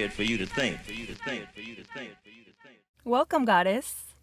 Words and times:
is 0.00 0.12
for 0.12 0.22
you 0.22 0.38
to 0.38 0.46
think, 0.46 0.80
for 0.82 0.92
you 0.92 1.04
to 1.06 1.14
think, 1.14 1.44
for 1.52 1.60
you 1.60 1.74
to 1.76 1.84
think, 1.84 2.12
for 2.22 2.30
you 2.30 2.44
to 2.44 2.52
think. 2.64 2.78
Welcome, 3.04 3.44
Goddess. 3.44 4.14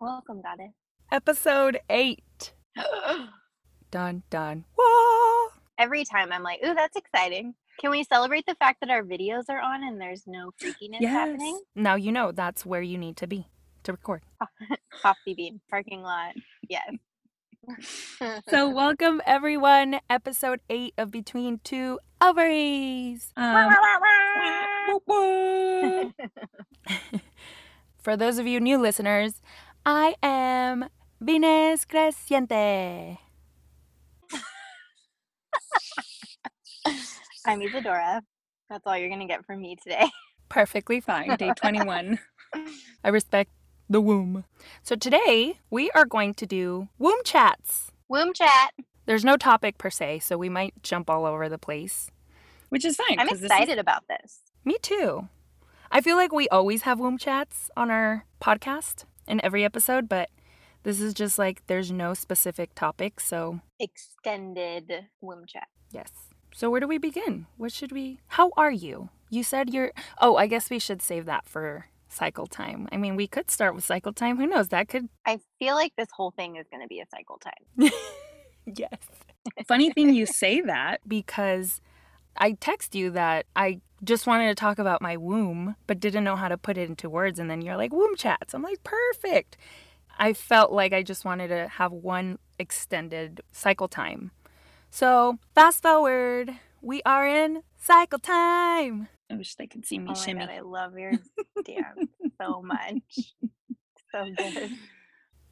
Welcome, 0.00 0.40
goddess. 0.40 0.72
Episode 1.10 1.80
8. 1.90 2.52
Dun 3.90 4.22
dun. 4.30 4.64
Whoa! 4.78 5.52
Every 5.78 6.04
time 6.04 6.32
I'm 6.32 6.44
like, 6.44 6.60
ooh, 6.64 6.74
that's 6.74 6.96
exciting. 6.96 7.54
Can 7.80 7.90
we 7.90 8.04
celebrate 8.04 8.46
the 8.46 8.54
fact 8.54 8.78
that 8.80 8.90
our 8.90 9.02
videos 9.02 9.44
are 9.48 9.60
on 9.60 9.82
and 9.82 10.00
there's 10.00 10.22
no 10.28 10.52
freakiness 10.62 11.04
happening? 11.04 11.60
Now 11.74 11.96
you 11.96 12.12
know 12.12 12.30
that's 12.30 12.64
where 12.64 12.82
you 12.82 12.96
need 12.96 13.16
to 13.16 13.26
be 13.26 13.48
to 13.82 13.92
record. 13.92 14.22
Coffee 15.02 15.34
bean, 15.34 15.60
parking 15.68 16.02
lot. 16.02 16.34
Yes. 16.68 16.94
So, 18.48 18.68
welcome 18.68 19.20
everyone. 19.26 20.00
Episode 20.08 20.60
8 20.70 20.94
of 20.96 21.10
Between 21.10 21.60
Two 21.62 21.98
Ovaries. 22.20 23.32
Um, 23.36 23.74
for 27.98 28.16
those 28.16 28.38
of 28.38 28.46
you 28.46 28.60
new 28.60 28.78
listeners, 28.78 29.42
I 29.84 30.14
am 30.22 30.88
Venus 31.20 31.84
Creciente. 31.84 33.18
I'm 37.46 37.60
Isadora. 37.62 38.22
That's 38.70 38.86
all 38.86 38.96
you're 38.96 39.08
going 39.08 39.20
to 39.20 39.26
get 39.26 39.44
from 39.44 39.60
me 39.60 39.76
today. 39.82 40.08
Perfectly 40.48 41.00
fine. 41.00 41.36
Day 41.36 41.52
21. 41.56 42.18
I 43.04 43.08
respect 43.08 43.50
the 43.90 44.00
womb. 44.00 44.44
So, 44.82 44.94
today 44.96 45.58
we 45.68 45.90
are 45.90 46.04
going 46.06 46.32
to 46.34 46.46
do 46.46 46.88
womb 46.98 47.20
chats. 47.24 47.90
Womb 48.08 48.32
chat. 48.32 48.72
There's 49.06 49.24
no 49.24 49.36
topic 49.36 49.76
per 49.78 49.90
se, 49.90 50.20
so 50.20 50.38
we 50.38 50.48
might 50.48 50.74
jump 50.82 51.10
all 51.10 51.26
over 51.26 51.48
the 51.48 51.58
place. 51.58 52.10
Which 52.68 52.84
is 52.84 52.96
fine. 52.96 53.18
I'm 53.18 53.26
'cause 53.26 53.40
this 53.40 53.50
is- 53.50 53.56
excited 53.58 53.78
about 53.78 54.04
this. 54.08 54.40
Me 54.64 54.76
too. 54.80 55.28
I 55.90 56.00
feel 56.00 56.16
like 56.16 56.32
we 56.32 56.48
always 56.48 56.82
have 56.82 57.00
womb 57.00 57.18
chats 57.18 57.68
on 57.76 57.90
our 57.90 58.24
podcast 58.40 59.04
in 59.26 59.40
every 59.44 59.64
episode, 59.64 60.08
but 60.08 60.30
this 60.84 61.00
is 61.00 61.12
just 61.12 61.36
like 61.38 61.66
there's 61.66 61.90
no 61.90 62.14
specific 62.14 62.74
topic. 62.76 63.18
So, 63.18 63.60
Extended 63.80 65.08
womb 65.20 65.46
chat. 65.46 65.68
yes. 65.90 66.10
So, 66.52 66.68
where 66.70 66.80
do 66.80 66.86
we 66.88 66.98
begin? 66.98 67.46
What 67.56 67.72
should 67.72 67.90
we? 67.92 68.20
How 68.28 68.50
are 68.56 68.70
you? 68.72 69.08
You 69.30 69.42
said 69.42 69.72
you're. 69.72 69.92
Oh, 70.20 70.36
I 70.36 70.46
guess 70.46 70.68
we 70.70 70.78
should 70.78 71.00
save 71.02 71.24
that 71.26 71.48
for 71.48 71.86
cycle 72.10 72.46
time. 72.46 72.88
I 72.92 72.96
mean, 72.96 73.16
we 73.16 73.26
could 73.26 73.50
start 73.50 73.74
with 73.74 73.84
cycle 73.84 74.12
time. 74.12 74.36
Who 74.36 74.46
knows? 74.46 74.68
That 74.68 74.88
could. 74.88 75.08
I 75.26 75.40
feel 75.58 75.74
like 75.74 75.92
this 75.96 76.08
whole 76.12 76.32
thing 76.32 76.56
is 76.56 76.66
going 76.70 76.82
to 76.82 76.88
be 76.88 77.00
a 77.00 77.06
cycle 77.10 77.38
time. 77.38 77.90
Yes. 78.76 78.98
Funny 79.66 79.90
thing 79.90 80.14
you 80.14 80.26
say 80.26 80.60
that 80.60 81.00
because 81.08 81.80
I 82.36 82.52
text 82.52 82.94
you 82.94 83.10
that 83.10 83.46
I 83.56 83.80
just 84.04 84.26
wanted 84.26 84.48
to 84.48 84.54
talk 84.54 84.78
about 84.78 85.02
my 85.02 85.16
womb, 85.16 85.76
but 85.86 86.00
didn't 86.00 86.24
know 86.24 86.36
how 86.36 86.48
to 86.48 86.56
put 86.56 86.78
it 86.78 86.88
into 86.88 87.10
words. 87.10 87.38
And 87.38 87.50
then 87.50 87.62
you're 87.62 87.76
like, 87.76 87.92
womb 87.92 88.16
chats. 88.16 88.54
I'm 88.54 88.62
like, 88.62 88.82
perfect. 88.82 89.56
I 90.18 90.32
felt 90.32 90.72
like 90.72 90.92
I 90.92 91.02
just 91.02 91.24
wanted 91.24 91.48
to 91.48 91.68
have 91.68 91.92
one 91.92 92.38
extended 92.58 93.40
cycle 93.52 93.88
time. 93.88 94.30
So, 94.90 95.38
fast 95.54 95.82
forward, 95.82 96.50
we 96.82 97.00
are 97.04 97.26
in 97.26 97.62
cycle 97.78 98.18
time. 98.18 99.08
I 99.30 99.36
wish 99.36 99.54
they 99.54 99.66
could 99.66 99.86
see 99.86 99.98
me 99.98 100.10
Oh 100.10 100.14
shimmy. 100.14 100.40
god, 100.40 100.50
I 100.50 100.60
love 100.60 100.98
your 100.98 101.12
dance 101.64 102.10
so 102.40 102.62
much. 102.62 103.34
So 104.12 104.26
good. 104.36 104.70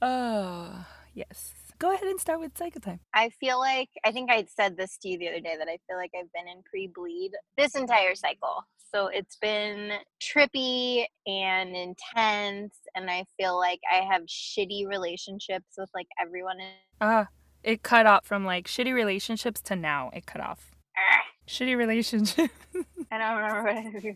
Oh, 0.03 0.84
yes. 1.15 1.55
Go 1.78 1.93
ahead 1.94 2.09
and 2.09 2.21
start 2.21 2.41
with 2.41 2.59
cycle 2.59 2.81
time. 2.81 2.99
I 3.15 3.28
feel 3.31 3.59
like 3.61 3.88
I 4.05 4.11
think 4.11 4.31
I 4.31 4.44
said 4.56 4.77
this 4.77 4.99
to 4.99 5.09
you 5.09 5.19
the 5.19 5.28
other 5.28 5.41
day 5.41 5.55
that 5.56 5.69
I 5.69 5.78
feel 5.87 5.97
like 5.97 6.11
I've 6.19 6.33
been 6.33 6.49
in 6.49 6.62
pre-bleed 6.69 7.33
this 7.56 7.77
entire 7.77 8.15
cycle. 8.17 8.67
So 8.93 9.06
it's 9.09 9.37
been 9.37 9.93
trippy 10.21 11.05
and 11.27 11.77
intense 11.77 12.75
and 12.97 13.09
I 13.11 13.25
feel 13.37 13.56
like 13.56 13.81
I 13.93 13.97
have 14.03 14.22
shitty 14.22 14.88
relationships 14.88 15.75
with 15.77 15.91
like 15.94 16.09
everyone 16.21 16.59
in 16.59 16.67
Ah, 17.00 17.28
it 17.62 17.83
cut 17.83 18.06
off 18.06 18.25
from 18.27 18.44
like 18.44 18.67
shitty 18.67 18.93
relationships 18.93 19.61
to 19.62 19.77
now. 19.77 20.11
It 20.15 20.27
cut 20.27 20.41
off. 20.41 20.72
Ah, 20.97 21.22
Shitty 21.47 21.77
relationship. 21.77 22.50
I 23.10 23.19
don't 23.19 23.36
remember 23.36 23.62
what 23.64 23.76
I 23.76 23.80
was 23.82 23.92
gonna 24.02 24.14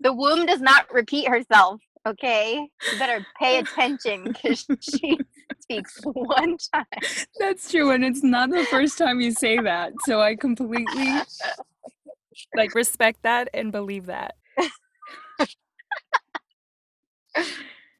the 0.00 0.12
womb 0.12 0.46
does 0.46 0.60
not 0.60 0.92
repeat 0.92 1.28
herself, 1.28 1.80
okay? 2.06 2.68
You 2.90 2.98
better 2.98 3.24
pay 3.40 3.58
attention 3.60 4.32
because 4.32 4.66
she 4.80 5.20
speaks 5.60 6.00
one 6.04 6.56
time. 6.74 6.84
That's 7.38 7.70
true, 7.70 7.90
and 7.90 8.04
it's 8.04 8.22
not 8.22 8.50
the 8.50 8.64
first 8.66 8.98
time 8.98 9.20
you 9.20 9.32
say 9.32 9.60
that. 9.60 10.02
So 10.02 10.20
I 10.20 10.36
completely 10.36 11.22
like 12.54 12.74
respect 12.74 13.22
that 13.22 13.48
and 13.54 13.72
believe 13.72 14.06
that. 14.06 14.34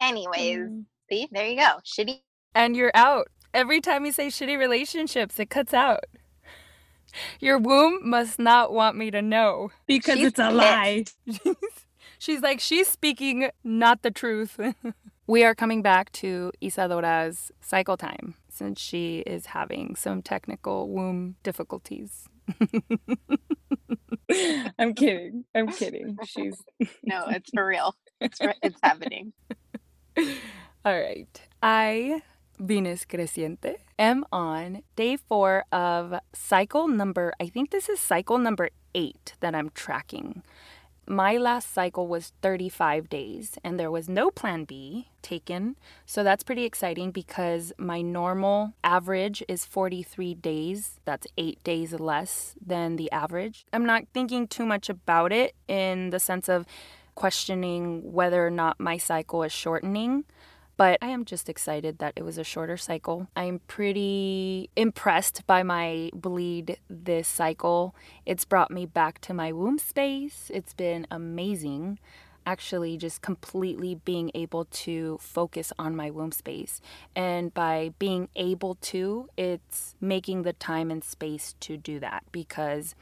Anyways, 0.01 0.59
Mm. 0.59 0.85
see, 1.11 1.29
there 1.33 1.47
you 1.47 1.57
go. 1.57 1.81
Shitty 1.85 2.21
And 2.55 2.77
you're 2.77 2.93
out. 2.95 3.29
Every 3.55 3.81
time 3.81 4.05
you 4.07 4.13
say 4.13 4.29
shitty 4.29 4.59
relationships, 4.59 5.39
it 5.41 5.51
cuts 5.51 5.75
out. 5.75 6.05
Your 7.41 7.59
womb 7.59 8.09
must 8.09 8.39
not 8.39 8.73
want 8.73 8.97
me 8.97 9.11
to 9.11 9.23
know 9.23 9.71
because 9.87 10.19
She's 10.19 10.27
it's 10.29 10.39
a 10.39 10.51
lie. 10.51 11.05
She's 12.19 12.41
like, 12.41 12.61
she's 12.61 12.89
speaking 12.89 13.51
not 13.63 14.03
the 14.03 14.11
truth. 14.11 14.59
we 15.27 15.45
are 15.45 15.55
coming 15.55 15.83
back 15.83 16.11
to 16.13 16.51
Isadora's 16.63 17.53
cycle 17.61 17.97
time 17.97 18.35
since 18.49 18.81
she 18.81 19.19
is 19.27 19.47
having 19.47 19.97
some 19.97 20.23
technical 20.23 20.89
womb 20.89 21.37
difficulties. 21.43 22.29
I'm 24.79 24.95
kidding. 24.95 25.45
I'm 25.55 25.69
kidding. 25.69 26.17
She's 26.25 26.63
No, 27.03 27.27
it's 27.29 27.51
for 27.55 27.67
real. 27.67 27.95
It's 28.21 28.39
for, 28.39 28.55
it's 28.63 28.79
happening. 28.83 29.33
All 30.85 31.01
right. 31.01 31.41
I, 31.63 32.23
Venus 32.59 33.05
Creciente, 33.05 33.77
am 33.99 34.25
on 34.33 34.83
day 34.97 35.17
four 35.17 35.65
of 35.73 36.15
cycle 36.33 36.89
number, 36.89 37.33
I 37.41 37.49
think 37.49 37.71
this 37.71 37.89
is 37.89 38.01
cycle 38.01 38.39
number 38.39 38.71
eight 38.95 39.35
that 39.41 39.55
I'm 39.55 39.71
tracking. 39.71 40.43
My 41.09 41.37
last 41.37 41.73
cycle 41.73 42.09
was 42.09 42.33
35 42.43 43.09
days 43.09 43.59
and 43.63 43.79
there 43.79 43.93
was 43.93 44.09
no 44.09 44.31
plan 44.33 44.65
B 44.65 45.09
taken. 45.23 45.77
So 46.05 46.25
that's 46.25 46.43
pretty 46.43 46.65
exciting 46.65 47.13
because 47.13 47.73
my 47.79 48.03
normal 48.03 48.73
average 48.83 49.41
is 49.47 49.65
43 49.65 50.35
days. 50.35 50.99
That's 51.05 51.29
eight 51.39 51.63
days 51.63 51.93
less 51.93 52.57
than 52.65 52.97
the 52.97 53.11
average. 53.13 53.67
I'm 53.73 53.87
not 53.87 54.05
thinking 54.13 54.49
too 54.49 54.67
much 54.67 54.89
about 54.89 55.33
it 55.33 55.55
in 55.69 56.11
the 56.11 56.19
sense 56.19 56.49
of 56.49 56.67
questioning 57.15 58.13
whether 58.13 58.45
or 58.45 58.51
not 58.51 58.81
my 58.81 58.99
cycle 58.99 59.45
is 59.45 59.53
shortening. 59.53 60.25
But 60.77 60.99
I 61.01 61.07
am 61.09 61.25
just 61.25 61.49
excited 61.49 61.99
that 61.99 62.13
it 62.17 62.23
was 62.23 62.37
a 62.37 62.45
shorter 62.45 62.77
cycle. 62.77 63.29
I'm 63.35 63.61
pretty 63.67 64.69
impressed 64.77 65.47
by 65.47 65.63
my 65.63 66.11
bleed 66.13 66.79
this 66.91 67.27
cycle. 67.27 67.95
It's 68.27 68.45
brought 68.45 68.71
me 68.71 68.85
back 68.85 69.21
to 69.23 69.33
my 69.33 69.53
womb 69.53 69.79
space. 69.79 70.51
It's 70.53 70.75
been 70.75 71.07
amazing. 71.11 71.99
Actually, 72.45 72.97
just 72.99 73.23
completely 73.23 73.95
being 74.05 74.31
able 74.35 74.67
to 74.67 75.19
focus 75.21 75.73
on 75.79 75.97
my 75.97 76.11
womb 76.11 76.31
space. 76.31 76.81
And 77.17 77.53
by 77.55 77.93
being 77.99 78.29
able 78.37 78.77
to, 78.83 79.31
it's 79.37 79.97
making 80.01 80.43
the 80.43 80.53
time 80.53 80.91
and 80.91 81.03
space 81.03 81.55
to 81.61 81.79
do 81.79 81.99
that 82.01 82.23
because 82.33 82.95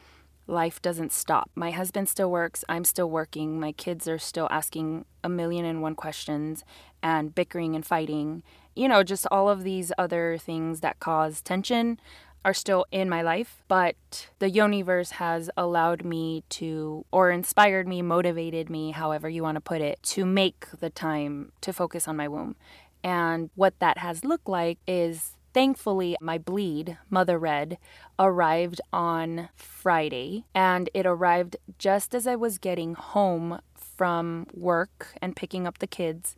life 0.47 0.81
doesn't 0.83 1.13
stop. 1.13 1.51
My 1.55 1.71
husband 1.71 2.09
still 2.09 2.31
works, 2.31 2.65
I'm 2.69 2.85
still 2.85 3.09
working, 3.11 3.59
my 3.59 3.73
kids 3.73 4.07
are 4.09 4.19
still 4.19 4.49
asking 4.51 5.05
a 5.23 5.29
million 5.29 5.65
and 5.65 5.83
one 5.83 5.95
questions 5.95 6.65
and 7.03 7.35
bickering 7.35 7.75
and 7.75 7.85
fighting. 7.85 8.43
You 8.75 8.89
know, 8.89 9.03
just 9.03 9.27
all 9.31 9.49
of 9.49 9.65
these 9.65 9.93
other 9.97 10.37
things 10.39 10.81
that 10.81 11.01
cause 11.01 11.41
tension 11.41 11.99
are 12.45 12.55
still 12.55 12.85
in 12.91 13.09
my 13.09 13.23
life, 13.23 13.63
but 13.69 14.29
the 14.39 14.51
Yoniverse 14.51 15.13
has 15.13 15.49
allowed 15.57 16.05
me 16.05 16.45
to, 16.51 17.07
or 17.11 17.31
inspired 17.31 17.89
me, 17.89 18.03
motivated 18.03 18.69
me, 18.69 18.91
however 18.91 19.29
you 19.29 19.43
want 19.43 19.57
to 19.57 19.63
put 19.63 19.81
it, 19.81 19.99
to 20.03 20.27
make 20.27 20.67
the 20.81 20.91
time 20.91 21.53
to 21.63 21.73
focus 21.73 22.07
on 22.07 22.17
my 22.17 22.29
womb. 22.29 22.55
And 23.03 23.51
what 23.55 23.79
that 23.81 23.99
has 23.99 24.25
looked 24.25 24.49
like 24.49 24.79
is 24.87 25.37
thankfully 25.55 26.17
my 26.21 26.37
bleed, 26.37 26.99
Mother 27.09 27.39
Red, 27.39 27.79
arrived 28.19 28.81
on 28.93 29.49
Friday. 29.55 30.45
And 30.55 30.91
it 30.93 31.07
arrived 31.07 31.57
just 31.79 32.15
as 32.15 32.27
I 32.27 32.37
was 32.37 32.59
getting 32.59 32.95
home 32.95 33.61
from 33.75 34.47
work 34.53 35.15
and 35.23 35.37
picking 35.37 35.67
up 35.67 35.79
the 35.79 35.87
kids. 35.87 36.37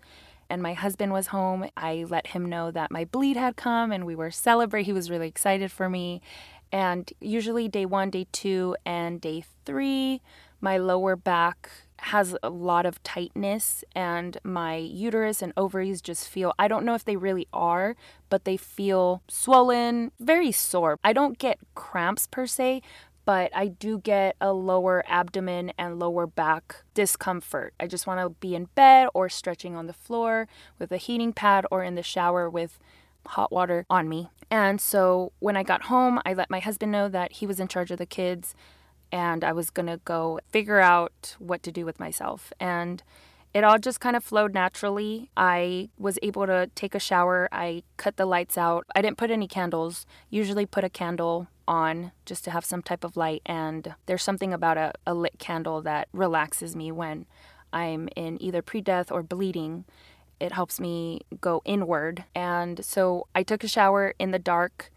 And 0.49 0.63
my 0.63 0.75
husband 0.75 1.13
was 1.13 1.29
home. 1.29 1.69
I 1.77 2.05
let 2.09 2.29
him 2.29 2.47
know 2.47 2.71
that 2.71 2.93
my 2.93 3.05
bleed 3.05 3.37
had 3.37 3.57
come 3.57 3.91
and 3.91 4.07
we 4.07 4.15
were 4.15 4.31
celebrating. 4.31 4.87
He 4.87 4.93
was 4.93 5.11
really 5.11 5.27
excited 5.27 5.73
for 5.73 5.89
me. 5.89 6.21
And 6.71 7.13
usually, 7.21 7.69
day 7.69 7.87
one, 7.87 8.11
day 8.11 8.27
two, 8.33 8.77
and 8.85 9.21
day 9.21 9.45
three, 9.65 10.21
my 10.61 10.77
lower 10.79 11.17
back 11.17 11.71
has 11.99 12.37
a 12.43 12.51
lot 12.51 12.87
of 12.87 13.03
tightness, 13.03 13.85
and 13.95 14.39
my 14.45 14.77
uterus 14.77 15.43
and 15.43 15.53
ovaries 15.57 16.01
just 16.01 16.29
feel 16.29 16.55
I 16.59 16.69
don't 16.69 16.85
know 16.85 16.95
if 16.95 17.05
they 17.05 17.17
really 17.17 17.49
are, 17.53 17.97
but 18.29 18.45
they 18.45 18.57
feel 18.57 19.23
swollen, 19.29 20.13
very 20.21 20.53
sore. 20.53 20.99
I 21.03 21.13
don't 21.13 21.39
get 21.39 21.59
cramps 21.75 22.27
per 22.27 22.47
se, 22.47 22.83
but 23.25 23.51
I 23.55 23.67
do 23.67 23.99
get 23.99 24.37
a 24.41 24.53
lower 24.53 25.05
abdomen 25.07 25.73
and 25.77 25.99
lower 25.99 26.27
back 26.27 26.85
discomfort. 26.95 27.75
I 27.81 27.87
just 27.89 28.07
want 28.07 28.21
to 28.21 28.31
be 28.41 28.55
in 28.55 28.67
bed 28.77 29.09
or 29.15 29.29
stretching 29.29 29.75
on 29.75 29.87
the 29.87 29.93
floor 29.93 30.47
with 30.79 30.93
a 30.93 30.97
heating 30.97 31.33
pad 31.33 31.67
or 31.71 31.83
in 31.83 31.97
the 31.97 32.03
shower 32.03 32.49
with 32.49 32.79
hot 33.27 33.51
water 33.51 33.85
on 33.91 34.09
me. 34.09 34.31
And 34.49 34.81
so 34.81 35.33
when 35.41 35.57
I 35.57 35.65
got 35.65 35.87
home, 35.87 36.21
I 36.25 36.35
let 36.35 36.51
my 36.51 36.61
husband 36.61 36.93
know 36.93 37.09
that 37.09 37.33
he 37.33 37.47
was 37.47 37.59
in 37.59 37.67
charge 37.67 37.91
of 37.91 37.99
the 37.99 38.07
kids 38.07 38.55
and 39.13 39.45
I 39.45 39.53
was 39.53 39.71
going 39.71 39.87
to 39.87 40.01
go 40.05 40.41
figure 40.49 40.81
out 40.81 41.37
what 41.39 41.63
to 41.65 41.73
do 41.73 41.85
with 41.85 42.01
myself. 42.01 42.53
And 42.59 43.03
it 43.55 43.65
all 43.65 43.79
just 43.79 44.01
kind 44.01 44.17
of 44.17 44.25
flowed 44.25 44.53
naturally. 44.53 45.31
I 45.37 45.89
was 45.99 46.19
able 46.23 46.47
to 46.47 46.71
take 46.75 46.95
a 46.95 47.01
shower. 47.01 47.49
I 47.51 47.85
cut 47.97 48.17
the 48.17 48.27
lights 48.27 48.59
out. 48.59 48.85
I 48.95 49.01
didn't 49.01 49.17
put 49.17 49.31
any 49.31 49.49
candles. 49.49 50.05
Usually 50.29 50.67
put 50.67 50.85
a 50.85 50.91
candle 50.91 51.49
on 51.67 52.13
just 52.25 52.45
to 52.45 52.51
have 52.51 52.65
some 52.65 52.83
type 52.83 53.03
of 53.03 53.17
light 53.17 53.43
and 53.45 53.95
there's 54.07 54.23
something 54.23 54.53
about 54.53 54.77
a, 54.77 54.93
a 55.07 55.15
lit 55.15 55.39
candle 55.39 55.83
that 55.83 56.09
relaxes 56.13 56.77
me 56.77 56.93
when 56.93 57.27
I'm 57.73 58.09
in 58.15 58.41
either 58.43 58.63
pre-death 58.63 59.11
or 59.11 59.23
bleeding. 59.23 59.85
It 60.39 60.53
helps 60.53 60.79
me 60.79 61.23
go 61.41 61.63
inward. 61.65 62.25
And 62.35 62.85
so 62.85 63.27
I 63.35 63.43
took 63.43 63.65
a 63.65 63.69
shower 63.69 64.15
in 64.19 64.31
the 64.31 64.39
dark 64.39 64.91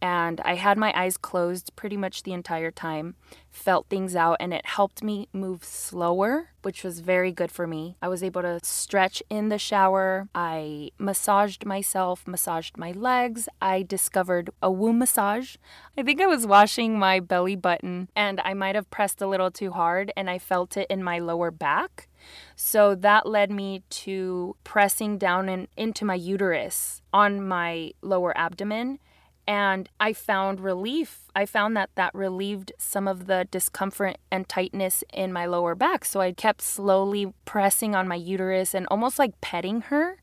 and 0.00 0.40
I 0.42 0.54
had 0.54 0.76
my 0.76 0.92
eyes 0.94 1.16
closed 1.16 1.74
pretty 1.76 1.96
much 1.96 2.22
the 2.22 2.32
entire 2.32 2.70
time, 2.70 3.14
felt 3.50 3.86
things 3.88 4.14
out, 4.14 4.36
and 4.40 4.52
it 4.52 4.66
helped 4.66 5.02
me 5.02 5.28
move 5.32 5.64
slower, 5.64 6.50
which 6.62 6.84
was 6.84 7.00
very 7.00 7.32
good 7.32 7.50
for 7.50 7.66
me. 7.66 7.96
I 8.02 8.08
was 8.08 8.22
able 8.22 8.42
to 8.42 8.60
stretch 8.62 9.22
in 9.30 9.48
the 9.48 9.58
shower. 9.58 10.28
I 10.34 10.90
massaged 10.98 11.64
myself, 11.64 12.26
massaged 12.26 12.76
my 12.76 12.92
legs. 12.92 13.48
I 13.62 13.82
discovered 13.82 14.50
a 14.60 14.70
womb 14.70 14.98
massage. 14.98 15.56
I 15.96 16.02
think 16.02 16.20
I 16.20 16.26
was 16.26 16.46
washing 16.46 16.98
my 16.98 17.20
belly 17.20 17.56
button 17.56 18.08
and 18.14 18.40
I 18.44 18.54
might 18.54 18.74
have 18.74 18.90
pressed 18.90 19.22
a 19.22 19.26
little 19.26 19.50
too 19.50 19.70
hard, 19.70 20.12
and 20.16 20.28
I 20.28 20.38
felt 20.38 20.76
it 20.76 20.86
in 20.90 21.02
my 21.02 21.18
lower 21.18 21.50
back. 21.50 22.08
So 22.56 22.94
that 22.94 23.26
led 23.26 23.50
me 23.50 23.82
to 23.90 24.56
pressing 24.64 25.18
down 25.18 25.48
in, 25.48 25.68
into 25.76 26.04
my 26.04 26.14
uterus 26.14 27.02
on 27.12 27.46
my 27.46 27.92
lower 28.02 28.36
abdomen 28.36 28.98
and 29.46 29.88
I 30.00 30.12
found 30.12 30.60
relief. 30.60 31.24
I 31.36 31.46
found 31.46 31.76
that 31.76 31.90
that 31.96 32.14
relieved 32.14 32.72
some 32.78 33.06
of 33.06 33.26
the 33.26 33.46
discomfort 33.50 34.16
and 34.30 34.48
tightness 34.48 35.04
in 35.12 35.32
my 35.32 35.46
lower 35.46 35.74
back. 35.74 36.04
So 36.04 36.20
I 36.20 36.32
kept 36.32 36.62
slowly 36.62 37.32
pressing 37.44 37.94
on 37.94 38.08
my 38.08 38.14
uterus 38.14 38.74
and 38.74 38.86
almost 38.90 39.18
like 39.18 39.40
petting 39.40 39.82
her. 39.82 40.18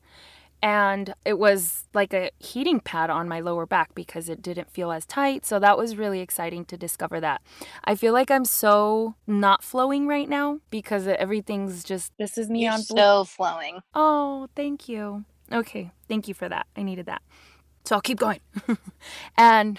And 0.64 1.14
it 1.24 1.40
was 1.40 1.88
like 1.92 2.14
a 2.14 2.30
heating 2.38 2.78
pad 2.78 3.10
on 3.10 3.28
my 3.28 3.40
lower 3.40 3.66
back 3.66 3.96
because 3.96 4.28
it 4.28 4.40
didn't 4.40 4.70
feel 4.70 4.92
as 4.92 5.04
tight. 5.04 5.44
So 5.44 5.58
that 5.58 5.76
was 5.76 5.96
really 5.96 6.20
exciting 6.20 6.64
to 6.66 6.76
discover 6.76 7.20
that. 7.20 7.42
I 7.84 7.96
feel 7.96 8.12
like 8.12 8.30
I'm 8.30 8.44
so 8.44 9.16
not 9.26 9.64
flowing 9.64 10.06
right 10.06 10.28
now 10.28 10.60
because 10.70 11.08
everything's 11.08 11.82
just 11.82 12.12
this 12.16 12.38
is 12.38 12.48
me 12.48 12.62
You're 12.64 12.74
on 12.74 12.82
so 12.82 13.24
flowing. 13.24 13.80
Oh, 13.92 14.48
thank 14.54 14.88
you. 14.88 15.24
Okay, 15.50 15.90
thank 16.08 16.28
you 16.28 16.34
for 16.34 16.48
that. 16.48 16.66
I 16.76 16.82
needed 16.82 17.06
that. 17.06 17.22
So 17.84 17.96
I'll 17.96 18.02
keep 18.02 18.18
going. 18.18 18.40
and 19.36 19.78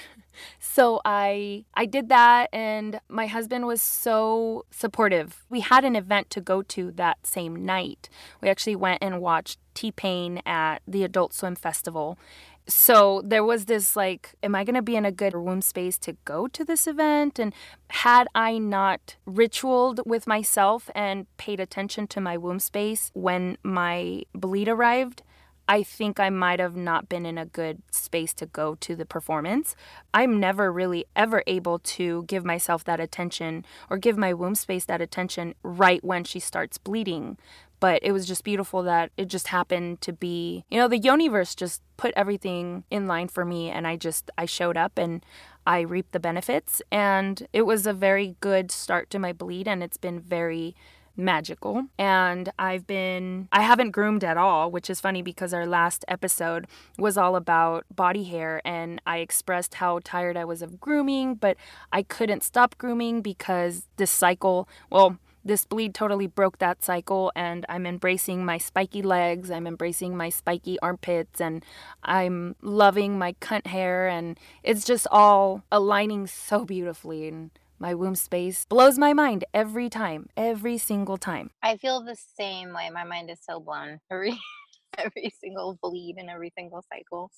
so 0.60 1.02
I 1.06 1.66
I 1.74 1.86
did 1.86 2.10
that 2.10 2.50
and 2.52 3.00
my 3.10 3.28
husband 3.28 3.68
was 3.68 3.82
so 3.82 4.66
supportive. 4.72 5.46
We 5.50 5.62
had 5.62 5.86
an 5.86 5.96
event 5.96 6.30
to 6.32 6.42
go 6.42 6.62
to 6.64 6.92
that 6.92 7.26
same 7.26 7.66
night. 7.66 8.10
We 8.42 8.50
actually 8.50 8.76
went 8.76 9.04
and 9.04 9.22
watched 9.22 9.60
T-Pain 9.74 10.42
at 10.46 10.82
the 10.88 11.04
Adult 11.04 11.34
Swim 11.34 11.56
Festival. 11.56 12.18
So 12.66 13.22
there 13.26 13.44
was 13.44 13.66
this 13.66 13.96
like 13.96 14.36
am 14.42 14.56
I 14.56 14.64
going 14.64 14.76
to 14.76 14.82
be 14.82 14.96
in 14.96 15.06
a 15.06 15.12
good 15.12 15.36
womb 15.36 15.62
space 15.62 15.98
to 16.00 16.14
go 16.26 16.48
to 16.48 16.64
this 16.64 16.88
event 16.88 17.38
and 17.38 17.54
had 17.90 18.28
I 18.34 18.58
not 18.58 19.18
ritualed 19.26 20.00
with 20.06 20.28
myself 20.28 20.90
and 20.96 21.28
paid 21.38 21.60
attention 21.60 22.08
to 22.08 22.22
my 22.22 22.38
womb 22.38 22.60
space 22.60 23.12
when 23.14 23.58
my 23.64 24.24
bleed 24.34 24.70
arrived, 24.70 25.24
I 25.68 25.84
think 25.84 26.20
I 26.20 26.30
might 26.30 26.60
have 26.60 26.76
not 26.76 27.08
been 27.08 27.26
in 27.26 27.38
a 27.38 27.46
good 27.46 27.82
space 27.90 28.34
to 28.36 28.46
go 28.46 28.76
to 28.76 28.96
the 28.96 29.06
performance. 29.06 29.76
I'm 30.14 30.40
never 30.40 30.72
really 30.72 31.06
ever 31.16 31.44
able 31.48 31.80
to 31.80 32.24
give 32.24 32.44
myself 32.44 32.84
that 32.84 33.00
attention 33.00 33.66
or 33.90 33.98
give 33.98 34.18
my 34.18 34.34
womb 34.34 34.56
space 34.56 34.86
that 34.86 35.02
attention 35.02 35.56
right 35.64 36.04
when 36.04 36.26
she 36.26 36.40
starts 36.40 36.78
bleeding. 36.78 37.38
But 37.80 38.00
it 38.04 38.12
was 38.12 38.26
just 38.26 38.44
beautiful 38.44 38.84
that 38.84 39.12
it 39.18 39.26
just 39.26 39.50
happened 39.50 40.02
to 40.02 40.14
be, 40.14 40.64
you 40.70 40.78
know, 40.78 40.88
the 40.88 40.98
universe 40.98 41.56
just 41.56 41.82
put 41.98 42.14
everything 42.16 42.84
in 42.90 43.08
line 43.08 43.28
for 43.28 43.44
me 43.44 43.70
and 43.70 43.86
I 43.88 43.96
just 43.96 44.32
I 44.38 44.46
showed 44.46 44.78
up 44.78 44.98
and 44.98 45.26
I 45.66 45.82
reaped 45.82 46.12
the 46.12 46.20
benefits 46.20 46.82
and 46.92 47.48
it 47.54 47.64
was 47.64 47.88
a 47.88 47.94
very 47.94 48.36
good 48.42 48.72
start 48.72 49.10
to 49.12 49.20
my 49.20 49.34
bleed 49.34 49.68
and 49.68 49.82
it's 49.82 49.98
been 49.98 50.20
very 50.20 50.76
magical. 51.16 51.86
And 51.98 52.52
I've 52.58 52.88
been, 52.88 53.48
I 53.52 53.62
haven't 53.62 53.92
groomed 53.92 54.24
at 54.24 54.38
all, 54.38 54.72
which 54.72 54.90
is 54.90 55.00
funny 55.00 55.22
because 55.22 55.54
our 55.54 55.66
last 55.66 56.04
episode 56.08 56.68
was 56.98 57.18
all 57.18 57.36
about 57.36 57.86
body 57.94 58.24
hair. 58.24 58.62
And 58.66 59.02
I 59.06 59.18
expressed 59.18 59.76
how 59.76 60.00
tired 60.04 60.38
I 60.38 60.46
was 60.46 60.62
of 60.62 60.80
grooming, 60.80 61.36
but 61.36 61.58
I 61.92 62.04
couldn't 62.04 62.44
stop 62.44 62.78
grooming 62.78 63.22
because 63.22 63.88
this 63.98 64.12
cycle, 64.12 64.68
well, 64.90 65.18
this 65.46 65.66
bleed 65.66 65.94
totally 65.94 66.28
broke 66.28 66.58
that 66.60 66.84
cycle 66.84 67.32
and 67.36 67.66
i'm 67.68 67.86
embracing 67.86 68.46
my 68.46 68.58
spiky 68.58 69.02
legs 69.02 69.52
i'm 69.52 69.68
embracing 69.68 70.16
my 70.16 70.30
spiky 70.30 70.80
armpits 70.80 71.42
and 71.42 71.66
i'm 72.04 72.56
loving 72.62 73.18
my 73.18 73.34
cunt 73.34 73.68
hair 73.68 74.08
and 74.08 74.40
it's 74.64 74.86
just 74.86 75.06
all 75.12 75.64
aligning 75.72 76.26
so 76.28 76.64
beautifully 76.64 77.28
and 77.28 77.52
my 77.80 77.94
womb 77.94 78.16
space 78.16 78.66
blows 78.66 78.98
my 78.98 79.14
mind 79.14 79.46
every 79.54 79.90
time, 79.90 80.30
every 80.38 80.78
single 80.78 81.18
time. 81.18 81.52
I 81.62 81.78
feel 81.78 82.04
the 82.04 82.18
same 82.38 82.74
way. 82.74 82.90
My 82.90 83.04
mind 83.04 83.30
is 83.30 83.40
so 83.42 83.60
blown 83.60 84.00
every 84.12 84.40
every 84.98 85.34
single 85.42 85.78
bleed 85.82 86.16
and 86.18 86.30
every 86.30 86.52
single 86.58 86.84
cycle. 86.92 87.32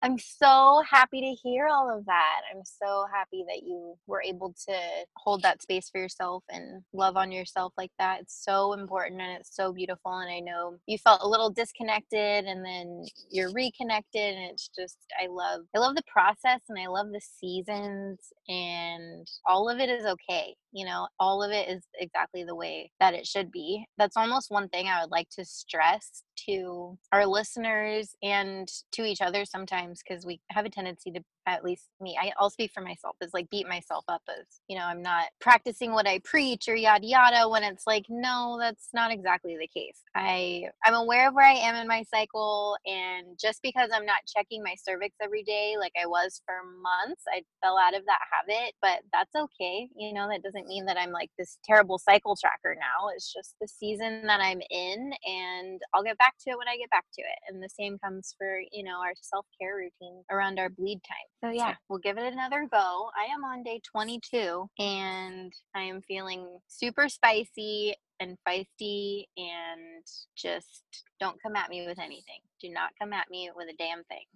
I'm 0.00 0.16
so 0.16 0.80
happy 0.88 1.20
to 1.20 1.48
hear 1.48 1.66
all 1.66 1.90
of 1.90 2.06
that. 2.06 2.40
I'm 2.54 2.62
so 2.64 3.06
happy 3.12 3.44
that 3.48 3.64
you 3.64 3.96
were 4.06 4.22
able 4.22 4.54
to 4.68 4.76
hold 5.16 5.42
that 5.42 5.60
space 5.60 5.90
for 5.90 6.00
yourself 6.00 6.44
and 6.48 6.82
love 6.92 7.16
on 7.16 7.32
yourself 7.32 7.72
like 7.76 7.90
that. 7.98 8.20
It's 8.20 8.44
so 8.44 8.74
important 8.74 9.20
and 9.20 9.32
it's 9.40 9.56
so 9.56 9.72
beautiful. 9.72 10.18
And 10.18 10.30
I 10.30 10.38
know 10.38 10.76
you 10.86 10.98
felt 10.98 11.22
a 11.22 11.28
little 11.28 11.50
disconnected 11.50 12.44
and 12.44 12.64
then 12.64 13.06
you're 13.30 13.52
reconnected. 13.52 14.36
And 14.36 14.52
it's 14.52 14.70
just, 14.78 14.98
I 15.20 15.26
love, 15.26 15.62
I 15.74 15.80
love 15.80 15.96
the 15.96 16.04
process 16.06 16.60
and 16.68 16.78
I 16.78 16.86
love 16.86 17.08
the 17.10 17.20
seasons 17.20 18.20
and 18.48 19.26
all 19.46 19.68
of 19.68 19.80
it 19.80 19.88
is 19.88 20.06
okay. 20.06 20.54
You 20.70 20.86
know, 20.86 21.08
all 21.18 21.42
of 21.42 21.50
it 21.50 21.68
is 21.68 21.82
exactly 21.98 22.44
the 22.44 22.54
way 22.54 22.92
that 23.00 23.14
it 23.14 23.26
should 23.26 23.50
be. 23.50 23.84
That's 23.96 24.16
almost 24.16 24.50
one 24.50 24.68
thing 24.68 24.86
I 24.86 25.00
would 25.00 25.10
like 25.10 25.28
to 25.30 25.44
stress 25.44 26.22
to 26.46 26.96
our 27.10 27.26
listeners 27.26 28.14
and 28.22 28.68
to 28.92 29.02
each 29.02 29.20
other 29.20 29.44
sometimes 29.44 29.87
because 29.96 30.26
we 30.26 30.40
have 30.50 30.66
a 30.66 30.70
tendency 30.70 31.10
to 31.12 31.20
at 31.46 31.64
least 31.64 31.88
me 32.00 32.16
I, 32.20 32.32
i'll 32.38 32.50
speak 32.50 32.70
for 32.72 32.82
myself 32.82 33.16
is 33.20 33.32
like 33.34 33.50
beat 33.50 33.68
myself 33.68 34.04
up 34.08 34.22
as 34.28 34.44
you 34.68 34.76
know 34.76 34.84
i'm 34.84 35.02
not 35.02 35.26
practicing 35.40 35.92
what 35.92 36.06
i 36.06 36.18
preach 36.20 36.68
or 36.68 36.76
yada 36.76 37.06
yada 37.06 37.48
when 37.48 37.64
it's 37.64 37.86
like 37.86 38.06
no 38.08 38.56
that's 38.60 38.88
not 38.92 39.12
exactly 39.12 39.56
the 39.58 39.68
case. 39.68 40.02
I 40.14 40.64
i'm 40.84 40.94
aware 40.94 41.28
of 41.28 41.34
where 41.34 41.46
i 41.46 41.54
am 41.54 41.74
in 41.76 41.88
my 41.88 42.04
cycle 42.04 42.76
and 42.86 43.38
just 43.40 43.60
because 43.62 43.90
i'm 43.92 44.06
not 44.06 44.20
checking 44.26 44.62
my 44.62 44.74
cervix 44.82 45.16
every 45.22 45.42
day 45.42 45.76
like 45.78 45.92
i 46.00 46.06
was 46.06 46.42
for 46.44 46.54
months 46.82 47.22
i 47.32 47.42
fell 47.62 47.78
out 47.78 47.94
of 47.96 48.04
that 48.06 48.20
habit 48.32 48.74
but 48.82 49.00
that's 49.12 49.34
okay 49.34 49.88
you 49.96 50.12
know 50.12 50.28
that 50.28 50.42
doesn't 50.42 50.66
mean 50.66 50.84
that 50.86 50.98
i'm 50.98 51.12
like 51.12 51.30
this 51.38 51.58
terrible 51.64 51.98
cycle 51.98 52.36
tracker 52.36 52.74
now 52.74 53.08
it's 53.14 53.32
just 53.32 53.54
the 53.60 53.68
season 53.68 54.22
that 54.26 54.40
i'm 54.40 54.60
in 54.70 55.12
and 55.26 55.80
i'll 55.94 56.02
get 56.02 56.18
back 56.18 56.34
to 56.40 56.50
it 56.50 56.58
when 56.58 56.68
i 56.68 56.76
get 56.76 56.90
back 56.90 57.04
to 57.14 57.22
it 57.22 57.38
and 57.48 57.62
the 57.62 57.68
same 57.68 57.98
comes 57.98 58.34
for 58.38 58.60
you 58.72 58.82
know 58.82 58.98
our 59.00 59.14
self-care 59.20 59.76
routine 59.76 60.22
around 60.30 60.58
our 60.58 60.68
bleed 60.68 61.00
time 61.06 61.28
so 61.42 61.50
yeah, 61.50 61.74
we'll 61.88 61.98
give 62.00 62.18
it 62.18 62.32
another 62.32 62.66
go. 62.70 63.10
I 63.16 63.32
am 63.32 63.44
on 63.44 63.62
day 63.62 63.80
22 63.84 64.68
and 64.78 65.52
I 65.74 65.82
am 65.82 66.02
feeling 66.02 66.58
super 66.66 67.08
spicy 67.08 67.94
and 68.20 68.36
feisty 68.46 69.24
and 69.36 70.04
just 70.36 70.82
don't 71.20 71.40
come 71.42 71.56
at 71.56 71.70
me 71.70 71.86
with 71.86 71.98
anything. 71.98 72.40
Do 72.60 72.70
not 72.70 72.90
come 73.00 73.12
at 73.12 73.30
me 73.30 73.50
with 73.54 73.68
a 73.68 73.76
damn 73.76 74.02
thing. 74.04 74.26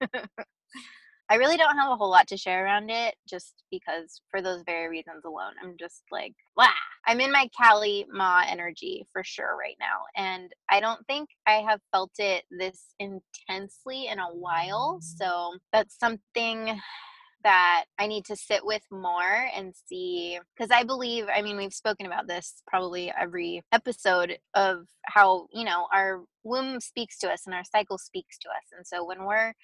I 1.30 1.36
really 1.36 1.56
don't 1.56 1.78
have 1.78 1.92
a 1.92 1.96
whole 1.96 2.10
lot 2.10 2.26
to 2.28 2.36
share 2.36 2.64
around 2.64 2.90
it 2.90 3.14
just 3.28 3.62
because 3.70 4.20
for 4.32 4.42
those 4.42 4.64
very 4.66 4.88
reasons 4.88 5.24
alone. 5.24 5.52
I'm 5.62 5.76
just 5.78 6.02
like, 6.10 6.34
wow. 6.56 6.66
I'm 7.06 7.20
in 7.20 7.30
my 7.30 7.48
Kali 7.56 8.04
Ma 8.12 8.42
energy 8.48 9.06
for 9.12 9.22
sure 9.22 9.56
right 9.56 9.76
now. 9.78 10.00
And 10.16 10.52
I 10.68 10.80
don't 10.80 11.06
think 11.06 11.28
I 11.46 11.64
have 11.68 11.80
felt 11.92 12.10
it 12.18 12.44
this 12.50 12.94
intensely 12.98 14.08
in 14.08 14.18
a 14.18 14.26
while. 14.26 14.98
So 15.00 15.54
that's 15.72 15.96
something 16.00 16.80
that 17.44 17.84
I 17.98 18.08
need 18.08 18.24
to 18.26 18.36
sit 18.36 18.66
with 18.66 18.82
more 18.90 19.48
and 19.56 19.72
see. 19.86 20.38
Because 20.56 20.72
I 20.72 20.82
believe, 20.82 21.26
I 21.32 21.42
mean, 21.42 21.56
we've 21.56 21.72
spoken 21.72 22.06
about 22.06 22.26
this 22.26 22.60
probably 22.66 23.12
every 23.18 23.62
episode 23.72 24.36
of 24.54 24.86
how, 25.04 25.46
you 25.52 25.64
know, 25.64 25.86
our 25.94 26.22
womb 26.42 26.80
speaks 26.80 27.18
to 27.18 27.30
us 27.30 27.42
and 27.46 27.54
our 27.54 27.64
cycle 27.64 27.98
speaks 27.98 28.36
to 28.38 28.48
us. 28.48 28.64
And 28.76 28.84
so 28.84 29.04
when 29.04 29.24
we're 29.24 29.54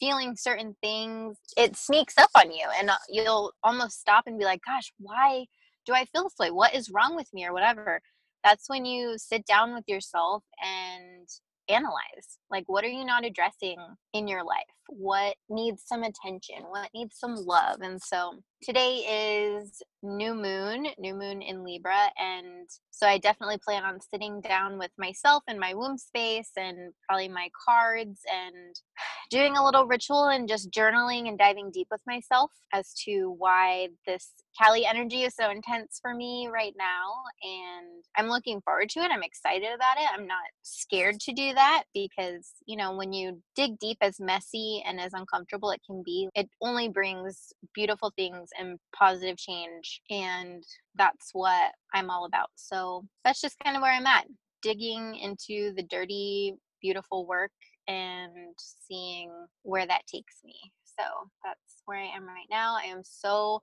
feeling 0.00 0.36
certain 0.36 0.76
things, 0.82 1.38
it 1.56 1.76
sneaks 1.76 2.14
up 2.18 2.30
on 2.36 2.50
you 2.50 2.66
and 2.78 2.90
uh, 2.90 2.96
you'll 3.08 3.52
almost 3.62 4.00
stop 4.00 4.24
and 4.26 4.38
be 4.38 4.44
like, 4.44 4.60
gosh, 4.64 4.92
why 4.98 5.46
do 5.86 5.92
I 5.94 6.04
feel 6.06 6.24
this 6.24 6.34
way? 6.38 6.50
What 6.50 6.74
is 6.74 6.90
wrong 6.90 7.16
with 7.16 7.28
me 7.32 7.46
or 7.46 7.52
whatever? 7.52 8.00
That's 8.44 8.68
when 8.68 8.84
you 8.84 9.16
sit 9.18 9.44
down 9.46 9.74
with 9.74 9.84
yourself 9.88 10.44
and 10.64 11.28
analyze 11.68 12.38
like 12.50 12.64
what 12.66 12.84
are 12.84 12.88
you 12.88 13.04
not 13.04 13.24
addressing 13.24 13.76
in 14.14 14.26
your 14.26 14.42
life 14.42 14.56
what 14.88 15.36
needs 15.48 15.82
some 15.84 16.02
attention 16.02 16.56
what 16.68 16.88
needs 16.94 17.16
some 17.18 17.34
love 17.34 17.80
and 17.82 18.00
so 18.00 18.32
today 18.62 19.60
is 19.60 19.82
new 20.02 20.34
moon 20.34 20.86
new 20.98 21.14
moon 21.14 21.42
in 21.42 21.64
libra 21.64 22.08
and 22.18 22.68
so 22.90 23.06
i 23.06 23.16
definitely 23.18 23.58
plan 23.58 23.84
on 23.84 24.00
sitting 24.00 24.40
down 24.40 24.78
with 24.78 24.90
myself 24.98 25.42
in 25.48 25.58
my 25.58 25.74
womb 25.74 25.96
space 25.96 26.50
and 26.56 26.92
probably 27.06 27.28
my 27.28 27.48
cards 27.66 28.20
and 28.32 28.74
doing 29.30 29.56
a 29.56 29.64
little 29.64 29.86
ritual 29.86 30.26
and 30.26 30.48
just 30.48 30.70
journaling 30.70 31.28
and 31.28 31.38
diving 31.38 31.70
deep 31.72 31.86
with 31.90 32.00
myself 32.06 32.50
as 32.72 32.92
to 32.94 33.34
why 33.38 33.88
this 34.06 34.30
Kali 34.60 34.84
energy 34.86 35.22
is 35.22 35.36
so 35.36 35.50
intense 35.50 35.98
for 36.02 36.14
me 36.14 36.48
right 36.52 36.74
now 36.76 37.12
and 37.42 38.02
I'm 38.16 38.28
looking 38.28 38.60
forward 38.62 38.88
to 38.90 39.00
it. 39.00 39.12
I'm 39.12 39.22
excited 39.22 39.68
about 39.72 39.96
it. 39.96 40.08
I'm 40.12 40.26
not 40.26 40.38
scared 40.62 41.20
to 41.20 41.32
do 41.32 41.54
that 41.54 41.84
because, 41.94 42.50
you 42.66 42.76
know, 42.76 42.96
when 42.96 43.12
you 43.12 43.40
dig 43.54 43.78
deep 43.78 43.98
as 44.00 44.18
messy 44.18 44.82
and 44.84 45.00
as 45.00 45.12
uncomfortable 45.14 45.70
it 45.70 45.80
can 45.86 46.02
be, 46.04 46.28
it 46.34 46.48
only 46.60 46.88
brings 46.88 47.52
beautiful 47.74 48.12
things 48.16 48.47
and 48.58 48.78
positive 48.94 49.36
change 49.36 50.00
and 50.10 50.62
that's 50.94 51.30
what 51.32 51.72
I'm 51.94 52.10
all 52.10 52.24
about. 52.24 52.50
So, 52.56 53.04
that's 53.24 53.40
just 53.40 53.56
kind 53.64 53.76
of 53.76 53.82
where 53.82 53.92
I'm 53.92 54.06
at. 54.06 54.26
Digging 54.62 55.14
into 55.16 55.72
the 55.74 55.84
dirty 55.84 56.54
beautiful 56.80 57.26
work 57.26 57.52
and 57.86 58.54
seeing 58.56 59.30
where 59.62 59.86
that 59.86 60.06
takes 60.06 60.36
me. 60.44 60.54
So 60.84 61.04
that's 61.44 61.82
where 61.86 61.98
I 61.98 62.16
am 62.16 62.26
right 62.26 62.46
now. 62.50 62.76
I 62.76 62.86
am 62.86 63.02
so 63.04 63.60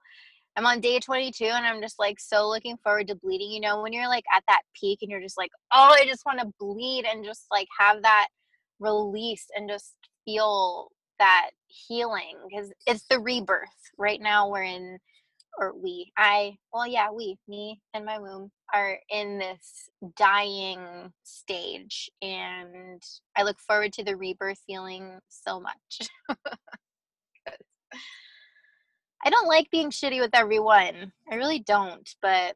I'm 0.58 0.66
on 0.66 0.80
day 0.80 1.00
22 1.00 1.44
and 1.44 1.66
I'm 1.66 1.82
just 1.82 2.00
like 2.00 2.18
so 2.20 2.48
looking 2.48 2.78
forward 2.78 3.08
to 3.10 3.16
bleeding. 3.16 3.52
You 3.52 3.60
know, 3.60 3.82
when 3.82 3.92
you're 3.92 4.08
like 4.08 4.24
at 4.34 4.44
that 4.48 4.62
peak 4.80 5.00
and 5.02 5.12
you're 5.12 5.22
just 5.22 5.38
like, 5.38 5.52
oh, 5.74 5.96
I 6.00 6.06
just 6.06 6.26
want 6.26 6.40
to 6.40 6.52
bleed 6.60 7.06
and 7.06 7.26
just 7.26 7.46
like 7.52 7.68
have 7.78 8.02
that 8.04 8.28
release 8.80 9.46
and 9.56 9.70
just 9.70 9.94
feel 10.24 10.92
that 11.20 11.52
healing 11.68 12.38
because 12.50 12.72
it's 12.88 13.06
the 13.10 13.20
rebirth. 13.20 13.70
Right 13.98 14.22
now, 14.22 14.50
we're 14.50 14.64
in, 14.64 14.98
or 15.60 15.74
we, 15.76 16.12
I, 16.18 16.58
well, 16.74 16.88
yeah, 16.88 17.12
we, 17.12 17.38
me 17.48 17.82
and 17.94 18.06
my 18.06 18.20
womb 18.20 18.52
are 18.74 18.98
in 19.10 19.38
this 19.40 19.90
dying 20.18 21.14
stage. 21.24 22.10
And 22.22 23.02
I 23.36 23.44
look 23.44 23.60
forward 23.60 23.94
to 23.94 24.04
the 24.04 24.16
rebirth 24.16 24.60
feeling 24.68 25.20
so 25.30 25.60
much. 25.60 26.10
I 29.26 29.30
don't 29.32 29.48
like 29.48 29.72
being 29.72 29.90
shitty 29.90 30.20
with 30.20 30.36
everyone. 30.36 31.12
I 31.32 31.36
really 31.36 31.60
don't, 31.60 32.08
but 32.22 32.56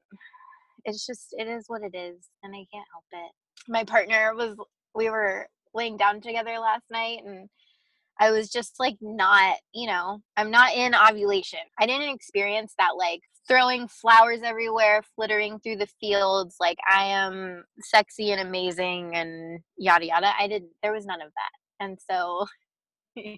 it's 0.85 1.05
just 1.05 1.29
it 1.31 1.47
is 1.47 1.65
what 1.67 1.81
it 1.81 1.95
is 1.95 2.29
and 2.43 2.53
I 2.53 2.65
can't 2.71 2.87
help 2.93 3.05
it. 3.11 3.31
My 3.67 3.83
partner 3.83 4.33
was 4.35 4.55
we 4.95 5.09
were 5.09 5.47
laying 5.73 5.97
down 5.97 6.21
together 6.21 6.57
last 6.59 6.85
night 6.91 7.19
and 7.25 7.49
I 8.19 8.31
was 8.31 8.49
just 8.49 8.75
like 8.79 8.97
not, 9.01 9.57
you 9.73 9.87
know, 9.87 10.19
I'm 10.35 10.51
not 10.51 10.73
in 10.73 10.93
ovulation. 10.93 11.59
I 11.79 11.85
didn't 11.85 12.13
experience 12.13 12.73
that 12.77 12.97
like 12.97 13.21
throwing 13.47 13.87
flowers 13.87 14.41
everywhere, 14.43 15.01
flittering 15.15 15.59
through 15.59 15.77
the 15.77 15.87
fields 15.99 16.55
like 16.59 16.77
I 16.89 17.05
am 17.05 17.63
sexy 17.79 18.31
and 18.31 18.41
amazing 18.41 19.15
and 19.15 19.61
yada 19.77 20.05
yada. 20.05 20.31
I 20.37 20.47
didn't, 20.47 20.71
there 20.83 20.93
was 20.93 21.05
none 21.05 21.21
of 21.21 21.29
that. 21.29 21.83
And 21.85 21.97
so 22.09 22.45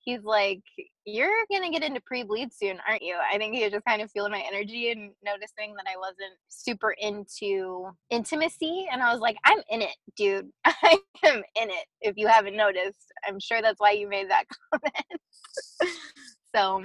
he's 0.00 0.22
like, 0.22 0.62
You're 1.06 1.30
gonna 1.52 1.70
get 1.70 1.82
into 1.82 2.00
pre 2.00 2.22
bleed 2.22 2.52
soon, 2.52 2.78
aren't 2.88 3.02
you? 3.02 3.16
I 3.16 3.36
think 3.36 3.54
he 3.54 3.62
was 3.62 3.72
just 3.72 3.84
kind 3.84 4.00
of 4.00 4.10
feeling 4.10 4.32
my 4.32 4.42
energy 4.50 4.90
and 4.90 5.12
noticing 5.22 5.74
that 5.74 5.86
I 5.86 5.98
wasn't 5.98 6.32
super 6.48 6.92
into 6.92 7.90
intimacy. 8.10 8.86
And 8.90 9.02
I 9.02 9.12
was 9.12 9.20
like, 9.20 9.36
I'm 9.44 9.58
in 9.70 9.82
it, 9.82 9.96
dude. 10.16 10.48
I 10.64 10.98
am 11.24 11.42
in 11.60 11.70
it. 11.70 11.86
If 12.00 12.14
you 12.16 12.26
haven't 12.26 12.56
noticed, 12.56 13.12
I'm 13.26 13.38
sure 13.38 13.60
that's 13.60 13.80
why 13.80 13.90
you 13.90 14.08
made 14.08 14.30
that 14.30 14.44
comment. 14.72 15.20
so, 16.56 16.84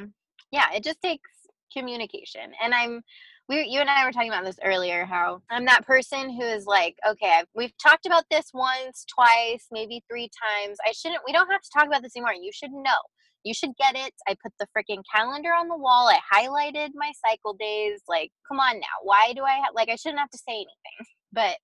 yeah, 0.51 0.65
it 0.73 0.83
just 0.83 1.01
takes 1.01 1.29
communication. 1.71 2.51
And 2.61 2.73
I'm 2.73 3.01
we, 3.49 3.65
you 3.67 3.79
and 3.79 3.89
I 3.89 4.05
were 4.05 4.11
talking 4.11 4.29
about 4.29 4.45
this 4.45 4.59
earlier 4.63 5.05
how 5.05 5.41
I'm 5.49 5.65
that 5.65 5.85
person 5.85 6.29
who 6.29 6.43
is 6.43 6.67
like, 6.67 6.95
okay, 7.09 7.39
I've, 7.39 7.47
we've 7.55 7.73
talked 7.83 8.05
about 8.05 8.25
this 8.29 8.51
once, 8.53 9.05
twice, 9.13 9.65
maybe 9.71 10.03
three 10.07 10.29
times. 10.29 10.77
I 10.87 10.91
shouldn't, 10.91 11.21
we 11.25 11.33
don't 11.33 11.49
have 11.49 11.61
to 11.61 11.69
talk 11.73 11.87
about 11.87 12.03
this 12.03 12.15
anymore. 12.15 12.33
You 12.39 12.51
should 12.53 12.71
know. 12.71 12.99
You 13.43 13.53
should 13.53 13.71
get 13.77 13.95
it. 13.95 14.13
I 14.27 14.35
put 14.43 14.53
the 14.59 14.67
freaking 14.75 15.01
calendar 15.13 15.49
on 15.49 15.67
the 15.67 15.77
wall. 15.77 16.09
I 16.09 16.19
highlighted 16.33 16.89
my 16.93 17.11
cycle 17.25 17.53
days. 17.53 18.01
Like, 18.07 18.31
come 18.47 18.59
on 18.59 18.79
now. 18.79 18.87
Why 19.03 19.33
do 19.35 19.43
I 19.43 19.53
have, 19.53 19.73
like, 19.75 19.89
I 19.89 19.95
shouldn't 19.95 20.19
have 20.19 20.31
to 20.31 20.37
say 20.37 20.53
anything. 20.53 20.67
But, 21.31 21.57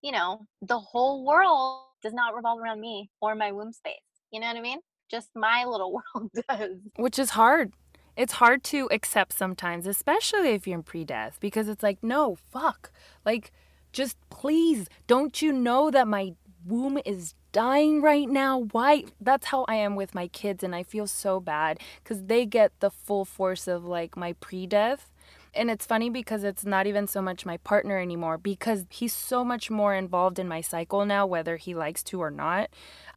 you 0.00 0.12
know, 0.12 0.46
the 0.60 0.78
whole 0.78 1.26
world 1.26 1.86
does 2.04 2.12
not 2.12 2.36
revolve 2.36 2.60
around 2.60 2.80
me 2.80 3.10
or 3.20 3.34
my 3.34 3.50
womb 3.50 3.72
space. 3.72 3.94
You 4.30 4.38
know 4.38 4.46
what 4.46 4.56
I 4.56 4.60
mean? 4.60 4.78
Just 5.10 5.30
my 5.34 5.64
little 5.64 5.92
world 6.14 6.30
does. 6.48 6.76
Which 6.94 7.18
is 7.18 7.30
hard 7.30 7.72
it's 8.16 8.34
hard 8.34 8.62
to 8.64 8.88
accept 8.90 9.32
sometimes, 9.32 9.86
especially 9.86 10.50
if 10.50 10.66
you're 10.66 10.78
in 10.78 10.82
pre 10.82 11.04
death, 11.04 11.38
because 11.40 11.68
it's 11.68 11.82
like, 11.82 12.02
no, 12.02 12.36
fuck. 12.50 12.92
Like, 13.24 13.52
just 13.92 14.16
please, 14.30 14.88
don't 15.06 15.40
you 15.40 15.52
know 15.52 15.90
that 15.90 16.08
my 16.08 16.34
womb 16.66 16.98
is 17.04 17.34
dying 17.52 18.00
right 18.02 18.28
now? 18.28 18.66
Why? 18.72 19.04
That's 19.20 19.46
how 19.46 19.64
I 19.68 19.76
am 19.76 19.96
with 19.96 20.14
my 20.14 20.28
kids, 20.28 20.62
and 20.62 20.74
I 20.74 20.82
feel 20.82 21.06
so 21.06 21.40
bad 21.40 21.80
because 22.02 22.24
they 22.24 22.46
get 22.46 22.72
the 22.80 22.90
full 22.90 23.24
force 23.24 23.68
of 23.68 23.84
like 23.84 24.16
my 24.16 24.34
pre 24.34 24.66
death. 24.66 25.10
And 25.54 25.70
it's 25.70 25.84
funny 25.84 26.08
because 26.08 26.44
it's 26.44 26.64
not 26.64 26.86
even 26.86 27.06
so 27.06 27.20
much 27.20 27.44
my 27.44 27.58
partner 27.58 27.98
anymore 27.98 28.38
because 28.38 28.86
he's 28.88 29.12
so 29.12 29.44
much 29.44 29.70
more 29.70 29.94
involved 29.94 30.38
in 30.38 30.48
my 30.48 30.62
cycle 30.62 31.04
now, 31.04 31.26
whether 31.26 31.58
he 31.58 31.74
likes 31.74 32.02
to 32.04 32.22
or 32.22 32.30
not. 32.30 32.70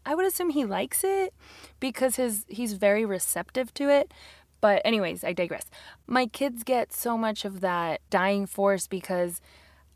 I 0.05 0.15
would 0.15 0.25
assume 0.25 0.49
he 0.49 0.65
likes 0.65 1.03
it 1.03 1.33
because 1.79 2.17
his 2.17 2.45
he's 2.49 2.73
very 2.73 3.05
receptive 3.05 3.73
to 3.75 3.89
it. 3.89 4.13
But, 4.61 4.81
anyways, 4.83 5.23
I 5.23 5.33
digress. 5.33 5.65
My 6.07 6.25
kids 6.25 6.63
get 6.63 6.91
so 6.91 7.17
much 7.17 7.45
of 7.45 7.61
that 7.61 8.01
dying 8.09 8.47
force 8.47 8.87
because 8.87 9.39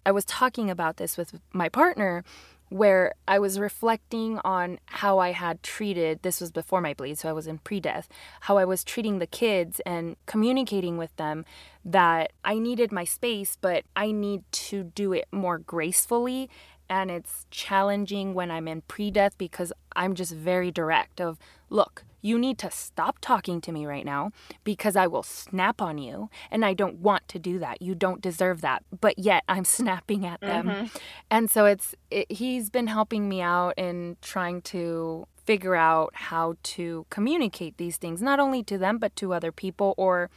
I 0.06 0.12
was 0.12 0.26
talking 0.26 0.70
about 0.70 0.98
this 0.98 1.18
with 1.18 1.40
my 1.54 1.70
partner 1.70 2.24
where 2.70 3.14
I 3.28 3.40
was 3.40 3.60
reflecting 3.60 4.40
on 4.44 4.80
how 4.86 5.20
I 5.20 5.32
had 5.32 5.62
treated 5.64 6.22
this 6.22 6.40
was 6.40 6.52
before 6.52 6.82
my 6.82 6.94
bleed, 6.94 7.18
so 7.18 7.28
I 7.30 7.34
was 7.34 7.48
in 7.48 7.58
pre 7.60 7.80
death, 7.80 8.08
how 8.42 8.58
I 8.58 8.66
was 8.66 8.84
treating 8.84 9.20
the 9.20 9.28
kids 9.28 9.80
and 9.86 10.16
communicating 10.26 10.98
with 10.98 11.16
them 11.18 11.46
that 11.84 12.32
I 12.46 12.60
needed 12.60 12.92
my 12.92 13.04
space, 13.04 13.58
but 13.60 13.84
I 13.96 14.12
need 14.12 14.44
to 14.52 14.84
do 14.84 15.14
it 15.14 15.28
more 15.32 15.58
gracefully. 15.58 16.50
And 16.92 17.12
it's 17.12 17.46
challenging 17.52 18.34
when 18.34 18.50
I'm 18.50 18.68
in 18.68 18.82
pre 18.82 19.12
death 19.12 19.38
because 19.38 19.74
I'm 19.96 20.16
just 20.16 20.34
very 20.34 20.72
direct 20.72 21.20
of, 21.20 21.38
look, 21.70 22.04
you 22.22 22.38
need 22.38 22.58
to 22.60 22.72
stop 22.72 23.18
talking 23.22 23.62
to 23.62 23.72
me 23.72 23.86
right 23.86 24.06
now 24.06 24.32
because 24.64 24.96
I 24.96 25.08
will 25.08 25.24
snap 25.24 25.82
on 25.82 25.98
you. 25.98 26.30
And 26.52 26.66
I 26.66 26.74
don't 26.74 27.00
want 27.00 27.28
to 27.30 27.40
do 27.40 27.60
that. 27.60 27.82
You 27.82 27.96
don't 27.96 28.22
deserve 28.22 28.62
that. 28.62 28.84
But 29.00 29.20
yet 29.20 29.44
I'm 29.48 29.66
snapping 29.80 30.26
at 30.26 30.42
them. 30.42 30.68
Mm-hmm. 30.68 30.98
And 31.30 31.50
so 31.50 31.66
it's, 31.66 31.96
it, 32.12 32.32
he's 32.32 32.70
been 32.70 32.88
helping 32.88 33.30
me 33.30 33.42
out 33.42 33.74
in 33.78 34.18
trying 34.22 34.62
to 34.64 35.28
figure 35.46 35.76
out 35.76 36.12
how 36.14 36.56
to 36.62 37.06
communicate 37.10 37.78
these 37.78 37.98
things, 37.98 38.22
not 38.22 38.40
only 38.40 38.64
to 38.64 38.78
them, 38.78 38.98
but 38.98 39.16
to 39.16 39.34
other 39.34 39.52
people, 39.52 39.96
or 39.98 40.30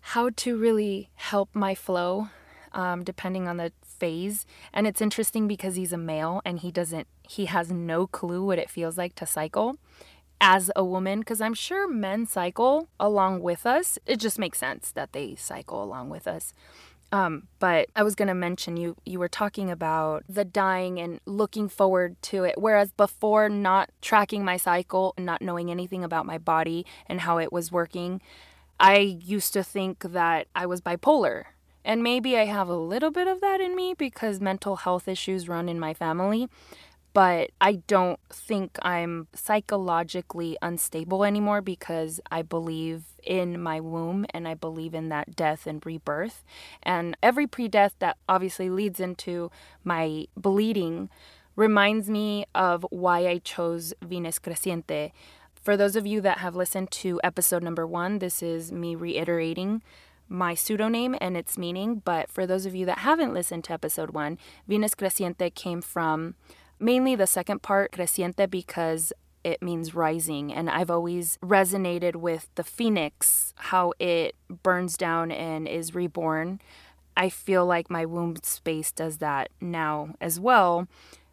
how 0.00 0.30
to 0.34 0.56
really 0.56 1.10
help 1.14 1.48
my 1.54 1.74
flow, 1.74 2.28
um, 2.72 3.04
depending 3.04 3.46
on 3.46 3.56
the 3.56 3.72
phase. 3.84 4.46
And 4.72 4.86
it's 4.86 5.00
interesting 5.00 5.46
because 5.46 5.76
he's 5.76 5.92
a 5.92 5.98
male 5.98 6.40
and 6.44 6.58
he 6.58 6.72
doesn't, 6.72 7.06
he 7.22 7.44
has 7.46 7.70
no 7.70 8.06
clue 8.06 8.44
what 8.44 8.58
it 8.58 8.70
feels 8.70 8.96
like 8.96 9.14
to 9.16 9.26
cycle 9.26 9.76
as 10.40 10.70
a 10.76 10.84
woman 10.84 11.20
because 11.20 11.40
I'm 11.40 11.54
sure 11.54 11.88
men 11.88 12.26
cycle 12.26 12.88
along 12.98 13.40
with 13.40 13.66
us. 13.66 13.98
It 14.06 14.18
just 14.18 14.38
makes 14.38 14.58
sense 14.58 14.90
that 14.92 15.12
they 15.12 15.34
cycle 15.34 15.82
along 15.82 16.10
with 16.10 16.26
us. 16.26 16.54
Um, 17.10 17.48
but 17.58 17.88
I 17.96 18.02
was 18.02 18.14
going 18.14 18.28
to 18.28 18.34
mention 18.34 18.76
you 18.76 18.96
you 19.06 19.18
were 19.18 19.28
talking 19.28 19.70
about 19.70 20.24
the 20.28 20.44
dying 20.44 20.98
and 20.98 21.20
looking 21.24 21.68
forward 21.68 22.20
to 22.22 22.44
it 22.44 22.56
whereas 22.58 22.92
before 22.92 23.48
not 23.48 23.88
tracking 24.02 24.44
my 24.44 24.58
cycle 24.58 25.14
and 25.16 25.24
not 25.24 25.40
knowing 25.40 25.70
anything 25.70 26.04
about 26.04 26.26
my 26.26 26.36
body 26.36 26.84
and 27.06 27.22
how 27.22 27.38
it 27.38 27.50
was 27.50 27.72
working 27.72 28.20
I 28.78 28.98
used 28.98 29.54
to 29.54 29.64
think 29.64 30.00
that 30.00 30.48
I 30.54 30.66
was 30.66 30.82
bipolar 30.82 31.44
and 31.82 32.02
maybe 32.02 32.36
I 32.36 32.44
have 32.44 32.68
a 32.68 32.76
little 32.76 33.10
bit 33.10 33.26
of 33.26 33.40
that 33.40 33.62
in 33.62 33.74
me 33.74 33.94
because 33.96 34.38
mental 34.38 34.76
health 34.76 35.08
issues 35.08 35.48
run 35.48 35.70
in 35.70 35.80
my 35.80 35.94
family 35.94 36.50
but 37.12 37.50
I 37.60 37.82
don't 37.86 38.20
think 38.30 38.78
I'm 38.82 39.28
psychologically 39.34 40.56
unstable 40.62 41.24
anymore 41.24 41.60
because 41.60 42.20
I 42.30 42.42
believe 42.42 43.04
in 43.22 43.60
my 43.60 43.80
womb 43.80 44.26
and 44.30 44.46
I 44.46 44.54
believe 44.54 44.94
in 44.94 45.08
that 45.08 45.34
death 45.34 45.66
and 45.66 45.84
rebirth. 45.84 46.44
And 46.82 47.16
every 47.22 47.46
pre 47.46 47.68
death 47.68 47.94
that 47.98 48.18
obviously 48.28 48.70
leads 48.70 49.00
into 49.00 49.50
my 49.84 50.26
bleeding 50.36 51.08
reminds 51.56 52.08
me 52.08 52.46
of 52.54 52.86
why 52.90 53.26
I 53.26 53.38
chose 53.38 53.92
Venus 54.00 54.38
Creciente 54.38 55.10
For 55.60 55.76
those 55.76 55.96
of 55.96 56.06
you 56.06 56.20
that 56.20 56.38
have 56.38 56.54
listened 56.54 56.90
to 56.92 57.20
episode 57.24 57.62
number 57.62 57.86
one, 57.86 58.20
this 58.20 58.42
is 58.42 58.70
me 58.70 58.94
reiterating 58.94 59.82
my 60.28 60.54
pseudonym 60.54 61.16
and 61.20 61.36
its 61.36 61.58
meaning. 61.58 62.00
But 62.04 62.30
for 62.30 62.46
those 62.46 62.66
of 62.66 62.74
you 62.74 62.86
that 62.86 62.98
haven't 62.98 63.34
listened 63.34 63.64
to 63.64 63.72
episode 63.72 64.10
one, 64.10 64.38
Venus 64.66 64.94
Creciente 64.94 65.52
came 65.54 65.80
from 65.80 66.34
mainly 66.80 67.14
the 67.14 67.26
second 67.26 67.62
part, 67.62 67.92
Creciente, 67.92 68.48
because 68.50 69.12
it 69.44 69.62
means 69.62 69.94
rising. 69.94 70.52
And 70.52 70.68
I've 70.68 70.90
always 70.90 71.38
resonated 71.42 72.16
with 72.16 72.48
the 72.54 72.64
phoenix, 72.64 73.54
how 73.56 73.92
it 73.98 74.34
burns 74.62 74.96
down 74.96 75.30
and 75.30 75.68
is 75.68 75.94
reborn. 75.94 76.60
I 77.16 77.28
feel 77.28 77.66
like 77.66 77.90
my 77.90 78.04
womb 78.04 78.36
space 78.42 78.92
does 78.92 79.18
that 79.18 79.50
now 79.60 80.14
as 80.20 80.38
well 80.38 80.86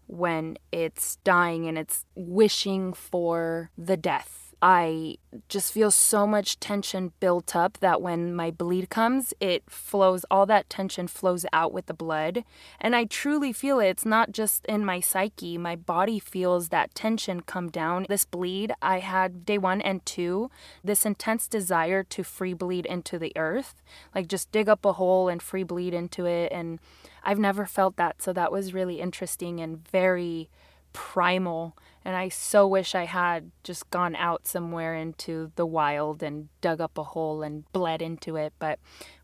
when 0.07 0.57
it's 0.71 1.17
dying 1.23 1.67
and 1.67 1.77
it's 1.77 2.05
wishing 2.15 2.93
for 2.93 3.71
the 3.77 3.97
death 3.97 4.44
I 4.61 5.17
just 5.49 5.73
feel 5.73 5.91
so 5.91 6.25
much 6.25 6.59
tension 6.59 7.11
built 7.19 7.55
up 7.55 7.79
that 7.79 8.01
when 8.01 8.33
my 8.33 8.51
bleed 8.51 8.89
comes, 8.89 9.33
it 9.39 9.63
flows, 9.69 10.25
all 10.31 10.45
that 10.45 10.69
tension 10.69 11.07
flows 11.07 11.45
out 11.51 11.73
with 11.73 11.87
the 11.87 11.93
blood. 11.93 12.43
And 12.79 12.95
I 12.95 13.05
truly 13.05 13.51
feel 13.51 13.79
it. 13.79 13.87
It's 13.87 14.05
not 14.05 14.31
just 14.31 14.65
in 14.65 14.85
my 14.85 14.99
psyche, 14.99 15.57
my 15.57 15.75
body 15.75 16.19
feels 16.19 16.69
that 16.69 16.95
tension 16.95 17.41
come 17.41 17.69
down. 17.69 18.05
This 18.09 18.25
bleed, 18.25 18.73
I 18.81 18.99
had 18.99 19.45
day 19.45 19.57
one 19.57 19.81
and 19.81 20.05
two, 20.05 20.49
this 20.83 21.05
intense 21.05 21.47
desire 21.47 22.03
to 22.03 22.23
free 22.23 22.53
bleed 22.53 22.85
into 22.85 23.19
the 23.19 23.33
earth, 23.35 23.81
like 24.13 24.27
just 24.27 24.51
dig 24.51 24.69
up 24.69 24.85
a 24.85 24.93
hole 24.93 25.27
and 25.27 25.41
free 25.41 25.63
bleed 25.63 25.93
into 25.93 26.25
it. 26.25 26.51
And 26.51 26.79
I've 27.23 27.39
never 27.39 27.65
felt 27.65 27.97
that. 27.97 28.21
So 28.21 28.33
that 28.33 28.51
was 28.51 28.73
really 28.73 29.01
interesting 29.01 29.59
and 29.59 29.87
very 29.87 30.49
primal 30.93 31.75
and 32.05 32.15
I 32.15 32.29
so 32.29 32.67
wish 32.67 32.93
I 32.93 33.05
had 33.05 33.51
just 33.63 33.89
gone 33.89 34.15
out 34.15 34.45
somewhere 34.45 34.95
into 34.95 35.51
the 35.55 35.65
wild 35.65 36.21
and 36.21 36.49
dug 36.61 36.79
up 36.79 36.99
a 36.99 37.03
hole 37.03 37.41
and 37.41 37.65
bled 37.73 38.03
into 38.03 38.35
it. 38.35 38.53
But 38.59 38.77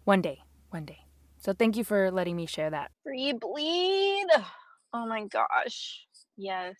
one 0.03 0.21
day, 0.21 0.39
one 0.71 0.85
day. 0.85 1.05
So 1.37 1.53
thank 1.53 1.77
you 1.77 1.83
for 1.83 2.09
letting 2.09 2.35
me 2.35 2.47
share 2.47 2.71
that. 2.71 2.89
Free 3.03 3.33
bleed. 3.33 4.27
Oh 4.93 5.05
my 5.05 5.25
gosh. 5.25 6.07
Yes. 6.37 6.75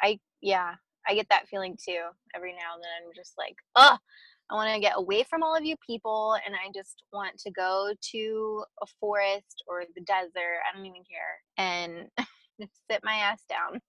I, 0.00 0.18
yeah, 0.40 0.76
I 1.06 1.14
get 1.14 1.28
that 1.28 1.46
feeling 1.48 1.76
too 1.76 2.06
every 2.34 2.52
now 2.52 2.74
and 2.74 2.82
then. 2.82 3.06
I'm 3.06 3.14
just 3.14 3.34
like, 3.36 3.56
oh, 3.76 3.98
I 4.50 4.54
want 4.54 4.72
to 4.72 4.80
get 4.80 4.96
away 4.96 5.24
from 5.24 5.42
all 5.42 5.54
of 5.54 5.64
you 5.64 5.76
people 5.86 6.36
and 6.46 6.54
I 6.54 6.70
just 6.74 7.02
want 7.12 7.36
to 7.40 7.50
go 7.50 7.92
to 8.12 8.64
a 8.80 8.86
forest 8.98 9.62
or 9.68 9.82
the 9.94 10.00
desert. 10.00 10.60
I 10.64 10.74
don't 10.74 10.86
even 10.86 11.02
care. 11.04 11.42
And 11.58 12.26
just 12.58 12.72
sit 12.90 13.02
my 13.04 13.14
ass 13.14 13.42
down 13.46 13.82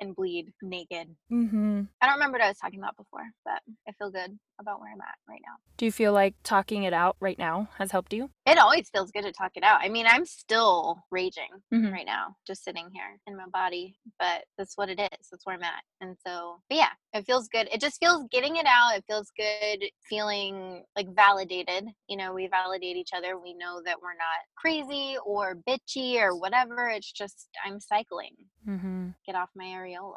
and 0.00 0.14
bleed 0.14 0.52
naked. 0.62 1.08
Mm-hmm. 1.32 1.82
I 2.00 2.06
don't 2.06 2.14
remember 2.14 2.38
what 2.38 2.44
I 2.44 2.48
was 2.48 2.58
talking 2.58 2.78
about 2.80 2.96
before, 2.96 3.26
but 3.44 3.60
I 3.88 3.92
feel 3.98 4.10
good 4.10 4.38
about 4.60 4.80
where 4.80 4.90
I'm 4.92 5.00
at 5.00 5.16
right 5.28 5.40
now. 5.44 5.54
Do 5.76 5.84
you 5.84 5.92
feel 5.92 6.12
like 6.12 6.34
talking 6.42 6.84
it 6.84 6.92
out 6.92 7.16
right 7.20 7.38
now 7.38 7.68
has 7.78 7.90
helped 7.90 8.12
you? 8.12 8.30
It 8.46 8.58
always 8.58 8.88
feels 8.90 9.10
good 9.10 9.24
to 9.24 9.32
talk 9.32 9.52
it 9.54 9.62
out. 9.62 9.80
I 9.82 9.88
mean, 9.88 10.06
I'm 10.08 10.24
still 10.24 11.02
raging 11.10 11.48
Mhm. 11.72 11.92
right 11.92 12.06
now, 12.06 12.36
just 12.46 12.64
sitting 12.64 12.90
here 12.92 13.18
in 13.26 13.36
my 13.36 13.46
body, 13.46 13.98
but 14.18 14.44
that's 14.56 14.76
what 14.76 14.88
it 14.88 15.00
is. 15.00 15.28
That's 15.30 15.44
where 15.44 15.56
I'm 15.56 15.62
at. 15.62 15.82
And 16.00 16.16
so, 16.26 16.60
but 16.68 16.76
yeah, 16.78 16.92
it 17.16 17.26
feels 17.26 17.48
good. 17.48 17.68
It 17.72 17.80
just 17.80 17.98
feels 17.98 18.26
getting 18.30 18.56
it 18.56 18.66
out. 18.66 18.96
It 18.96 19.04
feels 19.06 19.30
good 19.36 19.84
feeling 20.08 20.84
like 20.96 21.14
validated. 21.14 21.88
You 22.08 22.16
know, 22.16 22.32
we 22.32 22.48
validate 22.48 22.96
each 22.96 23.10
other. 23.16 23.38
We 23.38 23.54
know 23.54 23.80
that 23.84 24.00
we're 24.00 24.10
not 24.10 24.44
crazy 24.56 25.16
or 25.24 25.56
bitchy 25.68 26.20
or 26.20 26.36
whatever. 26.36 26.88
It's 26.88 27.10
just, 27.10 27.48
I'm 27.64 27.80
cycling. 27.80 28.34
Mm-hmm. 28.68 29.08
Get 29.26 29.34
off 29.34 29.50
my 29.54 29.64
areola. 29.64 30.14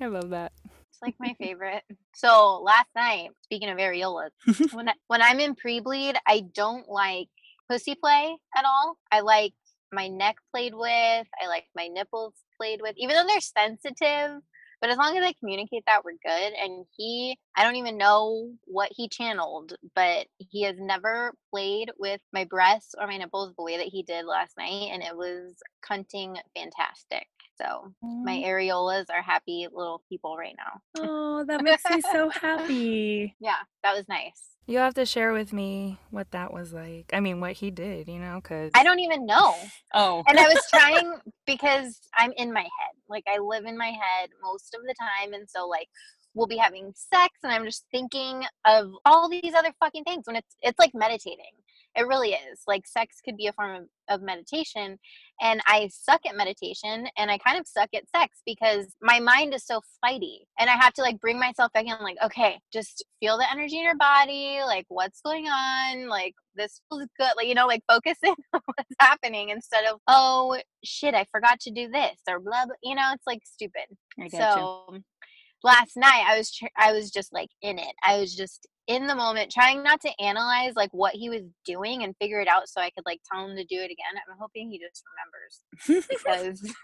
I 0.00 0.06
love 0.06 0.30
that. 0.30 0.52
It's 0.64 1.02
like 1.02 1.14
my 1.18 1.34
favorite. 1.38 1.82
So 2.14 2.60
last 2.62 2.88
night, 2.94 3.30
speaking 3.42 3.70
of 3.70 3.78
areolas, 3.78 4.30
when 4.72 4.88
I, 4.88 4.94
when 5.06 5.22
I'm 5.22 5.40
in 5.40 5.54
pre-bleed, 5.54 6.16
I 6.26 6.44
don't 6.54 6.88
like 6.88 7.28
pussy 7.70 7.94
play 7.94 8.36
at 8.56 8.64
all. 8.64 8.98
I 9.10 9.20
like 9.20 9.54
my 9.92 10.08
neck 10.08 10.36
played 10.50 10.74
with. 10.74 11.26
I 11.40 11.46
like 11.46 11.64
my 11.76 11.86
nipples 11.88 12.34
played 12.58 12.80
with, 12.82 12.94
even 12.96 13.14
though 13.14 13.26
they're 13.26 13.40
sensitive. 13.40 14.40
But 14.82 14.90
as 14.90 14.98
long 14.98 15.16
as 15.16 15.24
I 15.24 15.34
communicate 15.40 15.84
that, 15.86 16.04
we're 16.04 16.14
good. 16.24 16.54
And 16.54 16.86
he, 16.96 17.38
I 17.56 17.64
don't 17.64 17.76
even 17.76 17.98
know 17.98 18.52
what 18.66 18.90
he 18.94 19.08
channeled, 19.08 19.74
but 19.96 20.26
he 20.38 20.64
has 20.64 20.76
never 20.78 21.34
played 21.52 21.92
with 21.98 22.20
my 22.34 22.44
breasts 22.44 22.94
or 23.00 23.06
my 23.08 23.18
nipples 23.18 23.54
the 23.56 23.64
way 23.64 23.78
that 23.78 23.88
he 23.88 24.04
did 24.04 24.26
last 24.26 24.58
night. 24.58 24.90
And 24.92 25.02
it 25.02 25.16
was 25.16 25.54
cunting 25.88 26.36
fantastic. 26.56 27.28
So 27.60 27.94
my 28.24 28.42
areolas 28.44 29.06
are 29.10 29.22
happy 29.22 29.68
little 29.72 30.02
people 30.10 30.36
right 30.36 30.56
now. 30.58 30.80
Oh, 31.04 31.44
that 31.46 31.62
makes 31.62 31.88
me 31.90 32.02
so 32.02 32.30
happy. 32.42 33.36
Yeah, 33.40 33.56
that 33.84 33.94
was 33.96 34.08
nice. 34.08 34.51
You 34.66 34.78
have 34.78 34.94
to 34.94 35.04
share 35.04 35.32
with 35.32 35.52
me 35.52 35.98
what 36.10 36.30
that 36.30 36.52
was 36.52 36.72
like. 36.72 37.10
I 37.12 37.20
mean, 37.20 37.40
what 37.40 37.52
he 37.52 37.70
did, 37.70 38.08
you 38.08 38.18
know, 38.18 38.40
because 38.42 38.70
I 38.74 38.84
don't 38.84 39.00
even 39.00 39.26
know. 39.26 39.54
Oh, 39.94 40.22
And 40.26 40.38
I 40.40 40.48
was 40.48 40.64
trying 40.70 41.18
because 41.46 42.00
I'm 42.16 42.32
in 42.38 42.50
my 42.50 42.62
head. 42.62 42.94
Like 43.10 43.24
I 43.28 43.38
live 43.38 43.66
in 43.66 43.76
my 43.76 43.88
head 43.90 44.30
most 44.42 44.74
of 44.74 44.80
the 44.86 44.94
time. 44.98 45.34
And 45.34 45.46
so 45.50 45.68
like 45.68 45.88
we'll 46.34 46.46
be 46.46 46.56
having 46.56 46.92
sex 46.94 47.34
and 47.42 47.52
I'm 47.52 47.66
just 47.66 47.84
thinking 47.90 48.42
of 48.64 48.90
all 49.04 49.28
these 49.28 49.52
other 49.54 49.70
fucking 49.80 50.04
things 50.04 50.22
when 50.26 50.36
it's 50.36 50.56
it's 50.62 50.78
like 50.78 50.94
meditating. 50.94 51.52
It 51.96 52.06
really 52.06 52.30
is. 52.30 52.60
Like 52.66 52.86
sex 52.86 53.16
could 53.24 53.36
be 53.36 53.46
a 53.46 53.52
form 53.52 53.82
of, 53.82 53.84
of 54.08 54.22
meditation. 54.22 54.98
And 55.40 55.60
I 55.66 55.88
suck 55.92 56.20
at 56.26 56.36
meditation 56.36 57.06
and 57.18 57.30
I 57.30 57.38
kind 57.38 57.58
of 57.58 57.66
suck 57.66 57.90
at 57.94 58.08
sex 58.14 58.40
because 58.46 58.94
my 59.02 59.20
mind 59.20 59.54
is 59.54 59.66
so 59.66 59.80
flighty. 60.00 60.46
And 60.58 60.70
I 60.70 60.74
have 60.74 60.92
to 60.94 61.02
like 61.02 61.20
bring 61.20 61.38
myself 61.38 61.72
back 61.72 61.86
in, 61.86 61.94
like, 62.00 62.16
okay, 62.24 62.60
just 62.72 63.04
feel 63.20 63.36
the 63.36 63.50
energy 63.50 63.78
in 63.78 63.84
your 63.84 63.96
body, 63.96 64.60
like 64.64 64.86
what's 64.88 65.20
going 65.20 65.46
on, 65.46 66.08
like 66.08 66.34
this 66.54 66.80
feels 66.88 67.08
good. 67.18 67.32
Like, 67.36 67.46
you 67.46 67.54
know, 67.54 67.66
like 67.66 67.82
focus 67.88 68.18
in 68.22 68.34
on 68.54 68.60
what's 68.66 68.94
happening 69.00 69.50
instead 69.50 69.84
of, 69.84 69.98
oh 70.08 70.58
shit, 70.84 71.14
I 71.14 71.26
forgot 71.30 71.60
to 71.60 71.70
do 71.70 71.88
this 71.88 72.18
or 72.28 72.40
blah 72.40 72.66
blah. 72.66 72.74
You 72.82 72.94
know, 72.94 73.10
it's 73.12 73.26
like 73.26 73.40
stupid. 73.44 73.84
Get 74.18 74.32
you. 74.32 74.38
So 74.38 74.98
last 75.64 75.96
night 75.96 76.24
I 76.26 76.38
was 76.38 76.52
tr- 76.52 76.66
I 76.76 76.92
was 76.92 77.10
just 77.10 77.32
like 77.32 77.50
in 77.62 77.78
it. 77.78 77.94
I 78.02 78.18
was 78.18 78.34
just 78.34 78.66
in 78.86 79.06
the 79.06 79.14
moment 79.14 79.52
trying 79.52 79.82
not 79.82 80.00
to 80.00 80.10
analyze 80.20 80.74
like 80.74 80.90
what 80.92 81.14
he 81.14 81.30
was 81.30 81.42
doing 81.64 82.02
and 82.02 82.16
figure 82.20 82.40
it 82.40 82.48
out 82.48 82.68
so 82.68 82.80
I 82.80 82.90
could 82.90 83.04
like 83.06 83.20
tell 83.30 83.48
him 83.48 83.56
to 83.56 83.64
do 83.64 83.76
it 83.76 83.84
again. 83.84 84.14
I'm 84.28 84.36
hoping 84.38 84.70
he 84.70 84.78
just 84.78 85.04
remembers 85.86 86.08
because 86.08 86.74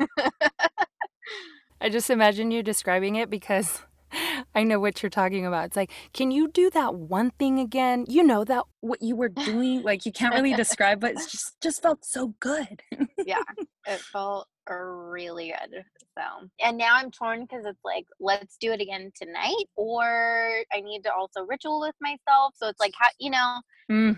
I 1.81 1.89
just 1.89 2.11
imagine 2.11 2.51
you 2.51 2.63
describing 2.63 3.17
it 3.17 3.31
because 3.31 3.83
I 4.55 4.63
know 4.65 4.81
what 4.81 5.03
you're 5.03 5.11
talking 5.11 5.47
about. 5.47 5.67
It's 5.67 5.77
like, 5.77 5.91
can 6.13 6.31
you 6.31 6.49
do 6.49 6.71
that 6.71 6.95
one 6.95 7.31
thing 7.33 7.59
again? 7.61 8.05
You 8.09 8.23
know 8.25 8.45
that 8.45 8.65
what 8.81 9.03
you 9.03 9.17
were 9.17 9.29
doing, 9.31 9.83
like 9.83 10.07
you 10.07 10.13
can't 10.13 10.35
really 10.35 10.55
describe, 10.55 11.01
but 11.01 11.13
it's 11.13 11.27
just 11.27 11.61
just 11.61 11.83
felt 11.83 12.05
so 12.05 12.35
good. 12.41 12.83
yeah, 13.25 13.43
it 13.87 14.05
felt 14.13 14.49
really 14.69 15.49
good. 15.59 15.85
So, 16.19 16.49
and 16.61 16.77
now 16.79 16.97
I'm 16.97 17.11
torn 17.11 17.43
because 17.43 17.65
it's 17.67 17.85
like, 17.85 18.07
let's 18.21 18.57
do 18.61 18.73
it 18.73 18.81
again 18.81 19.13
tonight, 19.21 19.67
or 19.77 20.65
I 20.73 20.81
need 20.81 21.05
to 21.05 21.13
also 21.13 21.43
ritual 21.43 21.81
with 21.81 21.95
myself. 22.01 22.55
So 22.57 22.69
it's 22.69 22.81
like, 22.81 22.93
how 22.99 23.09
you 23.19 23.31
know, 23.31 23.61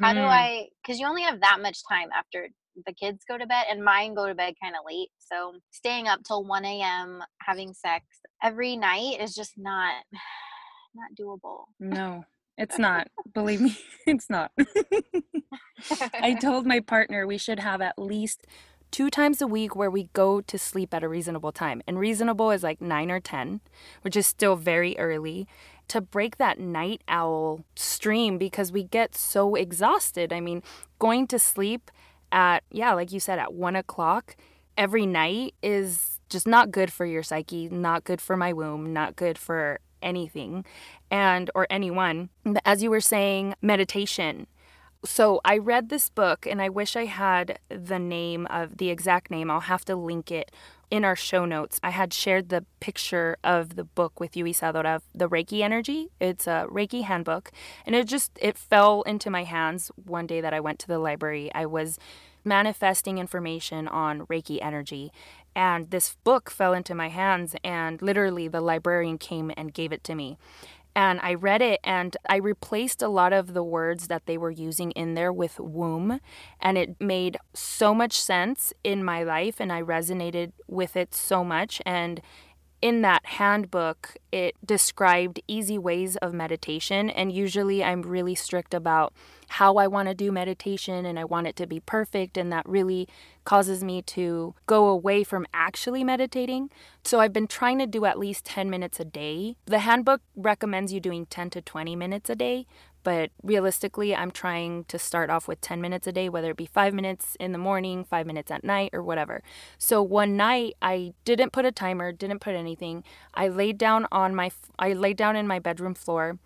how 0.01 0.15
do 0.15 0.21
Mhm. 0.21 0.27
I? 0.27 0.69
Because 0.83 1.01
you 1.01 1.07
only 1.07 1.23
have 1.23 1.41
that 1.41 1.61
much 1.63 1.79
time 1.89 2.11
after 2.17 2.49
the 2.87 2.93
kids 2.93 3.25
go 3.29 3.39
to 3.39 3.47
bed, 3.47 3.67
and 3.71 3.85
mine 3.85 4.15
go 4.15 4.27
to 4.27 4.35
bed 4.35 4.55
kind 4.63 4.75
of 4.75 4.83
late. 4.87 5.11
So 5.19 5.55
staying 5.71 6.09
up 6.09 6.21
till 6.27 6.45
1 6.45 6.65
a.m. 6.65 7.23
having 7.41 7.75
sex 7.75 8.05
every 8.43 8.77
night 8.77 9.21
is 9.21 9.35
just 9.35 9.53
not 9.57 10.05
not 10.95 11.11
doable. 11.19 11.65
No, 11.79 12.25
it's 12.57 12.79
not. 12.79 13.09
Believe 13.35 13.61
me, 13.61 13.77
it's 14.07 14.29
not. 14.31 14.53
I 16.21 16.35
told 16.41 16.67
my 16.67 16.81
partner 16.81 17.27
we 17.27 17.39
should 17.39 17.59
have 17.61 17.81
at 17.81 17.99
least 17.99 18.47
two 18.91 19.09
times 19.09 19.41
a 19.41 19.47
week 19.47 19.77
where 19.77 19.91
we 19.91 20.09
go 20.13 20.41
to 20.41 20.59
sleep 20.59 20.93
at 20.93 21.03
a 21.03 21.09
reasonable 21.09 21.53
time. 21.53 21.81
And 21.87 21.99
reasonable 21.99 22.51
is 22.51 22.63
like 22.63 22.81
9 22.81 23.11
or 23.11 23.21
10, 23.21 23.61
which 24.03 24.17
is 24.17 24.27
still 24.27 24.57
very 24.57 24.99
early, 24.99 25.47
to 25.89 26.01
break 26.01 26.37
that 26.39 26.59
night 26.59 27.03
owl 27.09 27.65
stream 27.77 28.37
because 28.39 28.73
we 28.73 28.83
get 28.85 29.15
so 29.15 29.55
exhausted. 29.55 30.33
I 30.33 30.41
mean, 30.41 30.63
going 30.99 31.27
to 31.29 31.39
sleep 31.39 31.91
at, 32.33 32.63
yeah, 32.71 32.93
like 32.93 33.13
you 33.13 33.21
said, 33.21 33.39
at 33.39 33.55
1 33.55 33.77
o'clock 33.77 34.37
every 34.77 35.07
night 35.07 35.55
is 35.63 36.21
just 36.29 36.47
not 36.47 36.71
good 36.71 36.93
for 36.93 37.05
your 37.05 37.23
psyche, 37.23 37.69
not 37.69 38.05
good 38.05 38.21
for 38.21 38.37
my 38.37 38.53
womb, 38.53 38.93
not 38.93 39.17
good 39.17 39.37
for 39.37 39.81
anything 40.03 40.65
and 41.11 41.51
or 41.55 41.67
anyone. 41.69 42.31
As 42.65 42.83
you 42.83 42.91
were 42.91 43.01
saying, 43.01 43.55
meditation 43.61 44.47
so 45.05 45.41
I 45.45 45.59
read 45.59 45.89
this 45.89 46.11
book 46.11 46.47
and 46.47 46.61
I 46.61 46.69
wish 46.69 46.95
I 46.95 47.07
had 47.07 47.59
the 47.69 47.99
name 47.99 48.47
of 48.47 48.77
the 48.77 48.91
exact 48.91 49.31
name. 49.31 49.51
I'll 49.51 49.61
have 49.61 49.85
to 49.87 49.97
link 49.97 50.31
it 50.31 50.51
in 50.91 51.05
our 51.05 51.17
show 51.17 51.45
notes. 51.45 51.81
I 51.83 51.91
had 51.91 52.13
shared 52.13 52.49
the 52.49 52.65
picture 52.81 53.37
of 53.43 53.77
the 53.77 53.85
book 53.85 54.21
with 54.21 54.37
you, 54.37 54.47
Isadora, 54.47 55.01
the 55.15 55.29
Reiki 55.29 55.63
energy. 55.63 56.09
It's 56.21 56.47
a 56.47 56.67
Reiki 56.71 57.05
handbook. 57.05 57.51
And 57.87 57.95
it 57.95 58.07
just 58.09 58.33
it 58.43 58.59
fell 58.59 59.03
into 59.03 59.31
my 59.31 59.45
hands 59.45 59.91
one 59.97 60.27
day 60.27 60.41
that 60.41 60.53
I 60.53 60.61
went 60.61 60.79
to 60.81 60.89
the 60.89 60.99
library. 60.99 61.51
I 61.55 61.67
was 61.67 61.99
manifesting 62.45 63.19
information 63.19 63.87
on 63.89 64.27
Reiki 64.27 64.59
energy. 64.61 65.13
And 65.55 65.91
this 65.91 66.17
book 66.23 66.51
fell 66.51 66.73
into 66.73 66.95
my 66.95 67.09
hands, 67.09 67.57
and 67.65 68.01
literally 68.01 68.47
the 68.47 68.61
librarian 68.61 69.19
came 69.19 69.51
and 69.57 69.75
gave 69.75 69.93
it 69.93 70.05
to 70.05 70.15
me. 70.15 70.39
And 70.95 71.21
I 71.23 71.35
read 71.35 71.63
it 71.63 71.81
and 71.85 72.17
I 72.29 72.37
replaced 72.37 73.01
a 73.01 73.09
lot 73.09 73.33
of 73.33 73.55
the 73.55 73.63
words 73.63 74.09
that 74.09 74.27
they 74.27 74.37
were 74.37 74.51
using 74.51 74.91
in 74.93 75.15
there 75.15 75.33
with 75.33 75.61
womb. 75.61 76.21
And 76.61 76.77
it 76.77 77.01
made 77.01 77.39
so 77.55 77.95
much 77.95 78.21
sense 78.21 78.73
in 78.83 79.05
my 79.05 79.23
life, 79.23 79.61
and 79.61 79.73
I 79.73 79.83
resonated 79.83 80.53
with 80.67 80.97
it 80.97 81.15
so 81.15 81.45
much. 81.45 81.81
And 81.87 82.21
in 82.83 83.03
that 83.03 83.25
handbook, 83.27 84.17
it 84.33 84.57
described 84.65 85.41
easy 85.47 85.79
ways 85.79 86.17
of 86.17 86.33
meditation. 86.33 87.11
And 87.11 87.31
usually 87.31 87.85
I'm 87.85 88.03
really 88.03 88.35
strict 88.35 88.75
about 88.75 89.13
how 89.51 89.79
I 89.79 89.89
want 89.89 90.09
to 90.09 90.15
do 90.15 90.31
meditation 90.31 91.05
and 91.05 91.19
I 91.19 91.25
want 91.25 91.49
it 91.49 91.57
to 91.57 91.67
be 91.67 91.81
perfect. 91.81 92.37
And 92.37 92.53
that 92.53 92.69
really 92.69 93.09
causes 93.45 93.83
me 93.83 94.01
to 94.03 94.55
go 94.67 94.87
away 94.87 95.25
from 95.25 95.45
actually 95.53 96.05
meditating. 96.05 96.71
So 97.05 97.19
I've 97.19 97.33
been 97.33 97.49
trying 97.49 97.81
to 97.81 97.87
do 97.87 98.05
at 98.05 98.17
least 98.17 98.45
10 98.45 98.71
minutes 98.71 99.01
a 99.01 99.05
day. 99.05 99.57
The 99.67 99.81
handbook 99.81 100.23
recommends 100.37 100.93
you 100.93 101.01
doing 101.01 101.27
10 101.27 101.51
to 101.51 101.63
20 101.63 101.97
minutes 101.97 102.31
a 102.31 102.37
day, 102.37 102.67
but 103.03 103.31
realistically, 103.43 104.15
I'm 104.15 104.31
trying 104.31 104.85
to 104.85 105.01
start 105.01 105.31
off 105.31 105.49
with 105.49 105.61
10 105.61 105.81
minutes 105.81 106.07
a 106.07 106.13
day, 106.13 106.29
whether 106.29 106.53
it 106.53 106.57
be 106.57 106.67
five 106.67 106.95
minutes 106.95 107.37
in 107.41 107.51
the 107.51 107.59
morning, 107.59 108.05
five 108.05 108.27
minutes 108.27 108.53
at 108.53 108.63
night, 108.63 108.91
or 108.93 109.03
whatever. 109.03 109.43
So 109.79 110.01
one 110.01 110.37
night, 110.37 110.75
I 110.81 111.15
didn't 111.25 111.53
put 111.53 111.65
a 111.65 111.73
timer, 111.73 112.13
didn't 112.13 112.41
put 112.41 112.55
anything. 112.55 113.03
I 113.35 113.49
laid 113.49 113.79
down 113.79 114.07
on 114.13 114.33
my, 114.35 114.53
I 114.79 114.93
laid 114.93 115.17
down 115.17 115.35
in 115.35 115.49
my 115.49 115.59
bedroom 115.59 115.95
floor, 115.95 116.39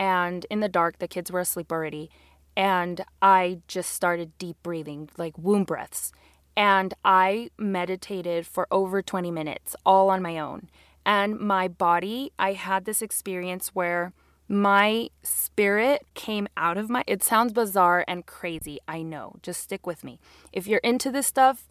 and 0.00 0.46
in 0.50 0.60
the 0.60 0.68
dark, 0.68 0.98
the 0.98 1.06
kids 1.06 1.30
were 1.30 1.40
asleep 1.40 1.70
already, 1.70 2.10
and 2.56 3.04
I 3.22 3.60
just 3.68 3.92
started 3.92 4.36
deep 4.38 4.56
breathing, 4.62 5.08
like 5.16 5.36
womb 5.38 5.64
breaths, 5.64 6.12
and 6.56 6.94
I 7.04 7.50
meditated 7.58 8.46
for 8.46 8.66
over 8.70 9.02
20 9.02 9.30
minutes, 9.30 9.76
all 9.86 10.10
on 10.10 10.22
my 10.22 10.38
own. 10.38 10.68
And 11.06 11.38
my 11.38 11.68
body, 11.68 12.32
I 12.38 12.52
had 12.52 12.84
this 12.84 13.00
experience 13.02 13.68
where 13.68 14.12
my 14.50 15.08
spirit 15.22 16.04
came 16.14 16.48
out 16.56 16.76
of 16.76 16.90
my 16.90 17.04
it 17.06 17.22
sounds 17.22 17.52
bizarre 17.52 18.04
and 18.08 18.26
crazy 18.26 18.80
i 18.88 19.00
know 19.00 19.36
just 19.44 19.60
stick 19.60 19.86
with 19.86 20.02
me 20.02 20.18
if 20.52 20.66
you're 20.66 20.80
into 20.80 21.08
this 21.12 21.28
stuff 21.28 21.68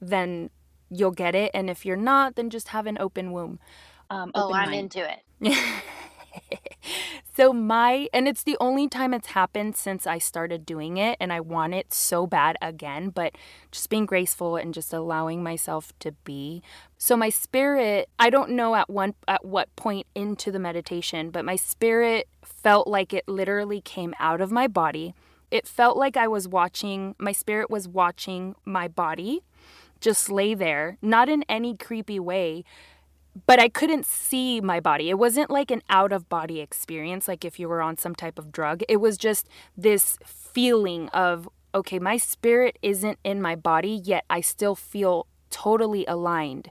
then 0.00 0.48
you'll 0.88 1.10
get 1.10 1.34
it 1.34 1.50
and 1.52 1.68
if 1.68 1.84
you're 1.84 1.96
not 1.96 2.36
then 2.36 2.48
just 2.48 2.68
have 2.68 2.86
an 2.86 2.96
open 3.00 3.32
womb 3.32 3.58
um, 4.10 4.30
oh 4.36 4.52
i'm 4.54 4.70
mind. 4.70 4.94
into 4.94 5.10
it 5.10 5.58
so 7.40 7.54
my 7.54 8.06
and 8.12 8.28
it's 8.28 8.42
the 8.42 8.58
only 8.60 8.86
time 8.86 9.14
it's 9.14 9.28
happened 9.28 9.74
since 9.74 10.06
I 10.06 10.18
started 10.18 10.66
doing 10.66 10.98
it 10.98 11.16
and 11.18 11.32
I 11.32 11.40
want 11.40 11.72
it 11.72 11.90
so 11.90 12.26
bad 12.26 12.58
again, 12.60 13.08
but 13.08 13.34
just 13.72 13.88
being 13.88 14.04
graceful 14.04 14.56
and 14.56 14.74
just 14.74 14.92
allowing 14.92 15.42
myself 15.42 15.94
to 16.00 16.12
be. 16.12 16.62
So 16.98 17.16
my 17.16 17.30
spirit, 17.30 18.10
I 18.18 18.28
don't 18.28 18.50
know 18.50 18.74
at 18.74 18.90
one 18.90 19.14
at 19.26 19.42
what 19.42 19.74
point 19.74 20.06
into 20.14 20.52
the 20.52 20.58
meditation, 20.58 21.30
but 21.30 21.46
my 21.46 21.56
spirit 21.56 22.28
felt 22.42 22.86
like 22.86 23.14
it 23.14 23.26
literally 23.26 23.80
came 23.80 24.14
out 24.20 24.42
of 24.42 24.52
my 24.52 24.68
body. 24.68 25.14
It 25.50 25.66
felt 25.66 25.96
like 25.96 26.18
I 26.18 26.28
was 26.28 26.46
watching, 26.46 27.14
my 27.18 27.32
spirit 27.32 27.70
was 27.70 27.88
watching 27.88 28.54
my 28.66 28.86
body 28.86 29.44
just 30.00 30.30
lay 30.30 30.54
there, 30.54 30.96
not 31.02 31.28
in 31.28 31.44
any 31.48 31.76
creepy 31.76 32.18
way, 32.18 32.64
but 33.46 33.60
I 33.60 33.68
couldn't 33.68 34.06
see 34.06 34.60
my 34.60 34.80
body. 34.80 35.08
It 35.08 35.18
wasn't 35.18 35.50
like 35.50 35.70
an 35.70 35.82
out 35.88 36.12
of 36.12 36.28
body 36.28 36.60
experience, 36.60 37.28
like 37.28 37.44
if 37.44 37.60
you 37.60 37.68
were 37.68 37.82
on 37.82 37.96
some 37.96 38.14
type 38.14 38.38
of 38.38 38.52
drug. 38.52 38.82
It 38.88 38.98
was 38.98 39.16
just 39.16 39.48
this 39.76 40.18
feeling 40.24 41.08
of, 41.10 41.48
okay, 41.74 41.98
my 41.98 42.16
spirit 42.16 42.78
isn't 42.82 43.18
in 43.24 43.40
my 43.40 43.54
body, 43.54 44.00
yet 44.04 44.24
I 44.28 44.40
still 44.40 44.74
feel 44.74 45.26
totally 45.50 46.04
aligned. 46.06 46.70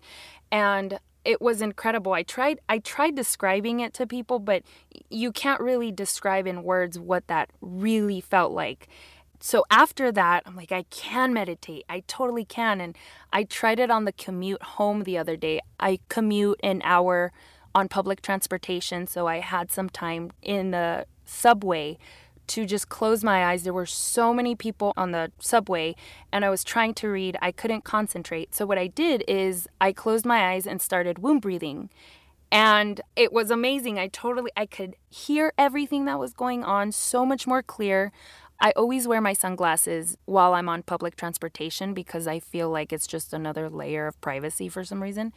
And 0.52 1.00
it 1.26 1.42
was 1.42 1.62
incredible. 1.62 2.14
I 2.14 2.24
tried 2.24 2.60
I 2.70 2.80
tried 2.80 3.16
describing 3.16 3.82
it 3.82 3.94
to 3.96 4.08
people, 4.08 4.40
but 4.40 4.64
you 5.10 5.32
can't 5.32 5.62
really 5.62 5.92
describe 5.92 6.48
in 6.48 6.64
words 6.64 6.98
what 6.98 7.28
that 7.28 7.50
really 7.62 8.22
felt 8.22 8.52
like 8.52 8.88
so 9.40 9.66
after 9.70 10.12
that, 10.12 10.44
I'm 10.46 10.56
like, 10.56 10.72
I 10.72 10.84
can 10.84 11.34
meditate. 11.34 11.86
I 11.90 12.02
totally 12.08 12.46
can. 12.46 12.82
And 12.82 12.98
I 13.32 13.44
tried 13.44 13.80
it 13.80 13.90
on 13.90 14.06
the 14.06 14.12
commute 14.12 14.62
home 14.62 15.04
the 15.04 15.18
other 15.18 15.38
day. 15.38 15.62
I 15.80 16.00
commute 16.10 16.60
an 16.62 16.82
hour 16.84 17.32
on 17.74 17.88
public 17.88 18.22
transportation. 18.22 19.08
So 19.08 19.28
I 19.28 19.40
had 19.40 19.72
some 19.72 19.90
time 19.90 20.32
in 20.42 20.72
the 20.72 21.06
subway 21.26 21.98
to 22.48 22.66
just 22.66 22.90
close 22.90 23.24
my 23.24 23.46
eyes. 23.46 23.64
There 23.64 23.74
were 23.74 23.86
so 23.86 24.34
many 24.34 24.56
people 24.56 24.92
on 24.98 25.12
the 25.12 25.32
subway, 25.40 25.96
and 26.32 26.44
I 26.44 26.50
was 26.50 26.64
trying 26.64 26.96
to 26.96 27.08
read. 27.08 27.38
I 27.42 27.52
couldn't 27.52 27.84
concentrate. 27.84 28.56
So, 28.56 28.66
what 28.66 28.80
I 28.80 28.88
did 28.88 29.24
is 29.28 29.68
I 29.80 29.94
closed 29.94 30.26
my 30.26 30.52
eyes 30.52 30.66
and 30.66 30.82
started 30.82 31.20
womb 31.20 31.40
breathing. 31.40 31.90
And 32.52 33.02
it 33.16 33.32
was 33.32 33.52
amazing. 33.52 34.00
I 34.00 34.08
totally 34.08 34.52
I 34.58 34.66
could 34.66 34.96
hear 35.10 35.54
everything 35.60 36.06
that 36.06 36.18
was 36.18 36.34
going 36.34 36.64
on 36.64 36.92
so 36.92 37.24
much 37.24 37.46
more 37.46 37.62
clear. 37.62 38.12
I 38.62 38.72
always 38.72 39.08
wear 39.08 39.22
my 39.22 39.34
sunglasses 39.34 40.18
while 40.26 40.54
I'm 40.54 40.68
on 40.68 40.84
public 40.84 41.16
transportation 41.16 41.94
because 41.94 42.28
I 42.28 42.40
feel 42.40 42.70
like 42.70 42.92
it's 42.92 43.08
just 43.08 43.34
another 43.34 43.70
layer 43.70 44.06
of 44.06 44.20
privacy 44.20 44.68
for 44.68 44.84
some 44.84 45.02
reason. 45.02 45.34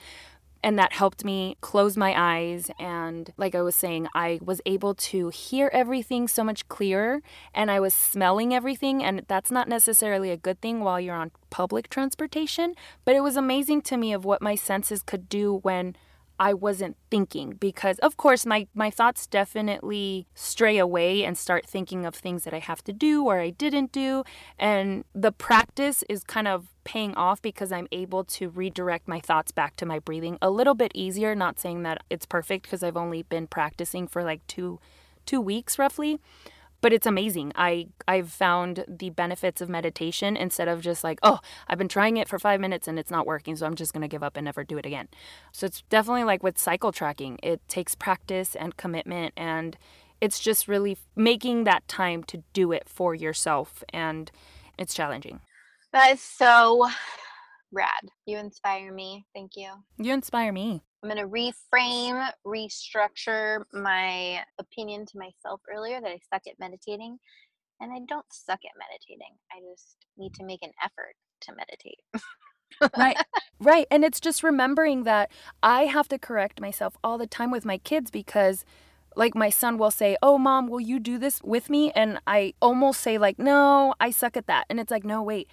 And 0.65 0.79
that 0.79 0.93
helped 0.93 1.25
me 1.25 1.57
close 1.61 1.97
my 1.97 2.15
eyes. 2.17 2.71
And 2.79 3.33
like 3.37 3.55
I 3.55 3.63
was 3.63 3.75
saying, 3.75 4.09
I 4.15 4.39
was 4.43 4.61
able 4.67 4.95
to 4.95 5.29
hear 5.29 5.71
everything 5.73 6.29
so 6.29 6.45
much 6.45 6.69
clearer 6.69 7.21
and 7.55 7.71
I 7.71 7.81
was 7.81 7.95
smelling 7.95 8.55
everything. 8.55 9.03
And 9.03 9.23
that's 9.29 9.51
not 9.51 9.69
necessarily 9.69 10.31
a 10.31 10.37
good 10.37 10.61
thing 10.61 10.81
while 10.81 11.01
you're 11.01 11.17
on 11.17 11.33
public 11.51 11.91
transportation, 11.91 12.75
but 13.05 13.17
it 13.17 13.21
was 13.21 13.37
amazing 13.37 13.83
to 13.83 13.97
me 13.97 14.13
of 14.13 14.25
what 14.25 14.43
my 14.43 14.55
senses 14.55 15.03
could 15.03 15.29
do 15.29 15.59
when 15.63 15.97
I 16.43 16.55
wasn't 16.55 16.97
thinking 17.09 17.53
because 17.53 18.01
of 18.01 18.17
course 18.17 18.45
my 18.45 18.67
my 18.75 18.91
thoughts 18.91 19.29
definitely 19.29 20.27
stray 20.35 20.77
away 20.77 21.23
and 21.25 21.39
start 21.39 21.65
thinking 21.65 22.05
of 22.05 22.17
things 22.17 22.43
that 22.43 22.53
I 22.53 22.59
have 22.59 22.83
to 22.83 22.93
do 22.93 23.27
or 23.27 23.39
I 23.39 23.51
didn't 23.51 23.93
do. 23.93 24.25
And 24.59 25.05
the 25.15 25.31
practice 25.31 26.03
is 26.09 26.25
kind 26.25 26.49
of 26.49 26.67
paying 26.83 27.15
off 27.15 27.41
because 27.41 27.71
I'm 27.71 27.87
able 27.93 28.25
to 28.25 28.49
redirect 28.49 29.07
my 29.07 29.21
thoughts 29.21 29.53
back 29.53 29.77
to 29.77 29.87
my 29.87 30.01
breathing 30.01 30.37
a 30.43 30.51
little 30.51 30.75
bit 30.75 30.91
easier. 30.97 31.37
Not 31.37 31.61
saying 31.61 31.85
that 31.85 32.03
it's 32.11 32.27
perfect 32.27 32.65
because 32.65 32.83
I've 32.83 32.97
only 32.97 33.23
been 33.23 33.47
practicing 33.47 34.09
for 34.09 34.25
like 34.25 34.45
2 34.49 34.81
2 35.27 35.41
weeks 35.41 35.79
roughly 35.79 36.19
but 36.83 36.93
it's 36.93 37.07
amazing. 37.07 37.53
I 37.57 37.87
I've 38.07 38.31
found 38.31 38.85
the 38.87 39.09
benefits 39.09 39.63
of 39.63 39.71
meditation 39.71 40.37
instead 40.37 40.69
of 40.69 40.83
just 40.83 41.03
like, 41.03 41.19
oh, 41.23 41.39
I've 41.69 41.79
been 41.79 41.89
trying 41.89 42.19
it 42.19 42.29
for 42.29 42.39
5 42.39 42.61
minutes 42.61 42.87
and 42.87 42.99
it's 42.99 43.11
not 43.11 43.27
working, 43.27 43.57
so 43.57 43.65
I'm 43.65 43.77
just 43.77 43.95
going 43.95 44.03
to 44.03 44.09
give 44.09 44.23
up 44.23 44.37
and 44.37 44.45
never 44.45 44.65
do 44.65 44.77
it 44.77 44.85
again. 44.85 45.09
So 45.53 45.65
it's 45.65 45.83
definitely 45.89 46.25
like 46.25 46.43
with 46.43 46.59
cycle 46.59 46.93
tracking. 46.93 47.39
It 47.43 47.67
takes 47.69 47.95
practice 47.95 48.55
and 48.55 48.77
commitment 48.77 49.33
and 49.37 49.79
it's 50.21 50.39
just 50.39 50.69
really 50.69 50.99
making 51.17 51.65
that 51.65 51.87
time 51.89 52.23
to 52.25 52.43
do 52.53 52.73
it 52.73 52.89
for 52.89 53.15
yourself 53.15 53.83
and 53.93 54.31
it's 54.77 54.93
challenging. 54.93 55.41
That 55.93 56.13
is 56.13 56.21
so 56.21 56.91
rad. 57.73 58.09
You 58.27 58.39
inspire 58.39 58.93
me. 58.93 59.27
Thank 59.35 59.53
you. 59.57 59.71
You 59.99 60.13
inspire 60.13 60.53
me. 60.53 60.83
I'm 61.03 61.11
going 61.11 61.21
to 61.21 61.29
reframe, 61.29 62.31
restructure 62.47 63.65
my 63.73 64.45
opinion 64.59 65.07
to 65.07 65.19
myself 65.19 65.61
earlier 65.75 66.01
that 66.01 66.11
I 66.11 66.21
suck 66.33 66.43
at 66.47 66.61
meditating. 66.61 67.19
And 67.81 67.93
I 67.93 67.99
don't 68.09 68.27
suck 68.31 68.61
at 68.65 68.79
meditating. 68.79 69.35
I 69.51 69.59
just 69.73 69.97
need 70.17 70.35
to 70.35 70.45
make 70.45 70.63
an 70.63 70.71
effort 70.85 71.15
to 71.43 71.53
meditate. 71.55 72.93
right. 72.97 73.17
Right. 73.61 73.87
And 73.93 74.05
it's 74.05 74.19
just 74.19 74.43
remembering 74.43 75.05
that 75.05 75.31
I 75.63 75.85
have 75.85 76.09
to 76.09 76.19
correct 76.19 76.61
myself 76.61 76.97
all 77.05 77.17
the 77.17 77.29
time 77.29 77.53
with 77.53 77.65
my 77.65 77.79
kids 77.79 78.11
because 78.11 78.65
like 79.15 79.37
my 79.37 79.51
son 79.51 79.79
will 79.79 79.93
say, 79.93 80.17
"Oh 80.21 80.37
mom, 80.37 80.67
will 80.67 80.81
you 80.81 80.99
do 80.99 81.17
this 81.17 81.41
with 81.45 81.71
me?" 81.71 81.93
and 81.93 82.19
I 82.27 82.55
almost 82.61 83.01
say 83.01 83.19
like, 83.19 83.39
"No, 83.39 83.95
I 84.01 84.11
suck 84.11 84.37
at 84.37 84.49
that." 84.49 84.67
And 84.69 84.81
it's 84.81 84.91
like, 84.91 85.05
"No, 85.05 85.23
wait. 85.23 85.49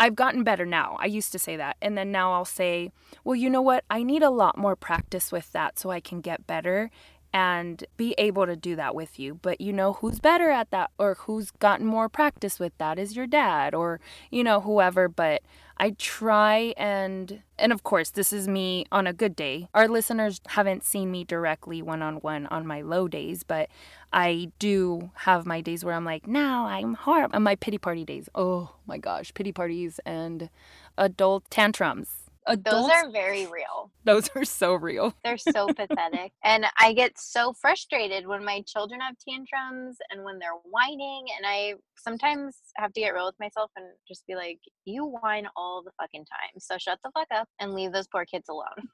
I've 0.00 0.16
gotten 0.16 0.44
better 0.44 0.64
now. 0.64 0.96
I 0.98 1.04
used 1.04 1.30
to 1.32 1.38
say 1.38 1.56
that. 1.56 1.76
And 1.82 1.96
then 1.96 2.10
now 2.10 2.32
I'll 2.32 2.46
say, 2.46 2.90
well, 3.22 3.36
you 3.36 3.50
know 3.50 3.60
what? 3.60 3.84
I 3.90 4.02
need 4.02 4.22
a 4.22 4.30
lot 4.30 4.56
more 4.56 4.74
practice 4.74 5.30
with 5.30 5.52
that 5.52 5.78
so 5.78 5.90
I 5.90 6.00
can 6.00 6.22
get 6.22 6.46
better 6.46 6.90
and 7.34 7.84
be 7.98 8.14
able 8.16 8.46
to 8.46 8.56
do 8.56 8.74
that 8.76 8.94
with 8.94 9.18
you. 9.20 9.34
But 9.34 9.60
you 9.60 9.74
know 9.74 9.92
who's 9.92 10.18
better 10.18 10.48
at 10.50 10.70
that 10.70 10.90
or 10.98 11.14
who's 11.14 11.50
gotten 11.50 11.84
more 11.84 12.08
practice 12.08 12.58
with 12.58 12.72
that 12.78 12.98
is 12.98 13.14
your 13.14 13.26
dad 13.26 13.74
or 13.74 14.00
you 14.30 14.42
know 14.42 14.62
whoever, 14.62 15.06
but 15.06 15.42
I 15.80 15.92
try 15.96 16.74
and 16.76 17.40
and 17.58 17.72
of 17.72 17.84
course 17.84 18.10
this 18.10 18.34
is 18.34 18.46
me 18.46 18.84
on 18.92 19.06
a 19.06 19.14
good 19.14 19.34
day. 19.34 19.66
Our 19.72 19.88
listeners 19.88 20.38
haven't 20.48 20.84
seen 20.84 21.10
me 21.10 21.24
directly 21.24 21.80
one 21.80 22.02
on 22.02 22.16
one 22.16 22.46
on 22.48 22.66
my 22.66 22.82
low 22.82 23.08
days, 23.08 23.44
but 23.44 23.70
I 24.12 24.52
do 24.58 25.10
have 25.14 25.46
my 25.46 25.62
days 25.62 25.82
where 25.82 25.94
I'm 25.94 26.04
like, 26.04 26.26
now 26.26 26.66
I'm 26.66 26.92
horrible. 26.92 27.34
And 27.34 27.44
my 27.44 27.56
pity 27.56 27.78
party 27.78 28.04
days. 28.04 28.28
Oh 28.34 28.74
my 28.86 28.98
gosh, 28.98 29.32
pity 29.32 29.52
parties 29.52 29.98
and 30.04 30.50
adult 30.98 31.44
tantrums 31.48 32.19
Adults, 32.46 32.88
Those 32.88 32.90
are 32.90 33.10
very 33.10 33.46
real. 33.46 33.90
those 34.04 34.30
are 34.34 34.44
so 34.44 34.74
real. 34.74 35.14
They're 35.24 35.36
so 35.38 35.66
pathetic. 35.68 36.32
And 36.42 36.64
I 36.80 36.94
get 36.94 37.12
so 37.18 37.52
frustrated 37.52 38.26
when 38.26 38.44
my 38.44 38.62
children 38.66 39.00
have 39.00 39.14
tantrums 39.28 39.98
and 40.10 40.24
when 40.24 40.38
they're 40.38 40.58
whining. 40.64 41.26
And 41.36 41.46
I 41.46 41.74
sometimes 41.96 42.56
have 42.76 42.92
to 42.94 43.00
get 43.00 43.10
real 43.14 43.26
with 43.26 43.38
myself 43.38 43.70
and 43.76 43.86
just 44.08 44.26
be 44.26 44.34
like, 44.34 44.58
you 44.84 45.04
whine 45.04 45.46
all 45.54 45.82
the 45.84 45.92
fucking 46.00 46.24
time. 46.24 46.58
So 46.58 46.76
shut 46.78 46.98
the 47.04 47.10
fuck 47.12 47.28
up 47.32 47.48
and 47.60 47.74
leave 47.74 47.92
those 47.92 48.08
poor 48.08 48.24
kids 48.24 48.48
alone. 48.48 48.88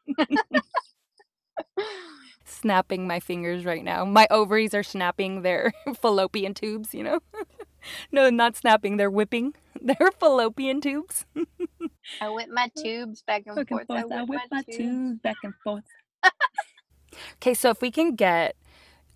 Snapping 2.45 3.07
my 3.07 3.21
fingers 3.21 3.65
right 3.65 3.83
now. 3.85 4.05
My 4.05 4.27
ovaries 4.31 4.75
are 4.75 4.83
snapping 4.83 5.43
their 5.43 5.73
fallopian 5.97 6.55
tubes, 6.55 6.95
you 6.95 7.03
know? 7.03 7.21
no, 8.13 8.31
not 8.31 8.57
snapping, 8.57 8.97
they're 8.97 9.11
whipping 9.11 9.55
their 9.81 10.11
fallopian 10.19 10.81
tubes. 10.81 11.27
I 12.21 12.29
whip 12.31 12.49
my 12.51 12.71
tubes 12.77 13.23
back 13.23 13.43
and 13.47 13.57
Back 13.57 13.71
and 13.71 13.87
forth. 13.87 13.87
forth. 13.87 14.13
I 14.13 14.23
whip 14.23 14.41
my 14.51 14.63
tubes. 14.63 14.77
tubes 14.77 15.19
back 15.21 15.37
and 15.43 15.55
forth. 15.63 15.85
Okay, 17.37 17.55
so 17.55 17.71
if 17.71 17.81
we 17.81 17.91
can 17.91 18.15
get 18.15 18.57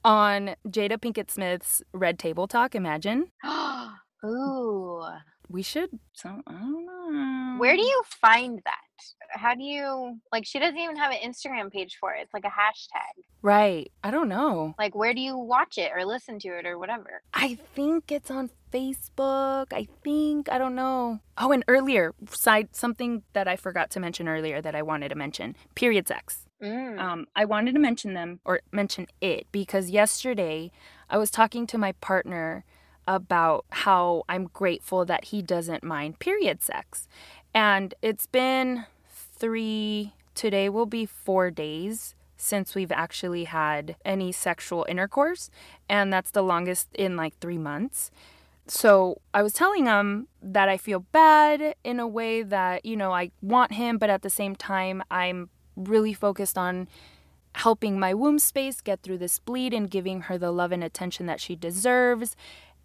on 0.05 0.55
Jada 0.67 0.97
Pinkett 0.99 1.31
Smith's 1.31 1.83
Red 1.93 2.19
Table 2.19 2.47
Talk, 2.49 2.75
imagine 2.75 3.31
Ooh. 4.25 5.05
we 5.49 5.63
should. 5.63 5.91
So 6.15 6.41
I 6.47 6.53
don't 6.53 6.87
know. 6.87 7.57
Where 7.59 7.77
do 7.77 7.83
you 7.83 8.03
find 8.07 8.61
that? 8.65 8.81
How 9.31 9.55
do 9.55 9.63
you 9.63 10.19
like 10.33 10.47
she 10.47 10.59
doesn't 10.59 10.79
even 10.79 10.97
have 10.97 11.13
an 11.13 11.19
Instagram 11.25 11.71
page 11.71 11.97
for 12.01 12.13
it. 12.15 12.23
It's 12.23 12.35
like 12.35 12.45
a 12.45 12.49
hashtag. 12.49 13.25
Right. 13.43 13.91
I 14.03 14.11
don't 14.11 14.29
know. 14.29 14.75
Like 14.79 14.95
where 14.95 15.15
do 15.15 15.21
you 15.21 15.37
watch 15.37 15.79
it 15.79 15.93
or 15.95 16.05
listen 16.05 16.39
to 16.41 16.49
it 16.49 16.67
or 16.67 16.79
whatever? 16.79 17.23
I 17.35 17.59
think 17.75 18.11
it's 18.13 18.31
on 18.31 18.51
Facebook. 18.73 19.73
I 19.73 19.89
think 20.03 20.51
I 20.51 20.59
don't 20.59 20.75
know. 20.75 21.21
Oh, 21.39 21.53
and 21.53 21.65
earlier 21.69 22.15
side 22.31 22.69
something 22.73 23.23
that 23.33 23.49
I 23.49 23.57
forgot 23.57 23.91
to 23.93 24.01
mention 24.01 24.29
earlier 24.29 24.61
that 24.61 24.75
I 24.75 24.83
wanted 24.83 25.09
to 25.11 25.15
mention. 25.15 25.57
Period 25.75 26.09
sex. 26.09 26.47
Mm. 26.63 26.99
Um, 26.99 27.27
I 27.35 27.47
wanted 27.47 27.73
to 27.73 27.81
mention 27.81 28.15
them 28.15 28.41
or 28.45 28.61
mention 28.71 29.07
it 29.21 29.47
because 29.51 29.91
yesterday 29.91 30.71
I 31.09 31.17
was 31.17 31.31
talking 31.31 31.67
to 31.69 31.79
my 31.79 31.93
partner 31.93 32.65
about 33.07 33.65
how 33.71 34.23
I'm 34.29 34.47
grateful 34.53 35.05
that 35.07 35.27
he 35.27 35.43
doesn't 35.43 35.83
mind 35.83 36.19
period 36.19 36.63
sex. 36.63 37.09
And 37.55 37.95
it's 38.03 38.27
been 38.27 38.87
three, 39.09 40.13
today 40.35 40.69
will 40.69 40.87
be 40.87 41.07
four 41.07 41.51
days 41.51 42.15
since 42.37 42.75
we've 42.75 42.93
actually 42.93 43.45
had 43.45 43.97
any 44.05 44.33
sexual 44.33 44.87
intercourse. 44.89 45.51
And 45.89 46.13
that's 46.13 46.31
the 46.31 46.43
longest 46.43 46.89
in 46.95 47.17
like 47.17 47.39
three 47.39 47.59
months. 47.59 48.11
So 48.67 49.21
I 49.35 49.43
was 49.43 49.53
telling 49.53 49.87
him 49.87 50.29
that 50.41 50.69
I 50.69 50.77
feel 50.77 51.01
bad 51.01 51.75
in 51.83 51.99
a 51.99 52.07
way 52.07 52.43
that, 52.43 52.85
you 52.85 52.97
know, 52.97 53.13
I 53.13 53.33
want 53.43 53.73
him, 53.73 53.99
but 53.99 54.11
at 54.11 54.23
the 54.23 54.31
same 54.31 54.55
time, 54.55 55.03
I'm 55.11 55.51
really 55.75 56.15
focused 56.15 56.57
on 56.57 56.89
helping 57.57 57.99
my 57.99 58.15
womb 58.15 58.39
space 58.39 58.81
get 58.81 59.03
through 59.03 59.19
this 59.19 59.41
bleed 59.41 59.75
and 59.75 59.91
giving 59.91 60.23
her 60.23 60.39
the 60.39 60.53
love 60.53 60.71
and 60.71 60.85
attention 60.85 61.27
that 61.27 61.41
she 61.41 61.57
deserves. 61.57 62.37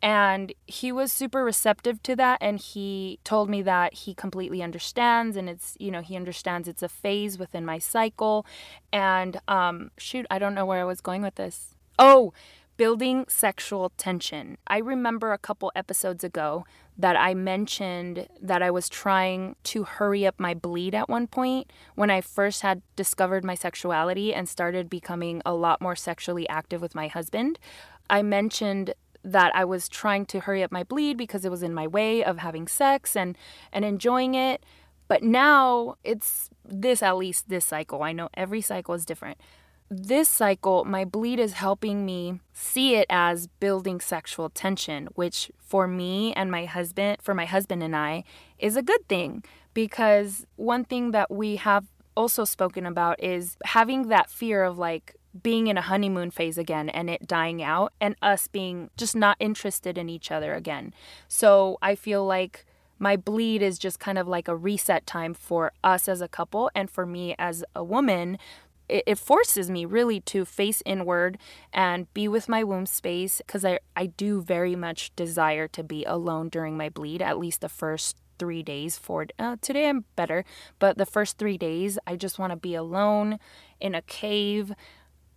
And 0.02 0.54
he 0.68 0.92
was 0.92 1.12
super 1.12 1.44
receptive 1.44 2.02
to 2.04 2.16
that. 2.16 2.38
And 2.42 2.60
he 2.60 3.20
told 3.24 3.50
me 3.50 3.62
that 3.64 3.94
he 3.94 4.14
completely 4.14 4.62
understands. 4.62 5.36
And 5.36 5.50
it's, 5.50 5.76
you 5.80 5.92
know, 5.92 6.02
he 6.02 6.16
understands 6.16 6.68
it's 6.68 6.84
a 6.84 6.90
phase 6.90 7.38
within 7.38 7.66
my 7.66 7.80
cycle. 7.80 8.46
And 8.94 9.40
um, 9.48 9.92
shoot, 9.98 10.26
I 10.30 10.40
don't 10.40 10.56
know 10.56 10.66
where 10.66 10.82
I 10.82 10.86
was 10.86 11.02
going 11.02 11.22
with 11.22 11.36
this. 11.36 11.76
Oh, 11.98 12.34
building 12.78 13.26
sexual 13.28 13.92
tension. 13.98 14.58
I 14.68 14.80
remember 14.80 15.32
a 15.32 15.38
couple 15.38 15.72
episodes 15.76 16.24
ago 16.24 16.66
that 16.98 17.16
I 17.16 17.34
mentioned 17.34 18.28
that 18.42 18.62
I 18.62 18.72
was 18.72 18.90
trying 18.90 19.56
to 19.64 19.84
hurry 19.84 20.26
up 20.26 20.40
my 20.40 20.54
bleed 20.54 20.96
at 20.96 21.10
one 21.10 21.28
point 21.28 21.72
when 21.96 22.10
I 22.10 22.22
first 22.22 22.62
had 22.62 22.82
discovered 22.96 23.44
my 23.44 23.56
sexuality 23.56 24.34
and 24.34 24.48
started 24.48 24.90
becoming 24.90 25.42
a 25.46 25.54
lot 25.54 25.82
more 25.82 25.96
sexually 25.96 26.48
active 26.48 26.82
with 26.82 26.96
my 26.96 27.08
husband. 27.08 27.60
I 28.10 28.22
mentioned 28.22 28.94
that 29.26 29.54
I 29.56 29.66
was 29.66 29.90
trying 29.90 30.26
to 30.28 30.42
hurry 30.42 30.64
up 30.64 30.72
my 30.72 30.84
bleed 30.84 31.18
because 31.18 31.44
it 31.44 31.52
was 31.52 31.64
in 31.64 31.74
my 31.74 31.88
way 31.88 32.24
of 32.24 32.38
having 32.38 32.68
sex 32.68 33.16
and 33.16 33.38
and 33.74 33.84
enjoying 33.84 34.36
it. 34.36 34.64
But 35.08 35.24
now 35.24 35.96
it's 36.04 36.50
this 36.64 37.04
at 37.04 37.18
least 37.18 37.50
this 37.50 37.66
cycle. 37.66 38.04
I 38.04 38.12
know 38.12 38.30
every 38.34 38.62
cycle 38.62 38.94
is 38.94 39.06
different. 39.06 39.38
This 39.90 40.28
cycle, 40.28 40.84
my 40.84 41.06
bleed 41.06 41.40
is 41.40 41.54
helping 41.54 42.06
me 42.06 42.40
see 42.54 42.96
it 42.96 43.06
as 43.10 43.48
building 43.48 44.00
sexual 44.00 44.50
tension, 44.50 45.10
which 45.14 45.52
for 45.60 45.88
me 45.88 46.34
and 46.34 46.50
my 46.50 46.66
husband, 46.66 47.18
for 47.22 47.36
my 47.36 47.46
husband 47.46 47.84
and 47.84 47.96
I, 47.96 48.24
is 48.58 48.76
a 48.76 48.82
good 48.82 49.08
thing 49.08 49.44
because 49.76 50.48
one 50.56 50.86
thing 50.86 51.12
that 51.12 51.30
we 51.30 51.58
have 51.58 51.86
also 52.16 52.46
spoken 52.46 52.86
about 52.86 53.22
is 53.22 53.58
having 53.66 54.08
that 54.08 54.30
fear 54.30 54.64
of 54.64 54.80
like 54.80 55.16
being 55.44 55.68
in 55.68 55.78
a 55.78 55.82
honeymoon 55.82 56.32
phase 56.32 56.58
again 56.58 56.90
and 56.90 57.10
it 57.10 57.28
dying 57.28 57.62
out 57.62 57.94
and 58.00 58.16
us 58.22 58.48
being 58.48 58.90
just 58.98 59.16
not 59.16 59.38
interested 59.40 59.98
in 59.98 60.10
each 60.10 60.32
other 60.32 60.54
again. 60.54 60.94
So 61.28 61.78
I 61.82 61.96
feel 61.96 62.26
like 62.26 62.66
my 63.00 63.16
bleed 63.16 63.62
is 63.62 63.78
just 63.78 64.00
kind 64.00 64.18
of 64.18 64.28
like 64.28 64.48
a 64.48 64.56
reset 64.56 65.06
time 65.06 65.34
for 65.34 65.74
us 65.84 66.08
as 66.08 66.22
a 66.22 66.28
couple 66.28 66.72
and 66.74 66.90
for 66.90 67.06
me 67.06 67.36
as 67.38 67.64
a 67.76 67.84
woman. 67.84 68.38
It, 68.88 69.18
forces 69.18 69.68
me 69.72 69.84
really 69.84 70.20
to 70.22 70.46
face 70.46 70.84
inward 70.86 71.40
and 71.74 72.14
be 72.14 72.28
with 72.28 72.48
my 72.48 72.64
womb 72.64 72.86
space 72.86 73.40
because 73.40 73.66
I, 73.66 73.80
I 73.96 74.06
do 74.06 74.44
very 74.44 74.76
much 74.76 75.12
desire 75.16 75.68
to 75.70 75.84
be 75.84 76.06
alone 76.06 76.50
during 76.50 76.78
my 76.78 76.90
bleed, 76.90 77.20
at 77.20 77.40
least 77.40 77.62
the 77.62 77.70
first 77.70 78.18
three 78.38 78.62
days 78.62 78.98
for 78.98 79.26
uh, 79.40 79.56
today 79.62 79.88
i'm 79.88 80.04
better 80.16 80.44
but 80.78 80.98
the 80.98 81.06
first 81.06 81.38
three 81.38 81.58
days 81.58 81.98
i 82.06 82.18
just 82.18 82.38
want 82.38 82.52
to 82.52 82.58
be 82.58 82.76
alone 82.76 83.40
in 83.80 83.96
a 83.96 84.02
cave 84.02 84.74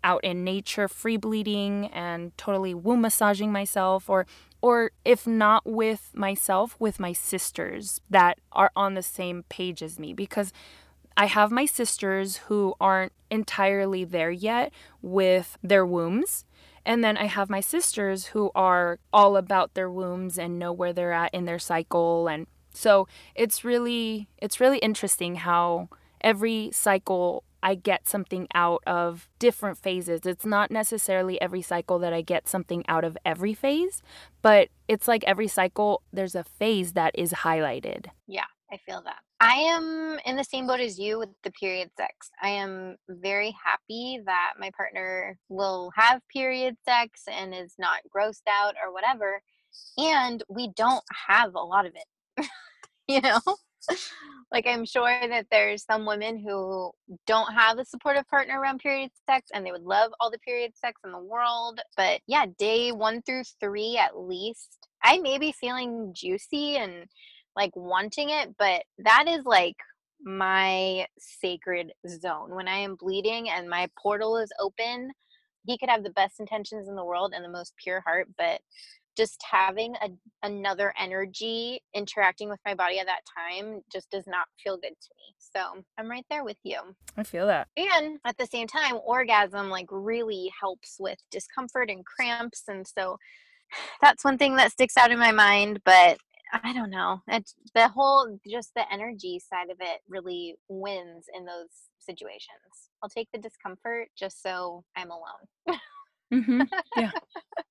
out 0.09 0.25
in 0.25 0.43
nature 0.43 0.89
free 0.89 1.19
bleeding 1.19 1.87
and 1.93 2.37
totally 2.39 2.75
womb 2.75 3.03
massaging 3.03 3.53
myself 3.53 4.09
or 4.09 4.27
or 4.63 4.91
if 5.05 5.27
not 5.27 5.63
with 5.67 6.11
myself 6.15 6.75
with 6.79 6.99
my 6.99 7.13
sisters 7.13 8.01
that 8.09 8.39
are 8.53 8.73
on 8.75 8.95
the 8.95 9.03
same 9.03 9.45
page 9.49 9.83
as 9.83 9.99
me 9.99 10.13
because 10.15 10.53
I 11.17 11.27
have 11.27 11.51
my 11.51 11.67
sisters 11.67 12.37
who 12.47 12.75
aren't 12.81 13.13
entirely 13.31 14.05
there 14.05 14.31
yet 14.31 14.73
with 15.03 15.59
their 15.63 15.85
wombs. 15.85 16.45
And 16.87 17.03
then 17.03 17.17
I 17.17 17.25
have 17.25 17.51
my 17.51 17.61
sisters 17.61 18.27
who 18.27 18.53
are 18.55 19.01
all 19.13 19.37
about 19.37 19.75
their 19.75 19.91
wombs 19.91 20.39
and 20.39 20.61
know 20.61 20.73
where 20.73 20.93
they're 20.93 21.13
at 21.13 21.35
in 21.35 21.45
their 21.45 21.59
cycle 21.59 22.29
and 22.29 22.47
so 22.73 23.09
it's 23.35 23.65
really 23.65 24.29
it's 24.39 24.61
really 24.61 24.79
interesting 24.79 25.37
how 25.37 25.89
every 26.21 26.71
cycle 26.73 27.43
I 27.63 27.75
get 27.75 28.09
something 28.09 28.47
out 28.55 28.83
of 28.87 29.29
different 29.39 29.79
phases. 29.79 30.23
It's 30.25 30.47
not 30.47 30.71
necessarily 30.71 31.41
every 31.41 31.63
cycle 31.63 31.99
that 32.01 32.13
I 32.13 32.23
get 32.23 32.49
something 32.49 32.85
out 32.89 33.05
of 33.05 33.17
every 33.25 33.55
phase, 33.55 34.03
but 34.43 34.69
it's 34.87 35.09
like 35.09 35.25
every 35.25 35.49
cycle 35.49 36.03
there's 36.13 36.35
a 36.35 36.45
phase 36.45 36.93
that 36.93 37.13
is 37.19 37.33
highlighted. 37.33 38.07
Yeah, 38.27 38.47
I 38.71 38.79
feel 38.79 39.03
that. 39.03 39.19
I 39.41 39.55
am 39.55 40.19
in 40.25 40.37
the 40.37 40.45
same 40.45 40.67
boat 40.67 40.81
as 40.81 40.99
you 40.99 41.19
with 41.19 41.29
the 41.45 41.53
period 41.53 41.91
sex. 41.97 42.31
I 42.43 42.51
am 42.51 42.97
very 43.09 43.55
happy 43.65 44.21
that 44.27 44.55
my 44.59 44.71
partner 44.77 45.39
will 45.49 45.93
have 45.95 46.21
period 46.33 46.77
sex 46.85 47.23
and 47.31 47.55
is 47.55 47.75
not 47.79 48.01
grossed 48.15 48.43
out 48.49 48.75
or 48.85 48.93
whatever. 48.93 49.41
And 49.97 50.43
we 50.49 50.73
don't 50.75 51.05
have 51.29 51.55
a 51.55 51.61
lot 51.61 51.87
of 51.87 51.93
it. 51.95 52.47
you 53.09 53.21
know? 53.21 53.41
Like 54.51 54.67
I'm 54.67 54.85
sure 54.85 55.21
that 55.29 55.47
there's 55.51 55.85
some 55.85 56.07
women 56.07 56.39
who 56.39 56.91
don't 57.27 57.53
have 57.53 57.79
a 57.79 57.85
supportive 57.85 58.27
partner 58.29 58.61
around 58.61 58.79
period 58.79 59.11
sex 59.29 59.51
and 59.53 59.65
they 59.65 59.73
would 59.73 59.83
love 59.83 60.13
all 60.21 60.31
the 60.31 60.39
period 60.39 60.73
sex 60.75 61.01
in 61.05 61.13
the 61.13 61.19
world. 61.19 61.81
But 61.97 62.21
yeah, 62.27 62.47
day 62.59 62.93
one 62.93 63.23
through 63.23 63.45
three 63.61 63.99
at 63.99 64.19
least, 64.19 64.79
I 65.03 65.19
may 65.19 65.39
be 65.39 65.53
feeling 65.53 66.13
juicy 66.15 66.77
and 66.77 67.07
like 67.57 67.73
wanting 67.75 68.31
it, 68.31 68.55
but 68.59 68.83
that 68.99 69.27
is 69.29 69.45
like 69.45 69.77
my 70.23 71.07
sacred 71.19 71.93
zone. 72.09 72.55
When 72.55 72.69
I 72.69 72.79
am 72.79 72.97
bleeding 72.97 73.51
and 73.51 73.69
my 73.69 73.89
portal 74.01 74.39
is 74.39 74.51
open, 74.59 75.11
he 75.67 75.77
could 75.77 75.91
have 75.91 76.05
the 76.05 76.11
best 76.11 76.41
intentions 76.41 76.89
in 76.89 76.95
the 76.95 77.05
world 77.05 77.33
and 77.35 77.45
the 77.45 77.51
most 77.51 77.75
pure 77.77 78.01
heart, 78.01 78.29
but 78.39 78.61
just 79.19 79.43
having 79.51 79.97
a, 79.97 80.09
another 80.45 80.95
energy 80.99 81.83
interacting 81.93 82.49
with 82.49 82.61
my 82.65 82.73
body 82.73 83.01
at 83.01 83.07
that 83.07 83.23
time 83.37 83.83
just 83.93 84.09
does 84.11 84.29
not 84.29 84.47
feel 84.63 84.77
good 84.77 84.95
to 85.01 85.09
me. 85.17 85.35
So 85.39 85.83
I'm 85.99 86.09
right 86.09 86.25
there 86.31 86.45
with 86.45 86.57
you. 86.63 86.79
I 87.17 87.25
feel 87.25 87.47
that. 87.49 87.67
And 87.77 88.19
at 88.25 88.39
the 88.39 88.47
same 88.47 88.69
time, 88.69 88.99
orgasm 89.05 89.71
like 89.71 89.89
really 89.91 90.51
helps 90.59 90.97
with 91.01 91.19
discomfort 91.33 91.91
and 91.91 92.05
cramps. 92.07 92.63
And 92.69 92.87
so 92.87 93.19
that's 94.01 94.25
one 94.25 94.39
thing 94.39 94.55
that 94.55 94.71
sticks 94.71 94.97
out 94.97 95.11
in 95.11 95.19
my 95.19 95.33
mind. 95.33 95.81
But 95.85 96.19
I 96.63 96.73
don't 96.73 96.91
know. 96.91 97.21
It's 97.27 97.55
the 97.75 97.89
whole 97.89 98.39
just 98.49 98.71
the 98.77 98.91
energy 98.93 99.41
side 99.41 99.71
of 99.71 99.79
it 99.81 100.01
really 100.09 100.55
wins 100.69 101.27
in 101.37 101.45
those 101.45 101.67
situations. 101.99 102.91
I'll 103.03 103.11
take 103.11 103.29
the 103.33 103.41
discomfort 103.41 104.09
just 104.17 104.43
so 104.43 104.85
I'm 104.97 105.11
alone. 105.11 105.79
hmm 106.33 106.63
Yeah. 106.95 107.11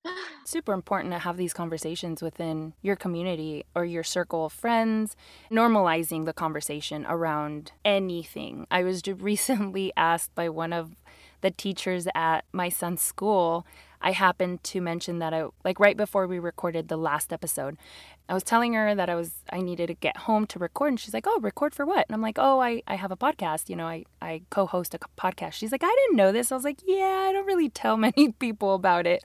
Super 0.46 0.74
important 0.74 1.14
to 1.14 1.20
have 1.20 1.38
these 1.38 1.54
conversations 1.54 2.22
within 2.22 2.74
your 2.82 2.96
community 2.96 3.66
or 3.76 3.86
your 3.86 4.04
circle 4.04 4.46
of 4.46 4.54
friends, 4.54 5.16
normalizing 5.52 6.26
the 6.26 6.34
conversation 6.34 7.06
around 7.08 7.72
anything. 7.84 8.66
I 8.72 8.84
was 8.84 9.02
recently 9.18 9.92
asked 9.98 10.34
by 10.36 10.50
one 10.50 10.74
of 10.74 10.96
the 11.42 11.52
teachers 11.52 12.08
at 12.16 12.46
my 12.52 12.70
son's 12.70 13.02
school. 13.02 13.66
I 14.02 14.12
happened 14.12 14.64
to 14.66 14.82
mention 14.82 15.20
that 15.20 15.34
I, 15.34 15.46
like 15.64 15.80
right 15.80 15.98
before 15.98 16.28
we 16.28 16.38
recorded 16.38 16.88
the 16.88 16.98
last 16.98 17.34
episode, 17.34 17.78
I 18.30 18.34
was 18.34 18.44
telling 18.44 18.74
her 18.74 18.94
that 18.94 19.10
I 19.10 19.16
was, 19.16 19.32
I 19.52 19.62
needed 19.62 19.88
to 19.88 19.96
get 19.96 20.18
home 20.18 20.46
to 20.48 20.60
record. 20.60 20.90
And 20.90 21.00
she's 21.00 21.14
like, 21.14 21.26
Oh, 21.28 21.40
record 21.40 21.74
for 21.74 21.86
what? 21.86 22.06
And 22.08 22.14
I'm 22.14 22.22
like, 22.22 22.38
Oh, 22.38 22.60
I, 22.60 22.84
I 22.88 22.96
have 22.96 23.12
a 23.12 23.18
podcast. 23.18 23.70
You 23.70 23.76
know, 23.76 23.88
I, 23.88 24.06
I 24.22 24.42
co 24.50 24.66
host 24.66 24.94
a 24.94 25.00
podcast. 25.18 25.54
She's 25.54 25.72
like, 25.72 25.84
I 25.84 25.88
didn't 26.06 26.18
know 26.18 26.32
this. 26.32 26.52
I 26.52 26.56
was 26.56 26.64
like, 26.64 26.82
Yeah, 26.86 27.26
I 27.28 27.32
don't 27.32 27.48
really 27.48 27.70
tell 27.70 27.98
many 28.08 28.34
people 28.34 28.76
about 28.76 29.08
it. 29.08 29.24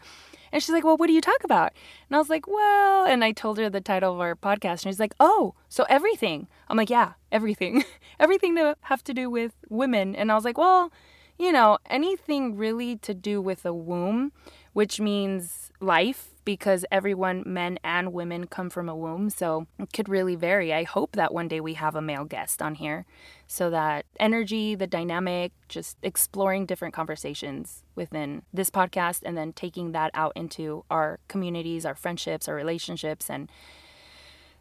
And 0.53 0.63
she's 0.63 0.73
like, 0.73 0.85
Well, 0.85 0.97
what 0.97 1.07
do 1.07 1.13
you 1.13 1.21
talk 1.21 1.45
about? 1.45 1.73
And 2.09 2.17
I 2.17 2.19
was 2.19 2.31
like, 2.31 2.47
Well, 2.47 3.05
and 3.05 3.25
I 3.25 3.33
told 3.33 3.59
her 3.59 3.69
the 3.69 3.81
title 3.81 4.15
of 4.15 4.21
our 4.21 4.37
podcast. 4.37 4.85
And 4.85 4.93
she's 4.93 5.01
like, 5.01 5.15
Oh, 5.21 5.55
so 5.69 5.85
everything. 5.89 6.47
I'm 6.69 6.77
like, 6.77 6.91
Yeah, 6.91 7.13
everything. 7.31 7.85
everything 8.21 8.55
to 8.57 8.77
have 8.83 9.03
to 9.05 9.15
do 9.15 9.29
with 9.29 9.53
women. 9.69 10.15
And 10.15 10.31
I 10.31 10.35
was 10.35 10.45
like, 10.45 10.59
Well, 10.59 10.93
you 11.39 11.53
know, 11.53 11.79
anything 11.89 12.57
really 12.57 12.97
to 12.97 13.15
do 13.15 13.41
with 13.41 13.65
a 13.65 13.75
womb, 13.75 14.33
which 14.73 15.01
means 15.01 15.71
life, 15.81 16.29
because 16.45 16.85
everyone, 16.91 17.43
men 17.47 17.79
and 17.85 18.13
women, 18.13 18.47
come 18.47 18.69
from 18.69 18.89
a 18.89 18.97
womb. 18.97 19.31
So 19.31 19.67
it 19.79 19.93
could 19.93 20.09
really 20.09 20.35
vary. 20.35 20.73
I 20.73 20.83
hope 20.85 21.13
that 21.17 21.33
one 21.33 21.49
day 21.49 21.61
we 21.61 21.75
have 21.75 21.95
a 21.95 22.03
male 22.03 22.25
guest 22.25 22.61
on 22.61 22.75
here 22.77 23.07
so 23.47 23.71
that 23.71 24.07
energy, 24.19 24.75
the 24.75 24.87
dynamic, 24.87 25.53
just 25.69 25.99
exploring 26.03 26.67
different 26.67 26.95
conversations 26.95 27.85
within 27.95 28.43
this 28.53 28.71
podcast 28.71 29.21
and 29.25 29.37
then 29.37 29.53
taking 29.53 29.93
that 29.93 30.11
out 30.15 30.33
into 30.35 30.85
our 30.91 31.21
communities, 31.29 31.87
our 31.87 31.95
friendships, 31.95 32.49
our 32.49 32.55
relationships, 32.55 33.31
and 33.31 33.51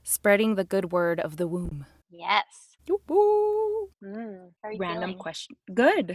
spreading 0.03 0.55
the 0.55 0.63
good 0.63 0.91
word 0.91 1.19
of 1.19 1.37
the 1.37 1.47
womb. 1.47 1.85
Yes. 2.09 2.70
Mm, 4.03 4.49
how 4.63 4.69
are 4.69 4.71
you 4.71 4.79
Random 4.79 5.01
feeling? 5.09 5.17
question. 5.19 5.55
Good. 5.73 6.11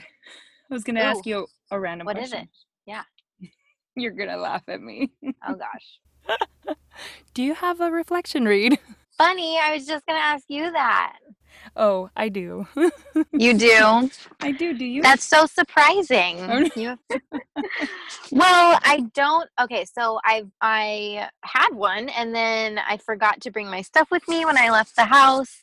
I 0.70 0.74
was 0.74 0.84
going 0.84 0.96
to 0.96 1.02
ask 1.02 1.24
you 1.26 1.46
a 1.70 1.78
random 1.78 2.06
What 2.06 2.16
is 2.16 2.30
question. 2.30 2.42
it? 2.42 2.48
Yeah. 2.86 3.02
You're 3.96 4.12
going 4.12 4.28
to 4.30 4.36
laugh 4.36 4.62
at 4.68 4.80
me. 4.80 5.12
Oh 5.46 5.54
gosh. 5.54 6.76
Do 7.34 7.42
you 7.42 7.54
have 7.54 7.80
a 7.80 7.90
reflection 7.90 8.46
read? 8.46 8.78
Funny, 9.18 9.58
I 9.62 9.74
was 9.74 9.86
just 9.86 10.04
gonna 10.06 10.18
ask 10.20 10.44
you 10.48 10.70
that. 10.72 11.16
Oh, 11.74 12.10
I 12.16 12.28
do. 12.28 12.66
You 13.32 13.54
do? 13.58 14.10
I 14.40 14.52
do. 14.52 14.74
Do 14.74 14.84
you? 14.84 15.02
That's 15.02 15.24
so 15.24 15.46
surprising. 15.46 16.38
Oh, 16.76 16.96
well, 18.30 18.78
I 18.84 19.06
don't. 19.14 19.48
Okay, 19.60 19.86
so 19.86 20.20
I 20.24 20.44
I 20.60 21.28
had 21.42 21.70
one, 21.74 22.10
and 22.10 22.34
then 22.34 22.78
I 22.78 22.98
forgot 22.98 23.40
to 23.42 23.50
bring 23.50 23.68
my 23.70 23.80
stuff 23.82 24.10
with 24.10 24.26
me 24.28 24.44
when 24.44 24.58
I 24.58 24.70
left 24.70 24.96
the 24.96 25.04
house. 25.06 25.62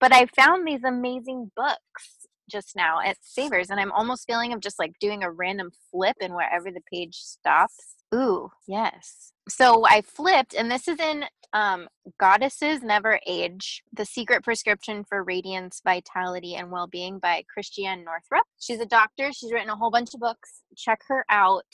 But 0.00 0.12
I 0.12 0.26
found 0.26 0.66
these 0.66 0.84
amazing 0.84 1.50
books 1.56 2.28
just 2.50 2.74
now 2.76 3.00
at 3.04 3.16
Savers, 3.20 3.70
and 3.70 3.78
I'm 3.78 3.92
almost 3.92 4.26
feeling 4.26 4.52
of 4.52 4.60
just 4.60 4.78
like 4.78 4.98
doing 5.00 5.22
a 5.22 5.30
random 5.30 5.70
flip 5.90 6.16
and 6.20 6.34
wherever 6.34 6.70
the 6.70 6.80
page 6.92 7.16
stops. 7.16 7.96
Ooh, 8.14 8.50
yes. 8.66 9.32
So 9.48 9.86
I 9.86 10.00
flipped, 10.02 10.54
and 10.54 10.70
this 10.70 10.88
is 10.88 10.98
in 10.98 11.24
um, 11.52 11.88
Goddesses 12.18 12.82
Never 12.82 13.20
Age 13.26 13.82
The 13.92 14.04
Secret 14.04 14.42
Prescription 14.42 15.04
for 15.04 15.22
Radiance, 15.22 15.80
Vitality, 15.84 16.54
and 16.54 16.70
Well 16.70 16.86
Being 16.86 17.18
by 17.18 17.44
Christiane 17.52 18.04
Northrup. 18.04 18.44
She's 18.58 18.80
a 18.80 18.86
doctor. 18.86 19.32
She's 19.32 19.52
written 19.52 19.70
a 19.70 19.76
whole 19.76 19.90
bunch 19.90 20.14
of 20.14 20.20
books. 20.20 20.62
Check 20.76 21.00
her 21.08 21.24
out 21.28 21.64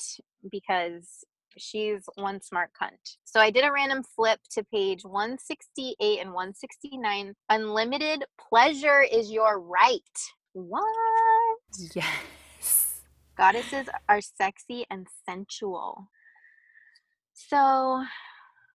because 0.51 1.25
she's 1.57 2.03
one 2.17 2.41
smart 2.41 2.71
cunt. 2.81 3.17
So 3.25 3.41
I 3.41 3.51
did 3.51 3.65
a 3.65 3.73
random 3.73 4.03
flip 4.03 4.41
to 4.53 4.65
page 4.65 5.05
168 5.05 6.21
and 6.21 6.33
169. 6.33 7.35
Unlimited 7.51 8.25
pleasure 8.49 9.03
is 9.03 9.31
your 9.31 9.61
right. 9.61 10.01
What? 10.53 10.85
yes. 11.95 13.03
Goddesses 13.37 13.89
are 14.09 14.21
sexy 14.21 14.87
and 14.91 15.07
sensual. 15.29 16.09
So, 17.33 18.05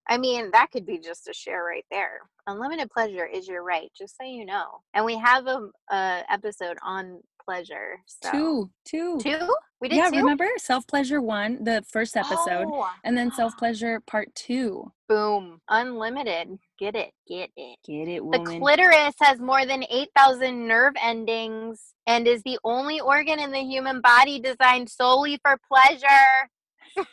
I 0.08 0.18
mean, 0.18 0.50
that 0.52 0.68
could 0.70 0.84
be 0.84 0.98
just 0.98 1.28
a 1.28 1.32
share 1.32 1.64
right 1.64 1.86
there. 1.90 2.20
Unlimited 2.46 2.90
pleasure 2.90 3.24
is 3.24 3.48
your 3.48 3.64
right, 3.64 3.90
just 3.96 4.16
so 4.18 4.26
you 4.26 4.44
know. 4.44 4.82
And 4.92 5.04
we 5.04 5.16
have 5.16 5.46
a, 5.46 5.68
a 5.90 6.24
episode 6.30 6.76
on 6.82 7.22
pleasure. 7.42 8.00
So. 8.06 8.30
Two. 8.30 8.70
Two. 8.84 9.18
Two? 9.20 9.54
We 9.80 9.88
did 9.88 9.96
yeah, 9.96 10.10
two. 10.10 10.18
remember 10.18 10.46
Self 10.58 10.86
Pleasure 10.86 11.22
1, 11.22 11.64
the 11.64 11.82
first 11.88 12.16
episode, 12.16 12.66
Oh, 12.68 12.90
and 13.02 13.16
then 13.16 13.32
Self 13.32 13.56
Pleasure 13.56 14.00
Part 14.06 14.34
2. 14.34 14.92
boom. 15.08 15.60
Unlimited. 15.68 16.58
Get 16.78 16.94
it. 16.94 17.12
Get 17.26 17.50
it. 17.56 17.78
Get 17.86 18.08
it, 18.08 18.22
The 18.30 18.38
clitoris 18.58 19.14
has 19.20 19.40
more 19.40 19.64
than 19.64 19.84
8,000 19.90 20.68
nerve 20.68 20.94
endings 21.02 21.94
and 22.06 22.28
is 22.28 22.42
the 22.42 22.58
only 22.62 23.00
organ 23.00 23.40
in 23.40 23.52
the 23.52 23.60
human 23.60 24.00
body 24.00 24.38
designed 24.38 24.90
solely 24.90 25.38
for 25.42 25.58
pleasure. 25.66 27.06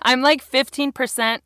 I'm 0.00 0.22
like 0.22 0.44
15% 0.48 1.40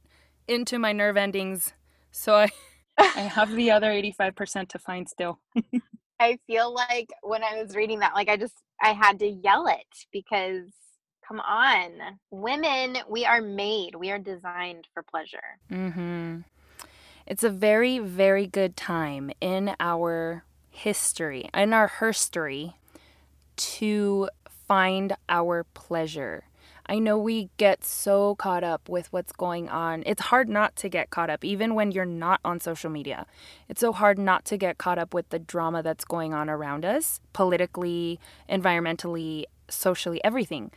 into 0.47 0.79
my 0.79 0.93
nerve 0.93 1.17
endings, 1.17 1.73
so 2.11 2.35
I 2.35 2.49
I 2.99 3.21
have 3.21 3.55
the 3.55 3.71
other 3.71 3.91
85% 3.91 4.69
to 4.71 4.79
find 4.79 5.09
still. 5.09 5.39
I 6.21 6.39
feel 6.49 6.75
like 6.75 7.09
when 7.23 7.45
I 7.45 7.63
was 7.63 7.77
reading 7.77 8.01
that, 8.01 8.15
like 8.15 8.29
I 8.29 8.37
just 8.37 8.55
I 8.81 8.93
had 8.93 9.19
to 9.21 9.27
yell 9.27 9.67
it 9.67 10.07
because 10.13 10.71
come 11.27 11.41
on, 11.41 12.19
women, 12.31 12.99
we 13.09 13.27
are 13.27 13.43
made, 13.43 13.95
we 13.95 14.11
are 14.11 14.19
designed 14.19 14.87
for 14.95 15.03
pleasure. 15.03 15.59
Mhm. 15.71 16.45
It's 17.27 17.45
a 17.45 17.51
very 17.51 17.99
very 17.99 18.47
good 18.47 18.77
time 18.77 19.31
in 19.41 19.77
our 19.79 20.45
history, 20.71 21.51
in 21.53 21.75
our 21.75 21.89
herstory 21.89 22.75
to 23.57 24.31
find 24.67 25.17
our 25.29 25.65
pleasure. 25.65 26.48
I 26.89 26.99
know 26.99 27.19
we 27.19 27.51
get 27.59 27.85
so 27.85 28.35
caught 28.37 28.65
up 28.65 28.89
with 28.89 29.13
what's 29.13 29.33
going 29.33 29.69
on. 29.69 30.03
It's 30.07 30.23
hard 30.23 30.49
not 30.49 30.75
to 30.77 30.89
get 30.89 31.11
caught 31.11 31.29
up, 31.29 31.45
even 31.45 31.75
when 31.75 31.93
you're 31.93 32.07
not 32.07 32.41
on 32.45 32.61
social 32.61 32.89
media. 32.89 33.27
It's 33.69 33.81
so 33.81 33.93
hard 33.93 34.19
not 34.19 34.47
to 34.47 34.57
get 34.57 34.79
caught 34.79 34.99
up 34.99 35.13
with 35.13 35.29
the 35.29 35.39
drama 35.39 35.83
that's 35.83 36.07
going 36.07 36.33
on 36.33 36.49
around 36.49 36.87
us, 36.87 37.21
politically, 37.35 38.19
environmentally, 38.49 39.45
socially, 39.69 40.25
everything. 40.25 40.71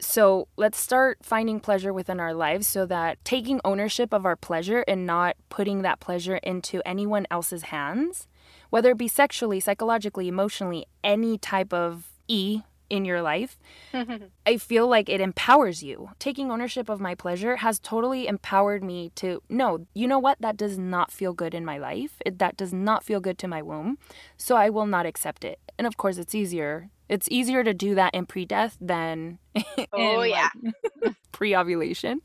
So 0.00 0.48
let's 0.56 0.78
start 0.78 1.18
finding 1.20 1.60
pleasure 1.60 1.92
within 1.92 2.20
our 2.20 2.32
lives 2.32 2.66
so 2.66 2.86
that 2.86 3.22
taking 3.22 3.60
ownership 3.62 4.14
of 4.14 4.24
our 4.24 4.36
pleasure 4.36 4.82
and 4.88 5.04
not 5.04 5.36
putting 5.50 5.82
that 5.82 6.00
pleasure 6.00 6.36
into 6.36 6.80
anyone 6.88 7.26
else's 7.30 7.64
hands, 7.64 8.26
whether 8.70 8.92
it 8.92 8.98
be 8.98 9.08
sexually, 9.08 9.60
psychologically, 9.60 10.26
emotionally, 10.26 10.86
any 11.04 11.36
type 11.36 11.74
of 11.74 12.06
E 12.28 12.62
in 12.90 13.04
your 13.04 13.22
life, 13.22 13.58
mm-hmm. 13.94 14.24
I 14.44 14.56
feel 14.56 14.86
like 14.88 15.08
it 15.08 15.20
empowers 15.20 15.82
you. 15.82 16.10
Taking 16.18 16.50
ownership 16.50 16.88
of 16.88 17.00
my 17.00 17.14
pleasure 17.14 17.56
has 17.56 17.78
totally 17.78 18.26
empowered 18.26 18.84
me 18.84 19.10
to 19.16 19.42
no, 19.48 19.86
you 19.94 20.06
know 20.06 20.18
what? 20.18 20.38
That 20.40 20.56
does 20.56 20.78
not 20.78 21.10
feel 21.10 21.32
good 21.32 21.54
in 21.54 21.64
my 21.64 21.78
life. 21.78 22.20
It, 22.26 22.38
that 22.40 22.56
does 22.56 22.74
not 22.74 23.04
feel 23.04 23.20
good 23.20 23.38
to 23.38 23.48
my 23.48 23.62
womb. 23.62 23.98
So 24.36 24.56
I 24.56 24.68
will 24.68 24.86
not 24.86 25.06
accept 25.06 25.44
it. 25.44 25.60
And 25.78 25.86
of 25.86 25.96
course, 25.96 26.18
it's 26.18 26.34
easier. 26.34 26.90
It's 27.08 27.28
easier 27.30 27.64
to 27.64 27.74
do 27.74 27.94
that 27.94 28.14
in 28.14 28.26
pre 28.26 28.44
death 28.44 28.76
than 28.80 29.38
Oh, 29.92 30.22
yeah. 30.22 30.50
pre 31.32 31.56
ovulation. 31.56 32.20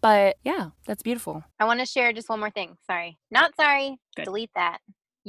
But 0.00 0.36
yeah, 0.44 0.70
that's 0.86 1.02
beautiful. 1.02 1.42
I 1.58 1.64
want 1.64 1.80
to 1.80 1.86
share 1.86 2.12
just 2.12 2.28
one 2.28 2.40
more 2.40 2.50
thing. 2.50 2.76
Sorry. 2.86 3.18
Not 3.30 3.56
sorry. 3.56 3.96
Good. 4.14 4.26
Delete 4.26 4.50
that. 4.54 4.78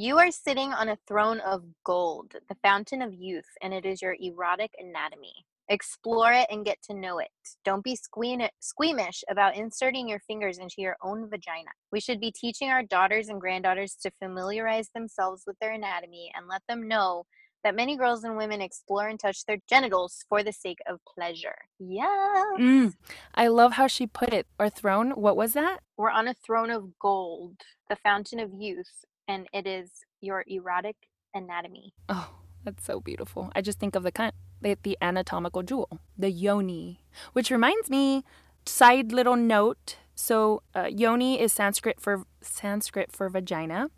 You 0.02 0.16
are 0.16 0.30
sitting 0.30 0.72
on 0.72 0.88
a 0.88 0.96
throne 1.06 1.40
of 1.40 1.62
gold, 1.84 2.34
the 2.48 2.56
fountain 2.62 3.02
of 3.02 3.12
youth, 3.12 3.44
and 3.60 3.74
it 3.74 3.84
is 3.84 4.00
your 4.00 4.16
erotic 4.18 4.70
anatomy. 4.78 5.44
Explore 5.68 6.32
it 6.32 6.46
and 6.50 6.64
get 6.64 6.80
to 6.84 6.94
know 6.94 7.18
it. 7.18 7.28
Don't 7.66 7.84
be 7.84 7.94
squeamish 7.94 9.22
about 9.28 9.56
inserting 9.56 10.08
your 10.08 10.20
fingers 10.20 10.56
into 10.56 10.76
your 10.78 10.96
own 11.02 11.28
vagina. 11.28 11.68
We 11.92 12.00
should 12.00 12.18
be 12.18 12.32
teaching 12.32 12.70
our 12.70 12.82
daughters 12.82 13.28
and 13.28 13.42
granddaughters 13.42 13.94
to 13.96 14.10
familiarize 14.18 14.88
themselves 14.94 15.42
with 15.46 15.58
their 15.60 15.72
anatomy 15.72 16.32
and 16.34 16.48
let 16.48 16.62
them 16.66 16.88
know 16.88 17.26
that 17.62 17.76
many 17.76 17.94
girls 17.94 18.24
and 18.24 18.38
women 18.38 18.62
explore 18.62 19.06
and 19.06 19.20
touch 19.20 19.44
their 19.44 19.58
genitals 19.68 20.24
for 20.30 20.42
the 20.42 20.50
sake 20.50 20.78
of 20.88 20.98
pleasure. 21.14 21.58
Yeah. 21.78 22.44
Mm, 22.58 22.94
I 23.34 23.48
love 23.48 23.72
how 23.72 23.86
she 23.86 24.06
put 24.06 24.32
it. 24.32 24.46
Our 24.58 24.70
throne, 24.70 25.10
what 25.10 25.36
was 25.36 25.52
that? 25.52 25.80
We're 25.98 26.08
on 26.08 26.26
a 26.26 26.32
throne 26.32 26.70
of 26.70 26.98
gold, 26.98 27.56
the 27.90 27.96
fountain 27.96 28.40
of 28.40 28.50
youth, 28.54 29.04
and 29.28 29.46
it 29.52 29.66
is 29.66 29.90
your 30.20 30.44
erotic 30.46 30.96
anatomy. 31.34 31.94
Oh, 32.08 32.30
that's 32.64 32.84
so 32.84 33.00
beautiful. 33.00 33.50
I 33.54 33.60
just 33.60 33.78
think 33.78 33.94
of 33.94 34.02
the 34.02 34.12
kind, 34.12 34.32
the, 34.60 34.76
the 34.82 34.98
anatomical 35.00 35.62
jewel, 35.62 36.00
the 36.18 36.30
yoni, 36.30 37.00
which 37.32 37.50
reminds 37.50 37.88
me. 37.90 38.24
Side 38.66 39.12
little 39.12 39.36
note. 39.36 39.96
So 40.14 40.62
uh, 40.74 40.88
yoni 40.90 41.40
is 41.40 41.52
Sanskrit 41.52 41.98
for 42.00 42.24
Sanskrit 42.42 43.10
for 43.10 43.28
vagina, 43.30 43.90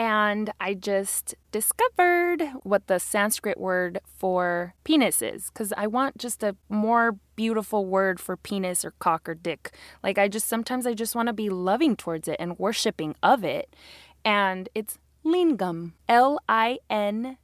and 0.00 0.50
I 0.58 0.72
just 0.72 1.34
discovered 1.52 2.42
what 2.62 2.86
the 2.86 2.98
Sanskrit 2.98 3.60
word 3.60 4.00
for 4.06 4.72
penis 4.82 5.20
is 5.20 5.50
because 5.50 5.74
I 5.76 5.88
want 5.88 6.16
just 6.16 6.42
a 6.42 6.56
more 6.70 7.18
beautiful 7.36 7.84
word 7.84 8.18
for 8.18 8.38
penis 8.38 8.82
or 8.82 8.94
cock 8.98 9.28
or 9.28 9.34
dick. 9.34 9.72
Like, 10.02 10.16
I 10.16 10.26
just 10.26 10.48
sometimes 10.48 10.86
I 10.86 10.94
just 10.94 11.14
want 11.14 11.26
to 11.26 11.34
be 11.34 11.50
loving 11.50 11.96
towards 11.96 12.28
it 12.28 12.36
and 12.40 12.58
worshiping 12.58 13.14
of 13.22 13.44
it. 13.44 13.76
And 14.24 14.70
it's 14.74 14.96
lingam, 15.22 15.92
L 16.08 16.40
I 16.48 16.78
N 16.88 17.36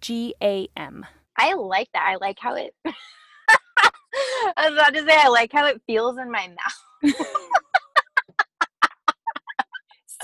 G 0.00 0.34
A 0.42 0.68
M. 0.74 1.04
I 1.36 1.52
like 1.52 1.92
that. 1.92 2.06
I 2.08 2.16
like 2.16 2.38
how 2.38 2.54
it. 2.54 2.74
I 2.86 4.70
was 4.70 4.72
about 4.72 4.94
to 4.94 5.04
say 5.04 5.14
I 5.14 5.28
like 5.28 5.52
how 5.52 5.66
it 5.66 5.82
feels 5.86 6.16
in 6.16 6.30
my 6.30 6.48
mouth. 6.48 7.14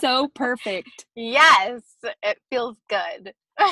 so 0.01 0.29
perfect. 0.35 1.07
Yes, 1.15 1.83
it 2.23 2.39
feels 2.51 2.77
good. 2.89 3.35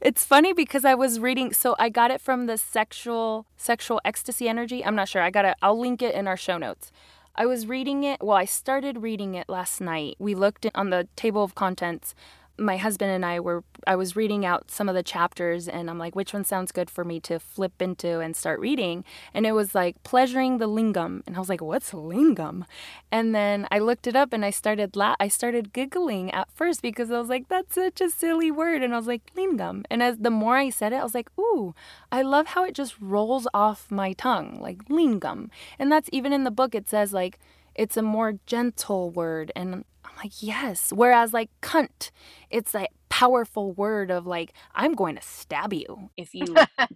It's 0.00 0.24
funny 0.24 0.54
because 0.54 0.86
I 0.86 0.94
was 0.94 1.20
reading 1.20 1.52
so 1.52 1.76
I 1.78 1.90
got 1.90 2.10
it 2.10 2.22
from 2.22 2.46
the 2.46 2.56
sexual 2.56 3.44
sexual 3.58 4.00
ecstasy 4.02 4.48
energy. 4.48 4.82
I'm 4.82 4.94
not 4.94 5.10
sure. 5.10 5.20
I 5.20 5.28
got 5.30 5.44
it. 5.44 5.56
I'll 5.60 5.78
link 5.78 6.00
it 6.00 6.14
in 6.14 6.26
our 6.26 6.38
show 6.38 6.56
notes. 6.56 6.90
I 7.36 7.44
was 7.44 7.66
reading 7.66 8.02
it. 8.04 8.22
Well, 8.22 8.36
I 8.36 8.46
started 8.46 9.02
reading 9.02 9.34
it 9.34 9.50
last 9.50 9.78
night. 9.78 10.16
We 10.18 10.34
looked 10.34 10.66
on 10.74 10.88
the 10.88 11.06
table 11.16 11.44
of 11.44 11.54
contents 11.54 12.14
my 12.60 12.76
husband 12.76 13.10
and 13.10 13.24
I 13.24 13.40
were 13.40 13.64
I 13.86 13.96
was 13.96 14.14
reading 14.14 14.44
out 14.44 14.70
some 14.70 14.88
of 14.88 14.94
the 14.94 15.02
chapters 15.02 15.66
and 15.66 15.88
I'm 15.88 15.98
like 15.98 16.14
which 16.14 16.32
one 16.34 16.44
sounds 16.44 16.70
good 16.70 16.90
for 16.90 17.04
me 17.04 17.18
to 17.20 17.40
flip 17.40 17.80
into 17.80 18.20
and 18.20 18.36
start 18.36 18.60
reading? 18.60 19.04
And 19.32 19.46
it 19.46 19.52
was 19.52 19.74
like 19.74 20.00
pleasuring 20.02 20.58
the 20.58 20.68
lingam. 20.68 21.22
And 21.26 21.36
I 21.36 21.38
was 21.38 21.48
like 21.48 21.62
what's 21.62 21.92
lingam? 21.92 22.64
And 23.10 23.34
then 23.34 23.66
I 23.70 23.78
looked 23.78 24.06
it 24.06 24.14
up 24.14 24.32
and 24.32 24.44
I 24.44 24.50
started 24.50 24.94
la- 24.94 25.16
I 25.18 25.28
started 25.28 25.72
giggling 25.72 26.30
at 26.32 26.50
first 26.52 26.82
because 26.82 27.10
I 27.10 27.18
was 27.18 27.28
like 27.28 27.48
that's 27.48 27.74
such 27.74 28.00
a 28.00 28.10
silly 28.10 28.50
word. 28.50 28.82
And 28.82 28.92
I 28.92 28.98
was 28.98 29.06
like 29.06 29.32
lingam. 29.34 29.84
And 29.90 30.02
as 30.02 30.18
the 30.18 30.30
more 30.30 30.56
I 30.56 30.70
said 30.70 30.92
it 30.92 30.96
I 30.96 31.02
was 31.02 31.14
like 31.14 31.30
ooh 31.38 31.74
I 32.12 32.22
love 32.22 32.48
how 32.48 32.64
it 32.64 32.74
just 32.74 32.94
rolls 33.00 33.48
off 33.54 33.90
my 33.90 34.12
tongue 34.12 34.58
like 34.60 34.84
lingam. 34.88 35.48
And 35.78 35.90
that's 35.90 36.10
even 36.12 36.32
in 36.32 36.44
the 36.44 36.50
book 36.50 36.74
it 36.74 36.88
says 36.88 37.12
like 37.12 37.38
it's 37.80 37.96
a 37.96 38.02
more 38.02 38.34
gentle 38.44 39.08
word 39.10 39.50
and 39.56 39.86
I'm 40.04 40.16
like, 40.22 40.42
yes. 40.42 40.92
Whereas 40.94 41.32
like 41.32 41.48
cunt, 41.62 42.10
it's 42.50 42.72
that 42.72 42.90
powerful 43.08 43.72
word 43.72 44.10
of 44.10 44.26
like, 44.26 44.52
I'm 44.74 44.92
going 44.92 45.16
to 45.16 45.22
stab 45.22 45.72
you 45.72 46.10
if 46.14 46.34
you 46.34 46.44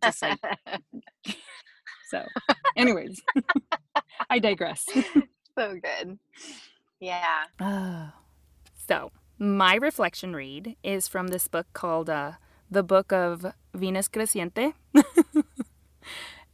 just 0.03 0.21
like 0.21 0.39
so 2.11 2.27
anyways. 2.77 3.23
I 4.31 4.39
digress. 4.39 4.85
so 5.59 5.75
good. 5.83 6.19
Yeah. 7.01 7.45
Uh, 7.59 8.09
so 8.87 9.11
my 9.39 9.77
reflection 9.77 10.37
read 10.37 10.77
is 10.85 11.09
from 11.09 11.29
this 11.29 11.49
book 11.49 11.67
called 11.73 12.11
uh, 12.11 12.33
The 12.71 12.83
Book 12.83 13.11
of 13.11 13.47
Venus 13.73 14.09
Creciente. 14.09 14.75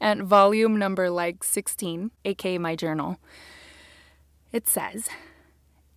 and 0.01 0.23
volume 0.23 0.79
number 0.79 1.11
like 1.11 1.43
16, 1.43 2.13
aka 2.25 2.59
my 2.59 2.77
journal. 2.77 3.19
It 4.53 4.69
says, 4.69 5.09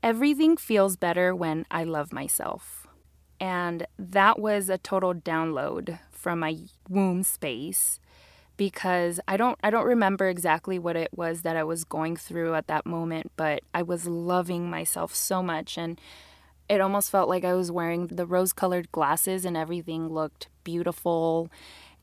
Everything 0.04 0.58
feels 0.58 0.96
better 0.98 1.34
when 1.34 1.66
I 1.72 1.84
love 1.86 2.12
myself. 2.14 2.88
And 3.40 3.88
that 3.98 4.40
was 4.40 4.70
a 4.70 4.78
total 4.78 5.14
download 5.14 6.00
from 6.12 6.40
my 6.40 6.58
womb 6.88 7.24
space 7.24 8.00
because 8.56 9.20
I 9.28 9.38
don't 9.38 9.58
I 9.64 9.70
don't 9.70 9.86
remember 9.86 10.30
exactly 10.30 10.78
what 10.78 10.96
it 10.96 11.10
was 11.16 11.42
that 11.42 11.58
I 11.58 11.64
was 11.64 11.84
going 11.84 12.16
through 12.16 12.54
at 12.54 12.68
that 12.68 12.86
moment, 12.86 13.32
but 13.36 13.62
I 13.74 13.82
was 13.82 14.08
loving 14.08 14.70
myself 14.70 15.16
so 15.16 15.42
much 15.42 15.78
and 15.78 16.00
it 16.70 16.80
almost 16.80 17.12
felt 17.12 17.28
like 17.28 17.44
I 17.44 17.54
was 17.56 17.72
wearing 17.72 18.08
the 18.08 18.26
rose-colored 18.26 18.92
glasses 18.92 19.46
and 19.46 19.58
everything 19.58 20.10
looked 20.10 20.48
beautiful. 20.64 21.50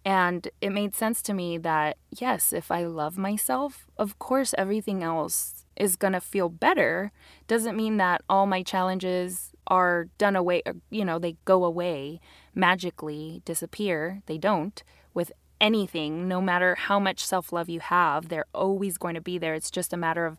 And 0.05 0.49
it 0.61 0.71
made 0.71 0.95
sense 0.95 1.23
to 1.23 1.35
me 1.35 1.59
that 1.59 1.97
yes, 2.11 2.53
if 2.53 2.71
I 2.71 2.85
love 2.85 3.17
myself, 3.17 3.87
of 3.97 4.19
course 4.19 4.55
everything 4.59 5.03
else 5.03 5.60
is 5.81 5.97
going 5.97 6.13
to 6.13 6.21
feel 6.21 6.51
better 6.51 7.11
doesn't 7.49 7.77
mean 7.77 7.97
that 7.97 8.21
all 8.29 8.45
my 8.47 8.63
challenges 8.63 9.51
are 9.67 10.09
done 10.19 10.37
away, 10.37 10.63
or, 10.67 10.75
you 10.91 11.05
know, 11.05 11.19
they 11.19 11.37
go 11.47 11.65
away 11.65 12.21
magically, 12.55 13.41
disappear. 13.47 14.21
They 14.27 14.37
don't 14.37 14.83
with 15.15 15.33
anything, 15.59 16.29
no 16.29 16.41
matter 16.43 16.75
how 16.75 17.01
much 17.01 17.25
self 17.25 17.51
love 17.51 17.69
you 17.71 17.81
have, 17.81 18.29
they're 18.29 18.47
always 18.55 18.99
going 18.99 19.15
to 19.15 19.21
be 19.23 19.39
there. 19.39 19.55
It's 19.55 19.71
just 19.71 19.93
a 19.93 19.97
matter 19.97 20.27
of 20.27 20.37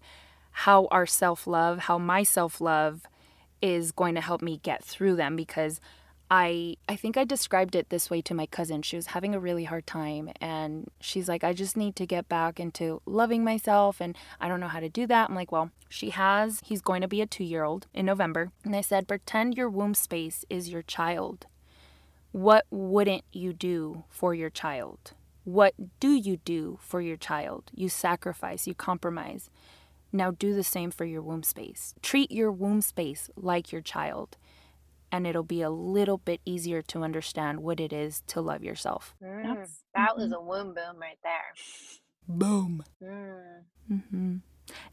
how 0.52 0.88
our 0.92 1.08
self 1.08 1.48
love, 1.48 1.80
how 1.80 1.98
my 1.98 2.22
self 2.22 2.62
love 2.62 3.02
is 3.64 3.92
going 3.92 4.16
to 4.16 4.22
help 4.22 4.42
me 4.44 4.60
get 4.62 4.84
through 4.84 5.16
them 5.16 5.36
because 5.36 5.82
I 6.34 6.78
I 6.88 6.96
think 6.96 7.18
I 7.18 7.26
described 7.26 7.76
it 7.76 7.90
this 7.90 8.10
way 8.10 8.22
to 8.22 8.34
my 8.34 8.46
cousin. 8.46 8.82
She 8.84 8.96
was 8.96 9.08
having 9.08 9.36
a 9.36 9.40
really 9.40 9.66
hard 9.66 9.86
time 9.86 10.32
and 10.40 10.90
she's 11.02 11.28
like 11.28 11.44
I 11.44 11.52
just 11.52 11.76
need 11.76 11.98
to 11.98 12.06
get 12.06 12.30
back 12.30 12.58
into 12.58 13.02
loving 13.06 13.44
myself 13.44 14.00
and 14.00 14.18
I 14.40 14.48
don't 14.48 14.62
know 14.62 14.70
how 14.70 14.80
to 14.80 14.88
do 14.88 15.06
that. 15.08 15.30
I'm 15.30 15.36
like, 15.36 15.52
"Well, 15.52 15.72
she 15.90 16.12
has. 16.12 16.62
He's 16.64 16.82
going 16.82 17.02
to 17.02 17.08
be 17.10 17.22
a 17.22 17.28
2-year-old 17.28 17.88
in 17.94 18.06
November." 18.06 18.52
And 18.64 18.76
I 18.78 18.82
said, 18.82 19.10
"Pretend 19.10 19.58
your 19.58 19.70
womb 19.70 19.94
space 19.94 20.46
is 20.50 20.70
your 20.70 20.84
child. 20.84 21.48
What 22.32 22.66
wouldn't 22.72 23.26
you 23.34 23.52
do 23.52 24.06
for 24.10 24.34
your 24.34 24.50
child? 24.50 25.12
What 25.44 25.74
do 26.00 26.14
you 26.14 26.38
do 26.38 26.80
for 26.82 27.02
your 27.02 27.18
child? 27.18 27.72
You 27.74 27.90
sacrifice, 27.90 28.68
you 28.68 28.74
compromise. 28.74 29.50
Now 30.14 30.32
do 30.32 30.54
the 30.54 30.64
same 30.64 30.92
for 30.92 31.04
your 31.04 31.22
womb 31.22 31.44
space. 31.44 31.94
Treat 32.02 32.32
your 32.32 32.52
womb 32.52 32.82
space 32.82 33.30
like 33.36 33.74
your 33.74 33.82
child 33.82 34.38
and 35.12 35.28
it'll 35.28 35.44
be 35.44 35.62
a 35.62 35.70
little 35.70 36.18
bit 36.18 36.42
easier 36.46 36.82
to 36.84 37.04
understand 37.04 37.60
what 37.60 37.80
it 37.80 37.92
is 37.92 38.22
to 38.28 38.42
love 38.42 38.64
yourself. 38.64 39.14
Mm, 39.24 39.68
that 39.96 40.16
was 40.16 40.32
mm-hmm. 40.32 40.34
a 40.34 40.42
womb 40.42 40.74
boom 40.74 41.00
right 41.00 41.18
there. 41.24 41.54
Boom. 42.28 42.84
Mm. 43.04 43.64
Mm-hmm. 43.92 44.36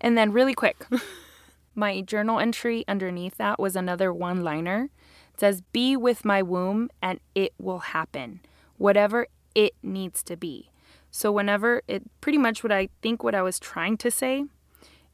And 0.01 0.19
then, 0.19 0.33
really 0.33 0.55
quick, 0.55 0.87
my 1.75 2.01
journal 2.01 2.39
entry 2.39 2.85
underneath 2.89 3.37
that 3.37 3.61
was 3.61 3.77
another 3.77 4.12
one 4.12 4.43
liner. 4.43 4.91
It 5.35 5.41
says, 5.41 5.62
Be 5.73 5.97
with 5.97 6.25
my 6.25 6.43
womb 6.43 6.91
and 7.01 7.21
it 7.35 7.55
will 7.59 7.79
happen, 7.79 8.41
whatever 8.77 9.29
it 9.55 9.75
needs 9.83 10.23
to 10.25 10.37
be. 10.37 10.71
So, 11.11 11.31
whenever 11.31 11.83
it 11.87 12.03
pretty 12.21 12.39
much 12.39 12.62
what 12.62 12.73
I 12.73 12.89
think 13.03 13.23
what 13.23 13.35
I 13.35 13.43
was 13.43 13.59
trying 13.59 13.97
to 13.99 14.11
say 14.11 14.45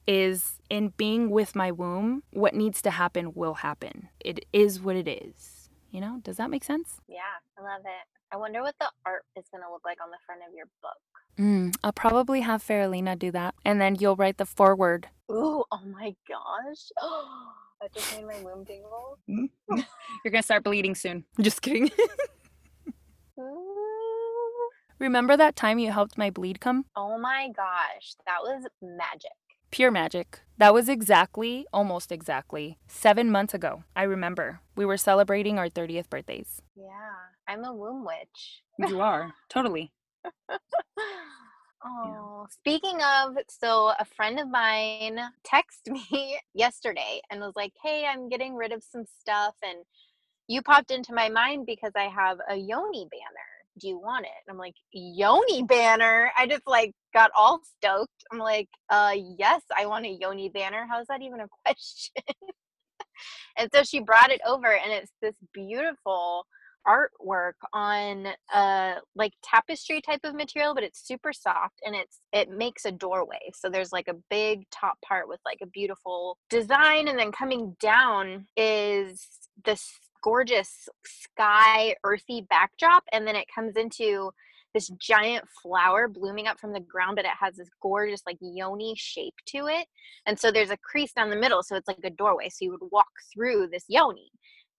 is 0.06 0.60
in 0.70 0.88
being 0.96 1.30
with 1.30 1.54
my 1.54 1.70
womb, 1.70 2.22
what 2.32 2.54
needs 2.54 2.82
to 2.82 2.90
happen 2.90 3.32
will 3.34 3.54
happen. 3.54 4.08
It 4.20 4.44
is 4.52 4.80
what 4.80 4.96
it 4.96 5.08
is. 5.08 5.68
You 5.90 6.00
know, 6.00 6.20
does 6.22 6.36
that 6.38 6.50
make 6.50 6.64
sense? 6.64 7.00
Yeah, 7.08 7.20
I 7.58 7.62
love 7.62 7.82
it. 7.84 8.08
I 8.32 8.36
wonder 8.36 8.62
what 8.62 8.74
the 8.80 8.90
art 9.06 9.24
is 9.36 9.44
going 9.52 9.62
to 9.62 9.70
look 9.70 9.82
like 9.84 9.98
on 10.02 10.10
the 10.10 10.18
front 10.26 10.40
of 10.46 10.54
your 10.54 10.66
book. 10.82 10.98
Mm, 11.38 11.74
I'll 11.84 11.92
probably 11.92 12.40
have 12.40 12.64
Faralina 12.64 13.16
do 13.18 13.30
that. 13.30 13.54
And 13.64 13.80
then 13.80 13.96
you'll 14.00 14.16
write 14.16 14.38
the 14.38 14.46
foreword. 14.46 15.08
Ooh, 15.30 15.64
oh 15.70 15.80
my 15.86 16.14
gosh. 16.28 16.90
I 17.00 17.88
just 17.94 18.16
made 18.16 18.26
my 18.26 18.40
womb 18.42 18.64
tingle. 18.64 19.18
You're 19.28 20.32
going 20.32 20.42
to 20.42 20.42
start 20.42 20.64
bleeding 20.64 20.94
soon. 20.94 21.24
Just 21.40 21.62
kidding. 21.62 21.90
Remember 24.98 25.36
that 25.36 25.54
time 25.56 25.78
you 25.78 25.90
helped 25.92 26.16
my 26.16 26.30
bleed 26.30 26.60
come? 26.60 26.86
Oh 26.96 27.18
my 27.18 27.48
gosh, 27.54 28.14
that 28.26 28.38
was 28.42 28.64
magic. 28.80 29.32
Pure 29.74 29.90
magic. 29.90 30.38
That 30.56 30.72
was 30.72 30.88
exactly, 30.88 31.66
almost 31.72 32.12
exactly, 32.12 32.78
seven 32.86 33.28
months 33.28 33.54
ago. 33.54 33.82
I 33.96 34.04
remember. 34.04 34.60
We 34.76 34.84
were 34.84 34.96
celebrating 34.96 35.58
our 35.58 35.68
30th 35.68 36.08
birthdays. 36.08 36.62
Yeah, 36.76 37.16
I'm 37.48 37.64
a 37.64 37.74
womb 37.74 38.04
witch. 38.04 38.62
You 38.88 39.00
are, 39.00 39.34
totally. 39.48 39.90
Oh, 40.48 42.42
yeah. 42.44 42.46
speaking 42.50 43.00
of, 43.02 43.36
so 43.48 43.92
a 43.98 44.04
friend 44.04 44.38
of 44.38 44.48
mine 44.48 45.18
texted 45.44 45.92
me 46.12 46.38
yesterday 46.54 47.20
and 47.28 47.40
was 47.40 47.56
like, 47.56 47.72
"Hey, 47.82 48.06
I'm 48.06 48.28
getting 48.28 48.54
rid 48.54 48.70
of 48.70 48.84
some 48.84 49.04
stuff, 49.20 49.56
and 49.60 49.78
you 50.46 50.62
popped 50.62 50.92
into 50.92 51.12
my 51.12 51.28
mind 51.28 51.66
because 51.66 51.94
I 51.96 52.04
have 52.04 52.38
a 52.48 52.54
yoni 52.54 53.08
banner." 53.10 53.53
Do 53.78 53.88
you 53.88 53.98
want 53.98 54.24
it? 54.26 54.32
And 54.46 54.52
I'm 54.54 54.58
like, 54.58 54.74
Yoni 54.92 55.62
banner. 55.62 56.30
I 56.38 56.46
just 56.46 56.66
like 56.66 56.92
got 57.12 57.30
all 57.36 57.60
stoked. 57.76 58.24
I'm 58.32 58.38
like, 58.38 58.68
uh, 58.90 59.14
yes, 59.38 59.62
I 59.76 59.86
want 59.86 60.06
a 60.06 60.16
Yoni 60.20 60.48
banner. 60.48 60.86
How's 60.88 61.06
that 61.08 61.22
even 61.22 61.40
a 61.40 61.48
question? 61.64 62.12
and 63.58 63.70
so 63.74 63.82
she 63.82 64.00
brought 64.00 64.30
it 64.30 64.40
over, 64.46 64.72
and 64.72 64.92
it's 64.92 65.12
this 65.20 65.34
beautiful 65.52 66.46
artwork 66.86 67.54
on 67.72 68.28
a 68.54 68.94
like 69.14 69.32
tapestry 69.42 70.00
type 70.00 70.20
of 70.24 70.34
material 70.34 70.74
but 70.74 70.84
it's 70.84 71.06
super 71.06 71.32
soft 71.32 71.80
and 71.84 71.94
it's 71.94 72.20
it 72.32 72.50
makes 72.50 72.84
a 72.84 72.92
doorway 72.92 73.38
so 73.54 73.70
there's 73.70 73.92
like 73.92 74.08
a 74.08 74.14
big 74.30 74.64
top 74.70 74.98
part 75.06 75.28
with 75.28 75.40
like 75.44 75.58
a 75.62 75.66
beautiful 75.66 76.36
design 76.50 77.08
and 77.08 77.18
then 77.18 77.32
coming 77.32 77.74
down 77.80 78.46
is 78.56 79.26
this 79.64 79.92
gorgeous 80.24 80.88
sky 81.04 81.94
earthy 82.02 82.46
backdrop 82.48 83.04
and 83.12 83.26
then 83.26 83.36
it 83.36 83.46
comes 83.54 83.76
into 83.76 84.30
this 84.72 84.88
giant 84.98 85.44
flower 85.62 86.08
blooming 86.08 86.46
up 86.46 86.58
from 86.58 86.72
the 86.72 86.80
ground 86.80 87.16
but 87.16 87.26
it 87.26 87.30
has 87.38 87.56
this 87.56 87.68
gorgeous 87.82 88.22
like 88.26 88.38
yoni 88.40 88.94
shape 88.96 89.34
to 89.44 89.66
it. 89.66 89.86
And 90.26 90.38
so 90.38 90.50
there's 90.50 90.70
a 90.70 90.78
crease 90.78 91.12
down 91.12 91.28
the 91.28 91.36
middle 91.36 91.62
so 91.62 91.76
it's 91.76 91.86
like 91.86 91.98
a 92.02 92.10
doorway 92.10 92.48
so 92.48 92.56
you 92.62 92.70
would 92.70 92.90
walk 92.90 93.10
through 93.32 93.68
this 93.70 93.84
yoni. 93.88 94.30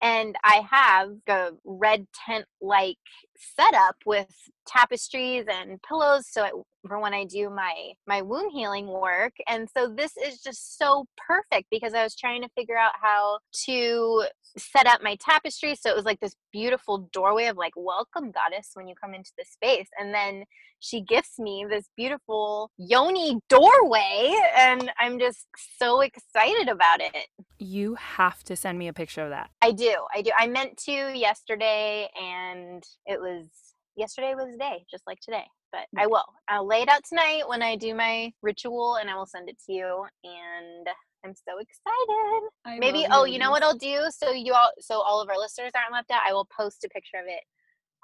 And 0.02 0.36
I 0.44 0.66
have 0.70 1.12
a 1.30 1.52
red 1.64 2.08
tent 2.26 2.46
like 2.60 2.98
setup 3.38 3.96
with 4.06 4.34
tapestries 4.68 5.46
and 5.52 5.82
pillows 5.84 6.28
so 6.28 6.44
it, 6.46 6.54
for 6.88 7.00
when 7.00 7.14
I 7.14 7.26
do 7.26 7.50
my 7.50 7.92
my 8.08 8.22
wound 8.22 8.52
healing 8.54 8.88
work. 8.88 9.34
And 9.48 9.68
so 9.76 9.88
this 9.88 10.14
is 10.18 10.42
just 10.42 10.78
so 10.78 11.06
perfect 11.28 11.68
because 11.72 11.94
I 11.94 12.04
was 12.04 12.16
trying 12.16 12.42
to 12.44 12.50
figure 12.56 12.78
out 12.78 12.94
how 13.02 13.40
to 13.66 14.26
set 14.58 14.88
up 14.88 15.02
my 15.04 15.16
tapestry 15.20 15.76
so 15.76 15.90
it 15.90 15.96
was 15.96 16.06
like 16.06 16.20
this 16.20 16.36
beautiful 16.52 17.10
doorway 17.12 17.46
of 17.46 17.58
like 17.58 17.74
welcome 17.76 18.32
goddess 18.32 18.72
when 18.74 18.88
you 18.88 18.96
come 18.96 19.14
into 19.14 19.32
the 19.38 19.44
space 19.46 19.88
and 20.00 20.14
then 20.14 20.44
she 20.80 21.02
gifts 21.02 21.40
me 21.40 21.66
this 21.70 21.90
beautiful 21.98 22.72
yoni 22.78 23.38
doorway 23.50 24.34
and 24.58 24.92
i'm 25.00 25.20
just 25.20 25.46
so 25.78 26.02
excited 26.02 26.70
about 26.70 27.02
it 27.02 27.28
You 27.60 27.96
have 27.96 28.44
to 28.46 28.56
send 28.56 28.78
me 28.80 28.88
a 28.88 28.94
picture 28.94 29.24
of 29.24 29.30
that. 29.32 29.50
i 29.62 29.72
do 29.72 29.94
i 30.14 30.22
do 30.22 30.32
i 30.38 30.48
meant 30.48 30.78
to 30.86 30.92
yesterday 30.92 32.08
and 32.22 32.84
it 33.06 33.20
was 33.26 33.48
yesterday 33.96 34.36
was 34.36 34.52
the 34.52 34.58
day 34.58 34.86
just 34.90 35.04
like 35.08 35.20
today 35.20 35.46
but 35.76 35.88
hmm. 35.94 36.00
i 36.00 36.08
will. 36.08 36.26
I'll 36.48 36.68
lay 36.68 36.82
it 36.82 36.90
out 36.90 37.02
tonight 37.08 37.44
when 37.48 37.62
i 37.62 37.76
do 37.76 37.94
my 37.94 38.32
ritual 38.42 38.96
and 38.96 39.10
i 39.10 39.16
will 39.16 39.26
send 39.26 39.50
it 39.50 39.58
to 39.66 39.74
you 39.74 40.06
and 40.24 40.88
i'm 41.26 41.34
so 41.34 41.58
excited. 41.58 42.80
Maybe 42.80 43.06
oh 43.12 43.26
you 43.26 43.40
know 43.40 43.52
what 43.52 43.64
i'll 43.64 43.78
do? 43.78 44.08
So 44.12 44.32
you 44.32 44.54
all 44.54 44.72
so 44.80 45.02
all 45.02 45.22
of 45.22 45.30
our 45.30 45.38
listeners 45.38 45.72
aren't 45.76 45.94
left 45.94 46.12
out 46.12 46.22
i 46.28 46.34
will 46.34 46.46
post 46.46 46.84
a 46.84 46.90
picture 46.90 47.18
of 47.18 47.26
it 47.28 47.44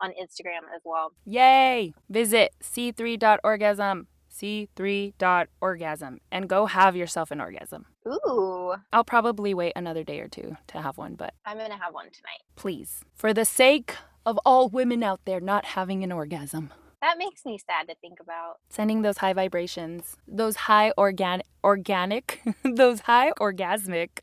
on 0.01 0.11
instagram 0.11 0.65
as 0.75 0.81
well. 0.83 1.13
Yay! 1.25 1.93
Visit 2.09 2.51
c3.orgasm, 2.63 4.07
c3.orgasm, 4.35 6.19
and 6.31 6.49
go 6.49 6.65
have 6.65 6.95
yourself 6.95 7.29
an 7.29 7.39
orgasm. 7.39 7.85
ooh. 8.07 8.73
I'll 8.91 9.03
probably 9.03 9.53
wait 9.53 9.73
another 9.75 10.03
day 10.03 10.19
or 10.19 10.27
two 10.27 10.57
to 10.67 10.81
have 10.81 10.97
one, 10.97 11.13
but 11.13 11.35
i'm 11.45 11.57
gonna 11.57 11.77
have 11.77 11.93
one 11.93 12.05
tonight. 12.05 12.41
please, 12.55 13.05
for 13.13 13.33
the 13.33 13.45
sake 13.45 13.95
of 14.25 14.37
all 14.45 14.69
women 14.69 15.03
out 15.03 15.21
there 15.25 15.39
not 15.39 15.65
having 15.65 16.03
an 16.03 16.11
orgasm, 16.11 16.71
that 17.01 17.17
makes 17.17 17.45
me 17.45 17.57
sad 17.57 17.87
to 17.87 17.95
think 17.95 18.19
about 18.19 18.57
sending 18.69 19.01
those 19.01 19.17
high 19.17 19.33
vibrations, 19.33 20.17
those 20.27 20.55
high 20.55 20.91
organ- 20.97 21.41
organic, 21.63 22.41
those 22.63 23.01
high 23.01 23.31
orgasmic 23.39 24.19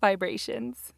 vibrations. 0.00 0.92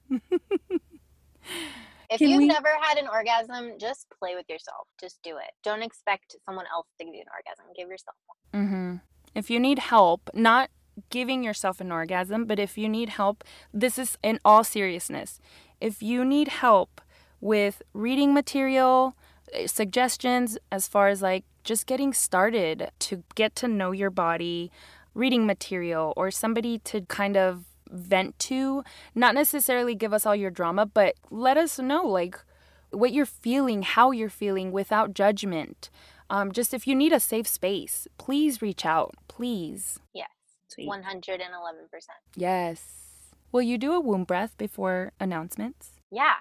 if 2.10 2.18
Can 2.18 2.28
you've 2.28 2.38
we- 2.38 2.46
never 2.46 2.68
had 2.80 2.98
an 2.98 3.08
orgasm 3.08 3.72
just 3.80 4.06
play 4.18 4.34
with 4.34 4.48
yourself 4.48 4.86
just 5.00 5.20
do 5.22 5.36
it 5.38 5.50
don't 5.62 5.82
expect 5.82 6.36
someone 6.46 6.66
else 6.72 6.86
to 6.98 7.04
give 7.04 7.14
you 7.14 7.20
an 7.20 7.26
orgasm 7.34 7.64
give 7.76 7.88
yourself 7.88 8.16
one 8.26 8.64
Mm-hmm. 8.64 8.96
If 9.34 9.50
you 9.50 9.58
need 9.58 9.80
help, 9.80 10.30
not 10.32 10.70
giving 11.10 11.42
yourself 11.42 11.80
an 11.80 11.90
orgasm, 11.90 12.44
but 12.44 12.60
if 12.60 12.78
you 12.78 12.88
need 12.88 13.08
help, 13.08 13.42
this 13.72 13.98
is 13.98 14.16
in 14.22 14.38
all 14.44 14.62
seriousness. 14.62 15.40
If 15.80 16.04
you 16.04 16.24
need 16.24 16.46
help 16.46 17.00
with 17.44 17.82
reading 17.92 18.32
material, 18.32 19.14
eh, 19.52 19.66
suggestions 19.66 20.56
as 20.72 20.88
far 20.88 21.08
as 21.08 21.20
like 21.20 21.44
just 21.62 21.86
getting 21.86 22.14
started 22.14 22.90
to 22.98 23.22
get 23.34 23.54
to 23.56 23.68
know 23.68 23.92
your 23.92 24.08
body, 24.08 24.72
reading 25.12 25.44
material, 25.44 26.14
or 26.16 26.30
somebody 26.30 26.78
to 26.78 27.02
kind 27.02 27.36
of 27.36 27.64
vent 27.90 28.38
to, 28.38 28.82
not 29.14 29.34
necessarily 29.34 29.94
give 29.94 30.14
us 30.14 30.24
all 30.24 30.34
your 30.34 30.50
drama, 30.50 30.86
but 30.86 31.16
let 31.30 31.58
us 31.58 31.78
know 31.78 32.06
like 32.06 32.40
what 32.90 33.12
you're 33.12 33.26
feeling, 33.26 33.82
how 33.82 34.10
you're 34.10 34.30
feeling 34.30 34.72
without 34.72 35.12
judgment. 35.12 35.90
Um, 36.30 36.50
just 36.50 36.72
if 36.72 36.86
you 36.86 36.94
need 36.94 37.12
a 37.12 37.20
safe 37.20 37.46
space, 37.46 38.08
please 38.16 38.62
reach 38.62 38.86
out. 38.86 39.14
Please. 39.28 40.00
yes 40.14 40.28
111% 40.88 40.98
Yes. 42.34 42.80
Will 43.52 43.62
you 43.62 43.76
do 43.78 43.92
a 43.92 44.00
womb 44.00 44.24
breath 44.24 44.56
before 44.56 45.12
announcements? 45.20 45.93
Yeah 46.14 46.34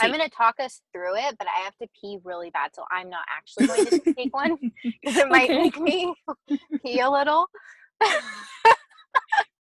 i'm 0.00 0.10
going 0.10 0.22
to 0.28 0.28
talk 0.34 0.56
us 0.60 0.80
through 0.92 1.16
it 1.16 1.36
but 1.38 1.46
i 1.48 1.60
have 1.64 1.76
to 1.76 1.86
pee 2.00 2.18
really 2.24 2.50
bad 2.50 2.70
so 2.74 2.84
i'm 2.90 3.08
not 3.08 3.24
actually 3.34 3.66
going 3.66 3.84
to 3.84 3.92
take 4.18 4.34
one 4.42 4.56
because 5.02 5.16
it 5.16 5.28
might 5.28 5.50
Okay. 5.50 5.58
make 5.62 5.78
me 5.80 6.12
pee 6.84 7.00
a 7.00 7.10
little 7.10 7.46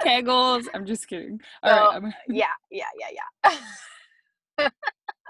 Kegels. 0.05 0.67
I'm 0.73 0.85
just 0.85 1.07
kidding. 1.09 1.41
All 1.61 1.71
right, 1.71 1.93
I'm- 1.93 2.13
yeah 2.29 2.45
yeah 2.71 2.85
yeah 2.97 3.07
yeah 4.63 4.69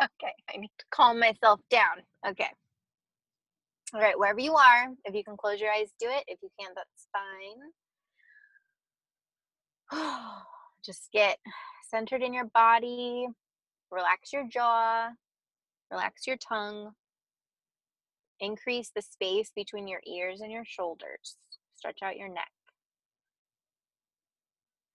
okay 0.01 0.33
i 0.53 0.57
need 0.57 0.71
to 0.77 0.85
calm 0.91 1.19
myself 1.19 1.59
down 1.69 1.97
okay 2.27 2.47
all 3.93 3.99
right 3.99 4.17
wherever 4.17 4.39
you 4.39 4.53
are 4.55 4.87
if 5.05 5.13
you 5.15 5.23
can 5.23 5.35
close 5.35 5.59
your 5.59 5.71
eyes 5.71 5.89
do 5.99 6.07
it 6.07 6.23
if 6.27 6.39
you 6.41 6.49
can't 6.59 6.73
that's 6.75 7.07
fine 9.91 10.31
just 10.85 11.09
get 11.11 11.37
centered 11.89 12.21
in 12.21 12.33
your 12.33 12.45
body 12.53 13.27
relax 13.91 14.33
your 14.33 14.47
jaw 14.47 15.09
relax 15.91 16.27
your 16.27 16.37
tongue. 16.37 16.91
Increase 18.39 18.91
the 18.95 19.01
space 19.01 19.51
between 19.55 19.87
your 19.87 20.01
ears 20.07 20.41
and 20.41 20.51
your 20.51 20.65
shoulders. 20.65 21.37
Stretch 21.75 21.99
out 22.03 22.17
your 22.17 22.29
neck. 22.29 22.51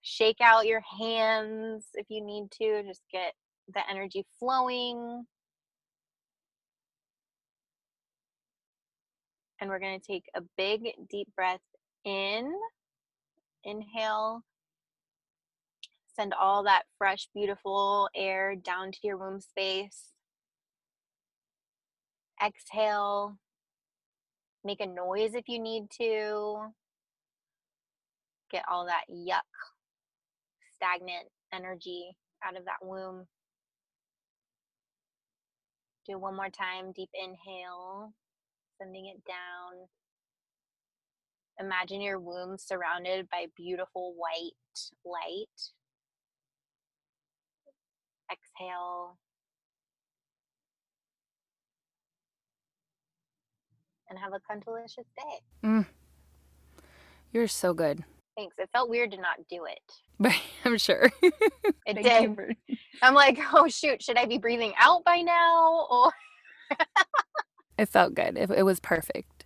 Shake 0.02 0.40
out 0.40 0.66
your 0.66 0.82
hands 0.98 1.88
if 1.94 2.06
you 2.08 2.24
need 2.24 2.50
to 2.52 2.82
just 2.86 3.02
get 3.10 3.34
the 3.72 3.80
energy 3.90 4.24
flowing. 4.38 5.24
And 9.60 9.70
we're 9.70 9.78
going 9.78 9.98
to 9.98 10.06
take 10.06 10.24
a 10.34 10.42
big 10.56 10.92
deep 11.10 11.28
breath 11.34 11.60
in. 12.04 12.52
Inhale 13.64 14.42
send 16.14 16.32
all 16.34 16.64
that 16.64 16.84
fresh 16.98 17.28
beautiful 17.34 18.08
air 18.14 18.54
down 18.54 18.92
to 18.92 18.98
your 19.02 19.16
womb 19.16 19.40
space. 19.40 20.12
Exhale. 22.44 23.38
Make 24.64 24.80
a 24.80 24.86
noise 24.86 25.34
if 25.34 25.48
you 25.48 25.58
need 25.58 25.90
to. 25.98 26.72
Get 28.50 28.64
all 28.70 28.86
that 28.86 29.04
yuck 29.10 29.42
stagnant 30.74 31.28
energy 31.52 32.16
out 32.44 32.56
of 32.56 32.64
that 32.64 32.82
womb. 32.82 33.26
Do 36.06 36.18
one 36.18 36.36
more 36.36 36.50
time. 36.50 36.92
Deep 36.92 37.10
inhale 37.14 38.12
sending 38.78 39.06
it 39.06 39.24
down. 39.24 39.88
Imagine 41.60 42.00
your 42.00 42.18
womb 42.18 42.58
surrounded 42.58 43.28
by 43.30 43.46
beautiful 43.56 44.14
white 44.16 44.52
light 45.04 45.70
exhale 48.32 49.16
and 54.08 54.18
have 54.18 54.32
a 54.32 54.40
cuntalicious 54.52 55.06
day 55.16 55.40
mm. 55.64 55.86
You're 57.32 57.48
so 57.48 57.74
good. 57.74 58.04
thanks 58.36 58.54
it 58.58 58.68
felt 58.72 58.88
weird 58.88 59.10
to 59.12 59.16
not 59.20 59.36
do 59.50 59.64
it 59.64 59.80
But 60.20 60.32
I'm 60.64 60.78
sure. 60.78 61.10
it 61.86 62.02
did 62.02 62.56
i'm 63.02 63.14
like 63.14 63.38
oh 63.52 63.66
shoot 63.68 64.02
should 64.02 64.16
i 64.16 64.24
be 64.26 64.38
breathing 64.38 64.72
out 64.78 65.04
by 65.04 65.20
now 65.20 65.86
or 65.90 66.12
It 67.76 67.88
felt 67.88 68.14
good. 68.14 68.38
It, 68.38 68.50
it 68.50 68.62
was 68.62 68.78
perfect. 68.78 69.44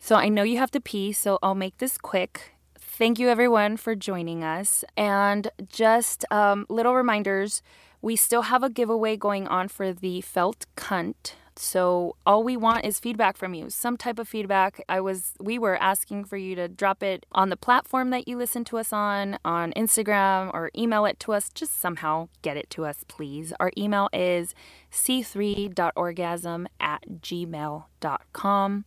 So 0.00 0.16
I 0.16 0.30
know 0.30 0.42
you 0.42 0.56
have 0.56 0.70
to 0.70 0.80
pee, 0.80 1.12
so 1.12 1.38
I'll 1.42 1.54
make 1.54 1.76
this 1.76 1.98
quick. 1.98 2.55
Thank 2.98 3.18
you, 3.18 3.28
everyone, 3.28 3.76
for 3.76 3.94
joining 3.94 4.42
us. 4.42 4.82
And 4.96 5.50
just 5.68 6.24
um, 6.30 6.64
little 6.70 6.94
reminders 6.94 7.60
we 8.00 8.16
still 8.16 8.42
have 8.42 8.62
a 8.62 8.70
giveaway 8.70 9.18
going 9.18 9.46
on 9.48 9.68
for 9.68 9.92
the 9.92 10.22
Felt 10.22 10.64
Cunt. 10.76 11.34
So 11.56 12.16
all 12.26 12.44
we 12.44 12.56
want 12.56 12.84
is 12.84 12.98
feedback 13.00 13.36
from 13.36 13.52
you. 13.52 13.68
Some 13.68 13.96
type 13.96 14.18
of 14.18 14.28
feedback. 14.28 14.82
I 14.88 15.00
was 15.00 15.32
we 15.40 15.58
were 15.58 15.76
asking 15.76 16.24
for 16.24 16.36
you 16.36 16.54
to 16.54 16.68
drop 16.68 17.02
it 17.02 17.26
on 17.32 17.48
the 17.48 17.56
platform 17.56 18.10
that 18.10 18.28
you 18.28 18.36
listen 18.36 18.64
to 18.66 18.78
us 18.78 18.92
on, 18.92 19.38
on 19.44 19.72
Instagram 19.72 20.50
or 20.54 20.70
email 20.76 21.04
it 21.06 21.18
to 21.20 21.32
us. 21.32 21.50
Just 21.50 21.80
somehow 21.80 22.28
get 22.42 22.56
it 22.56 22.70
to 22.70 22.84
us, 22.84 23.04
please. 23.08 23.52
Our 23.58 23.72
email 23.76 24.08
is 24.12 24.54
c3.orgasm 24.92 26.68
at 26.78 27.02
gmail.com. 27.20 28.84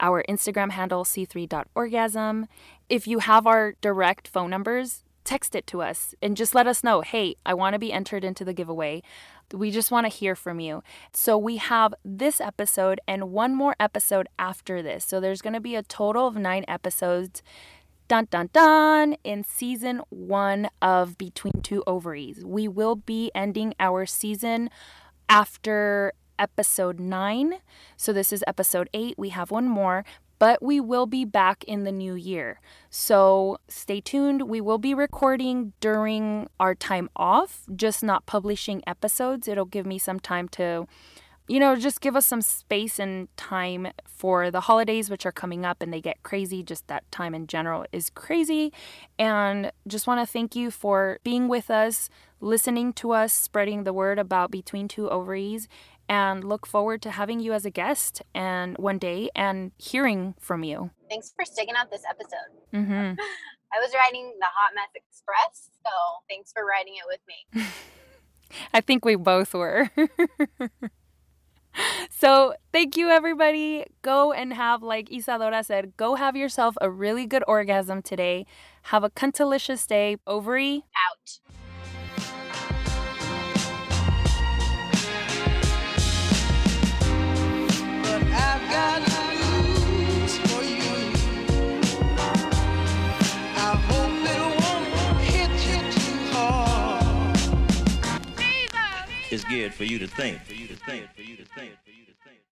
Our 0.00 0.24
Instagram 0.28 0.70
handle 0.70 1.04
c3.orgasm. 1.04 2.46
If 2.90 3.06
you 3.06 3.20
have 3.20 3.46
our 3.46 3.74
direct 3.80 4.26
phone 4.26 4.50
numbers, 4.50 5.04
text 5.22 5.54
it 5.54 5.64
to 5.68 5.80
us 5.80 6.12
and 6.20 6.36
just 6.36 6.56
let 6.56 6.66
us 6.66 6.82
know 6.82 7.02
hey, 7.02 7.36
I 7.46 7.54
want 7.54 7.74
to 7.74 7.78
be 7.78 7.92
entered 7.92 8.24
into 8.24 8.44
the 8.44 8.52
giveaway. 8.52 9.02
We 9.52 9.70
just 9.70 9.92
want 9.92 10.06
to 10.06 10.08
hear 10.08 10.34
from 10.34 10.58
you. 10.58 10.82
So 11.12 11.38
we 11.38 11.58
have 11.58 11.94
this 12.04 12.40
episode 12.40 13.00
and 13.06 13.30
one 13.30 13.54
more 13.54 13.76
episode 13.78 14.28
after 14.40 14.82
this. 14.82 15.04
So 15.04 15.20
there's 15.20 15.40
going 15.40 15.52
to 15.52 15.60
be 15.60 15.76
a 15.76 15.84
total 15.84 16.26
of 16.26 16.34
nine 16.34 16.64
episodes. 16.66 17.44
Dun 18.08 18.26
dun 18.28 18.50
dun! 18.52 19.14
In 19.22 19.44
season 19.44 20.02
one 20.08 20.68
of 20.82 21.16
Between 21.16 21.62
Two 21.62 21.84
Ovaries. 21.86 22.44
We 22.44 22.66
will 22.66 22.96
be 22.96 23.30
ending 23.36 23.72
our 23.78 24.04
season 24.06 24.68
after 25.28 26.12
episode 26.40 26.98
nine. 26.98 27.60
So 27.96 28.12
this 28.12 28.32
is 28.32 28.42
episode 28.48 28.90
eight. 28.92 29.14
We 29.16 29.28
have 29.28 29.52
one 29.52 29.68
more. 29.68 30.04
But 30.40 30.62
we 30.62 30.80
will 30.80 31.06
be 31.06 31.24
back 31.24 31.62
in 31.64 31.84
the 31.84 31.92
new 31.92 32.14
year. 32.14 32.60
So 32.88 33.58
stay 33.68 34.00
tuned. 34.00 34.48
We 34.48 34.60
will 34.60 34.78
be 34.78 34.94
recording 34.94 35.74
during 35.80 36.48
our 36.58 36.74
time 36.74 37.10
off, 37.14 37.66
just 37.76 38.02
not 38.02 38.26
publishing 38.26 38.82
episodes. 38.86 39.46
It'll 39.46 39.66
give 39.66 39.86
me 39.86 39.98
some 39.98 40.18
time 40.18 40.48
to 40.48 40.88
you 41.50 41.58
know, 41.58 41.74
just 41.74 42.00
give 42.00 42.14
us 42.14 42.26
some 42.26 42.42
space 42.42 43.00
and 43.00 43.26
time 43.36 43.88
for 44.06 44.52
the 44.52 44.60
holidays, 44.60 45.10
which 45.10 45.26
are 45.26 45.32
coming 45.32 45.64
up 45.64 45.82
and 45.82 45.92
they 45.92 46.00
get 46.00 46.22
crazy. 46.22 46.62
Just 46.62 46.86
that 46.86 47.10
time 47.10 47.34
in 47.34 47.48
general 47.48 47.84
is 47.90 48.08
crazy. 48.08 48.72
And 49.18 49.72
just 49.88 50.06
want 50.06 50.20
to 50.20 50.32
thank 50.32 50.54
you 50.54 50.70
for 50.70 51.18
being 51.24 51.48
with 51.48 51.68
us, 51.68 52.08
listening 52.40 52.92
to 52.92 53.10
us, 53.10 53.32
spreading 53.32 53.82
the 53.82 53.92
word 53.92 54.16
about 54.16 54.52
Between 54.52 54.86
Two 54.86 55.10
Ovaries, 55.10 55.66
and 56.10 56.42
look 56.42 56.66
forward 56.66 57.00
to 57.02 57.10
having 57.12 57.38
you 57.38 57.52
as 57.52 57.64
a 57.64 57.70
guest 57.70 58.20
and 58.34 58.76
one 58.78 58.98
day 58.98 59.30
and 59.36 59.70
hearing 59.78 60.34
from 60.40 60.64
you. 60.64 60.90
Thanks 61.08 61.32
for 61.34 61.44
sticking 61.44 61.76
out 61.76 61.88
this 61.88 62.02
episode. 62.10 62.50
Mm-hmm. 62.74 63.20
I 63.72 63.78
was 63.78 63.94
riding 63.94 64.32
the 64.40 64.46
Hot 64.46 64.72
Mess 64.74 64.88
Express, 64.96 65.70
so 65.84 65.90
thanks 66.28 66.52
for 66.52 66.66
riding 66.66 66.94
it 66.94 67.04
with 67.06 67.20
me. 67.28 67.46
I 68.74 68.80
think 68.80 69.04
we 69.04 69.14
both 69.14 69.54
were. 69.54 69.88
so 72.10 72.54
thank 72.72 72.96
you 72.96 73.08
everybody 73.08 73.84
go 74.02 74.32
and 74.32 74.52
have 74.52 74.82
like 74.82 75.08
isadora 75.12 75.62
said 75.62 75.96
go 75.96 76.16
have 76.16 76.34
yourself 76.34 76.74
a 76.80 76.90
really 76.90 77.26
good 77.26 77.44
orgasm 77.46 78.02
today 78.02 78.44
have 78.82 79.04
a 79.04 79.10
cuntalicious 79.10 79.86
day 79.86 80.16
ovary 80.26 80.82
out 81.08 81.38
It's 99.32 99.44
good 99.44 99.72
for 99.72 99.84
you 99.84 100.00
to 100.00 100.08
think, 100.08 100.42
for 100.42 100.54
you 100.54 100.66
to 100.66 100.74
think, 100.74 101.06
for 101.14 101.22
you 101.22 101.36
to 101.36 101.44
think. 101.44 101.70